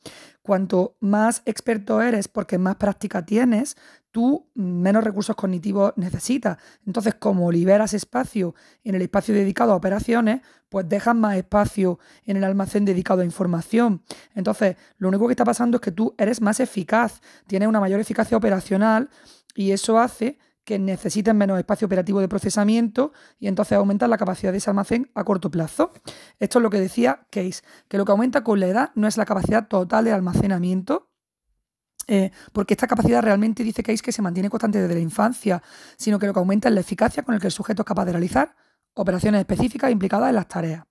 Cuanto 0.44 0.96
más 1.00 1.42
experto 1.46 2.02
eres 2.02 2.28
porque 2.28 2.58
más 2.58 2.76
práctica 2.76 3.26
tienes, 3.26 3.78
tú 4.18 4.48
menos 4.56 5.04
recursos 5.04 5.36
cognitivos 5.36 5.94
necesitas. 5.96 6.58
Entonces, 6.88 7.14
como 7.14 7.52
liberas 7.52 7.94
espacio 7.94 8.56
en 8.84 8.96
el 8.96 9.04
espacio 9.04 9.36
dedicado 9.36 9.74
a 9.74 9.76
operaciones, 9.76 10.42
pues 10.70 10.90
dejas 10.90 11.14
más 11.14 11.38
espacio 11.38 12.00
en 12.26 12.38
el 12.38 12.44
almacén 12.44 12.84
dedicado 12.84 13.22
a 13.22 13.26
información. 13.26 14.02
Entonces, 14.34 14.76
lo 14.98 15.10
único 15.10 15.28
que 15.28 15.34
está 15.34 15.46
pasando 15.46 15.78
es 15.78 15.82
que 15.82 15.92
tú 15.92 16.16
eres 16.18 16.42
más 16.42 16.60
eficaz, 16.60 17.22
tienes 17.46 17.70
una 17.70 17.80
mayor 17.80 18.00
eficacia 18.00 18.36
operacional 18.36 19.12
y 19.54 19.70
eso 19.70 20.00
hace 20.00 20.40
que 20.64 20.80
necesiten 20.80 21.38
menos 21.38 21.60
espacio 21.60 21.86
operativo 21.86 22.20
de 22.20 22.28
procesamiento 22.28 23.12
y 23.38 23.46
entonces 23.46 23.78
aumentan 23.78 24.10
la 24.10 24.18
capacidad 24.18 24.52
de 24.52 24.58
ese 24.58 24.72
almacén 24.72 25.12
a 25.14 25.26
corto 25.26 25.52
plazo. 25.52 25.92
Esto 26.40 26.58
es 26.58 26.64
lo 26.64 26.72
que 26.72 26.80
decía 26.80 27.28
Case, 27.30 27.62
que 27.88 28.00
lo 28.00 28.06
que 28.06 28.14
aumenta 28.14 28.44
con 28.44 28.60
la 28.60 28.66
edad 28.66 28.90
no 28.96 29.08
es 29.08 29.16
la 29.16 29.26
capacidad 29.26 29.68
total 29.68 30.06
de 30.06 30.12
almacenamiento, 30.12 31.08
eh, 32.08 32.32
porque 32.54 32.74
esta 32.74 32.88
capacidad 32.88 33.22
realmente 33.22 33.64
dice 33.64 33.84
Case 33.84 34.02
que 34.02 34.12
se 34.12 34.22
mantiene 34.22 34.50
constante 34.50 34.82
desde 34.82 34.94
la 34.94 35.02
infancia, 35.02 35.62
sino 35.98 36.18
que 36.20 36.28
lo 36.28 36.34
que 36.34 36.40
aumenta 36.40 36.70
es 36.70 36.74
la 36.74 36.82
eficacia 36.82 37.24
con 37.24 37.36
la 37.36 37.42
que 37.42 37.48
el 37.48 37.54
sujeto 37.54 37.82
es 37.82 37.86
capaz 37.86 38.06
de 38.06 38.14
realizar 38.14 38.56
operaciones 38.94 39.40
específicas 39.40 39.92
implicadas 39.92 40.30
en 40.30 40.36
las 40.36 40.48
tareas. 40.48 40.86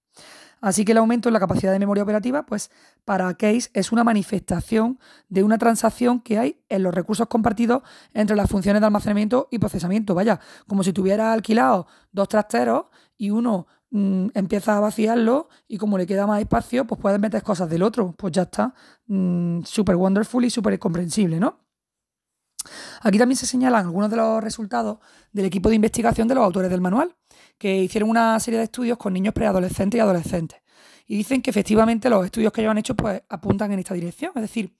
Así 0.60 0.84
que 0.84 0.92
el 0.92 0.98
aumento 0.98 1.28
en 1.28 1.34
la 1.34 1.40
capacidad 1.40 1.72
de 1.72 1.78
memoria 1.78 2.02
operativa, 2.02 2.46
pues 2.46 2.70
para 3.04 3.32
Case 3.34 3.68
es 3.74 3.92
una 3.92 4.04
manifestación 4.04 4.98
de 5.28 5.42
una 5.42 5.58
transacción 5.58 6.20
que 6.20 6.38
hay 6.38 6.60
en 6.68 6.82
los 6.82 6.94
recursos 6.94 7.28
compartidos 7.28 7.82
entre 8.14 8.36
las 8.36 8.50
funciones 8.50 8.80
de 8.80 8.86
almacenamiento 8.86 9.48
y 9.50 9.58
procesamiento. 9.58 10.14
Vaya, 10.14 10.40
como 10.66 10.82
si 10.82 10.92
tuviera 10.92 11.32
alquilado 11.32 11.86
dos 12.10 12.28
trasteros 12.28 12.86
y 13.18 13.30
uno 13.30 13.66
mm, 13.96 14.28
empieza 14.34 14.76
a 14.76 14.80
vaciarlo 14.80 15.48
y 15.68 15.78
como 15.78 15.98
le 15.98 16.06
queda 16.06 16.26
más 16.26 16.40
espacio, 16.40 16.86
pues 16.86 17.00
puedes 17.00 17.18
meter 17.18 17.42
cosas 17.42 17.68
del 17.70 17.82
otro. 17.82 18.12
Pues 18.16 18.32
ya 18.32 18.42
está. 18.42 18.74
Mm, 19.06 19.62
súper 19.64 19.96
wonderful 19.96 20.44
y 20.44 20.50
súper 20.50 20.78
comprensible, 20.78 21.40
¿no? 21.40 21.60
Aquí 23.02 23.18
también 23.18 23.36
se 23.36 23.46
señalan 23.46 23.86
algunos 23.86 24.10
de 24.10 24.16
los 24.16 24.42
resultados 24.42 24.98
del 25.32 25.46
equipo 25.46 25.68
de 25.68 25.76
investigación 25.76 26.28
de 26.28 26.34
los 26.34 26.44
autores 26.44 26.70
del 26.70 26.80
manual 26.80 27.14
que 27.58 27.78
hicieron 27.78 28.10
una 28.10 28.38
serie 28.40 28.58
de 28.58 28.64
estudios 28.64 28.98
con 28.98 29.12
niños 29.12 29.32
preadolescentes 29.34 29.98
y 29.98 30.00
adolescentes. 30.00 30.60
Y 31.06 31.16
dicen 31.16 31.40
que 31.40 31.50
efectivamente 31.50 32.10
los 32.10 32.24
estudios 32.24 32.52
que 32.52 32.60
ellos 32.60 32.72
han 32.72 32.78
hecho 32.78 32.96
pues, 32.96 33.22
apuntan 33.28 33.72
en 33.72 33.78
esta 33.78 33.94
dirección. 33.94 34.32
Es 34.34 34.42
decir, 34.42 34.76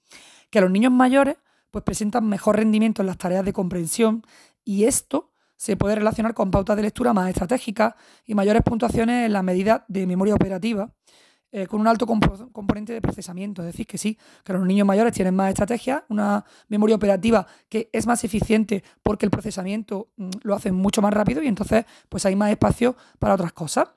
que 0.51 0.61
los 0.61 0.71
niños 0.71 0.93
mayores 0.93 1.37
pues, 1.71 1.85
presentan 1.85 2.29
mejor 2.29 2.57
rendimiento 2.57 3.03
en 3.03 3.07
las 3.07 3.19
tareas 3.19 3.45
de 3.45 3.53
comprensión 3.53 4.23
y 4.65 4.85
esto 4.85 5.33
se 5.57 5.77
puede 5.77 5.97
relacionar 5.97 6.35
con 6.35 6.51
pautas 6.51 6.77
de 6.77 6.83
lectura 6.83 7.13
más 7.13 7.29
estratégicas 7.29 7.95
y 8.25 8.35
mayores 8.35 8.63
puntuaciones 8.63 9.27
en 9.27 9.33
la 9.33 9.43
medida 9.43 9.85
de 9.89 10.07
memoria 10.07 10.35
operativa, 10.35 10.93
eh, 11.53 11.67
con 11.67 11.81
un 11.81 11.87
alto 11.87 12.07
componente 12.07 12.93
de 12.93 13.01
procesamiento. 13.01 13.63
Es 13.63 13.67
decir, 13.67 13.87
que 13.87 13.99
sí, 13.99 14.19
que 14.45 14.53
los 14.53 14.67
niños 14.67 14.87
mayores 14.87 15.15
tienen 15.15 15.35
más 15.35 15.49
estrategias, 15.49 16.03
una 16.09 16.45
memoria 16.69 16.97
operativa 16.97 17.47
que 17.69 17.89
es 17.93 18.07
más 18.07 18.25
eficiente 18.25 18.85
porque 19.03 19.25
el 19.25 19.31
procesamiento 19.31 20.11
mm, 20.17 20.31
lo 20.43 20.55
hacen 20.55 20.75
mucho 20.75 21.01
más 21.01 21.15
rápido 21.15 21.43
y 21.43 21.47
entonces 21.47 21.87
pues 22.09 22.27
hay 22.27 22.37
más 22.37 22.51
espacio 22.51 22.97
para 23.19 23.35
otras 23.35 23.53
cosas. 23.53 23.89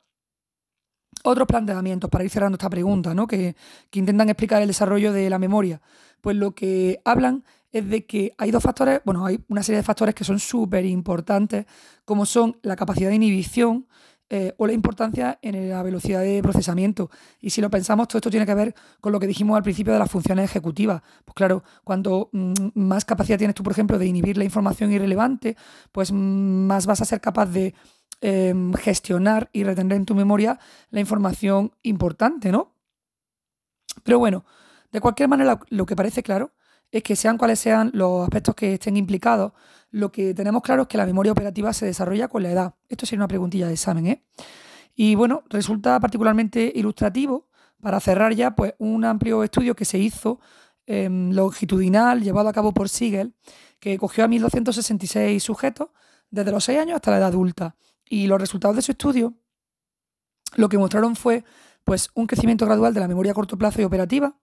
Otros 1.24 1.48
planteamientos 1.48 2.10
para 2.10 2.24
ir 2.24 2.30
cerrando 2.30 2.56
esta 2.56 2.70
pregunta, 2.70 3.14
¿no? 3.14 3.28
que, 3.28 3.56
que 3.90 4.00
intentan 4.00 4.30
explicar 4.30 4.62
el 4.62 4.70
desarrollo 4.70 5.12
de 5.12 5.30
la 5.30 5.38
memoria. 5.38 5.82
Pues 6.22 6.38
lo 6.38 6.52
que 6.52 7.02
hablan 7.04 7.44
es 7.72 7.90
de 7.90 8.06
que 8.06 8.34
hay 8.38 8.52
dos 8.52 8.64
factores, 8.64 9.02
bueno, 9.06 9.26
hay 9.26 9.44
una 9.48 9.64
serie 9.64 9.78
de 9.78 9.84
factores 9.84 10.16
que 10.16 10.24
son 10.24 10.40
súper 10.40 10.86
importantes, 10.86 11.66
como 12.06 12.26
son 12.26 12.58
la 12.64 12.76
capacidad 12.76 13.10
de 13.10 13.16
inhibición 13.16 13.88
eh, 14.32 14.54
o 14.58 14.68
la 14.68 14.74
importancia 14.74 15.40
en 15.42 15.70
la 15.70 15.82
velocidad 15.82 16.22
de 16.22 16.42
procesamiento. 16.42 17.10
Y 17.40 17.50
si 17.50 17.62
lo 17.62 17.70
pensamos, 17.70 18.08
todo 18.08 18.20
esto 18.20 18.30
tiene 18.30 18.46
que 18.46 18.54
ver 18.54 18.76
con 19.02 19.12
lo 19.12 19.20
que 19.20 19.28
dijimos 19.28 19.58
al 19.58 19.64
principio 19.64 19.94
de 19.94 20.00
las 20.00 20.10
funciones 20.10 20.46
ejecutivas. 20.46 21.02
Pues 21.26 21.34
claro, 21.34 21.64
cuanto 21.84 22.30
mm, 22.32 22.54
más 22.76 23.06
capacidad 23.06 23.38
tienes 23.38 23.56
tú, 23.56 23.64
por 23.64 23.74
ejemplo, 23.74 23.98
de 23.98 24.06
inhibir 24.06 24.38
la 24.38 24.44
información 24.44 24.92
irrelevante, 24.92 25.58
pues 25.92 26.12
más 26.12 26.86
vas 26.86 27.02
a 27.02 27.06
ser 27.06 27.22
capaz 27.22 27.48
de 27.48 27.74
em, 28.22 28.74
gestionar 28.74 29.50
y 29.52 29.64
retener 29.64 29.98
en 29.98 30.06
tu 30.06 30.14
memoria 30.14 30.60
la 30.92 31.00
información 31.00 31.72
importante, 31.82 32.52
¿no? 32.52 32.74
Pero 34.04 34.20
bueno, 34.20 34.46
de 34.92 35.02
cualquier 35.02 35.30
manera, 35.30 35.60
lo 35.70 35.86
que 35.86 35.96
parece 35.96 36.24
claro 36.24 36.52
es 36.92 37.04
que 37.04 37.16
sean 37.16 37.38
cuales 37.38 37.60
sean 37.60 37.92
los 37.94 38.24
aspectos 38.24 38.56
que 38.56 38.76
estén 38.76 38.98
implicados, 38.98 39.54
lo 39.92 40.12
que 40.12 40.34
tenemos 40.34 40.62
claro 40.62 40.84
es 40.84 40.88
que 40.88 40.98
la 40.98 41.06
memoria 41.06 41.32
operativa 41.32 41.74
se 41.74 41.86
desarrolla 41.86 42.28
con 42.28 42.44
la 42.44 42.52
edad. 42.52 42.76
Esto 42.88 43.06
sería 43.06 43.22
una 43.22 43.28
preguntilla 43.28 43.68
de 43.68 43.74
examen, 43.74 44.08
¿eh? 44.08 44.24
Y 44.96 45.16
bueno, 45.16 45.44
resulta 45.50 46.00
particularmente 46.00 46.72
ilustrativo 46.76 47.48
para 47.82 48.00
cerrar 48.00 48.34
ya 48.34 48.56
pues, 48.56 48.74
un 48.78 49.06
amplio 49.06 49.44
estudio 49.44 49.76
que 49.76 49.86
se 49.86 49.98
hizo 49.98 50.40
em, 50.86 51.32
longitudinal, 51.32 52.22
llevado 52.22 52.50
a 52.50 52.54
cabo 52.54 52.74
por 52.74 52.90
Siegel, 52.90 53.34
que 53.80 53.98
cogió 53.98 54.26
a 54.26 54.28
1.266 54.28 55.40
sujetos 55.40 55.90
desde 56.30 56.52
los 56.52 56.64
6 56.66 56.80
años 56.80 56.96
hasta 56.96 57.12
la 57.12 57.18
edad 57.18 57.30
adulta. 57.30 57.76
Y 58.10 58.28
los 58.28 58.40
resultados 58.40 58.76
de 58.76 58.82
su 58.82 58.92
estudio 58.92 59.36
lo 60.56 60.68
que 60.70 60.78
mostraron 60.78 61.16
fue 61.16 61.44
pues, 61.84 62.10
un 62.14 62.28
crecimiento 62.28 62.66
gradual 62.66 62.94
de 62.94 63.00
la 63.00 63.08
memoria 63.08 63.32
a 63.32 63.36
corto 63.36 63.58
plazo 63.58 63.82
y 63.82 63.86
operativa, 63.86 64.36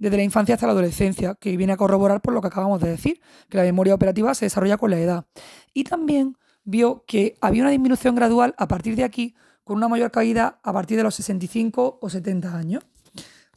desde 0.00 0.16
la 0.16 0.24
infancia 0.24 0.54
hasta 0.54 0.66
la 0.66 0.72
adolescencia, 0.72 1.36
que 1.36 1.56
viene 1.56 1.74
a 1.74 1.76
corroborar 1.76 2.22
por 2.22 2.34
lo 2.34 2.40
que 2.40 2.48
acabamos 2.48 2.80
de 2.80 2.88
decir, 2.88 3.20
que 3.48 3.58
la 3.58 3.62
memoria 3.62 3.94
operativa 3.94 4.34
se 4.34 4.46
desarrolla 4.46 4.78
con 4.78 4.90
la 4.90 4.98
edad. 4.98 5.26
Y 5.72 5.84
también 5.84 6.36
vio 6.64 7.04
que 7.06 7.36
había 7.40 7.62
una 7.62 7.70
disminución 7.70 8.14
gradual 8.14 8.54
a 8.56 8.66
partir 8.66 8.96
de 8.96 9.04
aquí, 9.04 9.34
con 9.62 9.76
una 9.76 9.88
mayor 9.88 10.10
caída 10.10 10.58
a 10.62 10.72
partir 10.72 10.96
de 10.96 11.02
los 11.02 11.14
65 11.14 11.98
o 12.00 12.10
70 12.10 12.56
años. 12.56 12.82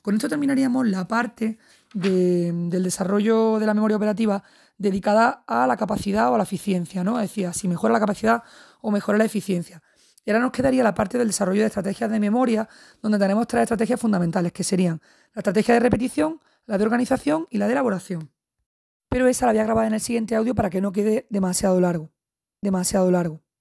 Con 0.01 0.15
esto 0.15 0.27
terminaríamos 0.27 0.85
la 0.85 1.07
parte 1.07 1.57
del 1.93 2.83
desarrollo 2.83 3.57
de 3.57 3.65
la 3.65 3.73
memoria 3.73 3.95
operativa 3.95 4.43
dedicada 4.77 5.43
a 5.47 5.65
la 5.65 5.77
capacidad 5.77 6.29
o 6.29 6.35
a 6.35 6.37
la 6.37 6.43
eficiencia, 6.43 7.05
¿no? 7.05 7.21
Es 7.21 7.29
decir, 7.29 7.51
si 7.53 7.69
mejora 7.69 7.93
la 7.93 7.99
capacidad 8.01 8.43
o 8.81 8.91
mejora 8.91 9.17
la 9.17 9.25
eficiencia. 9.25 9.81
Y 10.25 10.31
ahora 10.31 10.41
nos 10.41 10.51
quedaría 10.51 10.83
la 10.83 10.93
parte 10.93 11.17
del 11.17 11.27
desarrollo 11.27 11.61
de 11.61 11.67
estrategias 11.67 12.09
de 12.09 12.19
memoria, 12.19 12.67
donde 13.01 13.19
tenemos 13.19 13.45
tres 13.47 13.63
estrategias 13.63 13.99
fundamentales, 13.99 14.51
que 14.53 14.63
serían 14.63 15.01
la 15.33 15.39
estrategia 15.39 15.73
de 15.73 15.79
repetición, 15.81 16.39
la 16.65 16.77
de 16.77 16.85
organización 16.85 17.47
y 17.49 17.57
la 17.57 17.67
de 17.67 17.73
elaboración. 17.73 18.31
Pero 19.09 19.27
esa 19.27 19.45
la 19.45 19.51
voy 19.51 19.59
a 19.59 19.65
grabar 19.65 19.85
en 19.85 19.93
el 19.93 20.01
siguiente 20.01 20.35
audio 20.35 20.55
para 20.55 20.69
que 20.69 20.81
no 20.81 20.91
quede 20.91 21.27
demasiado 21.29 21.79
largo. 21.79 22.11
Demasiado 22.61 23.11
largo. 23.11 23.42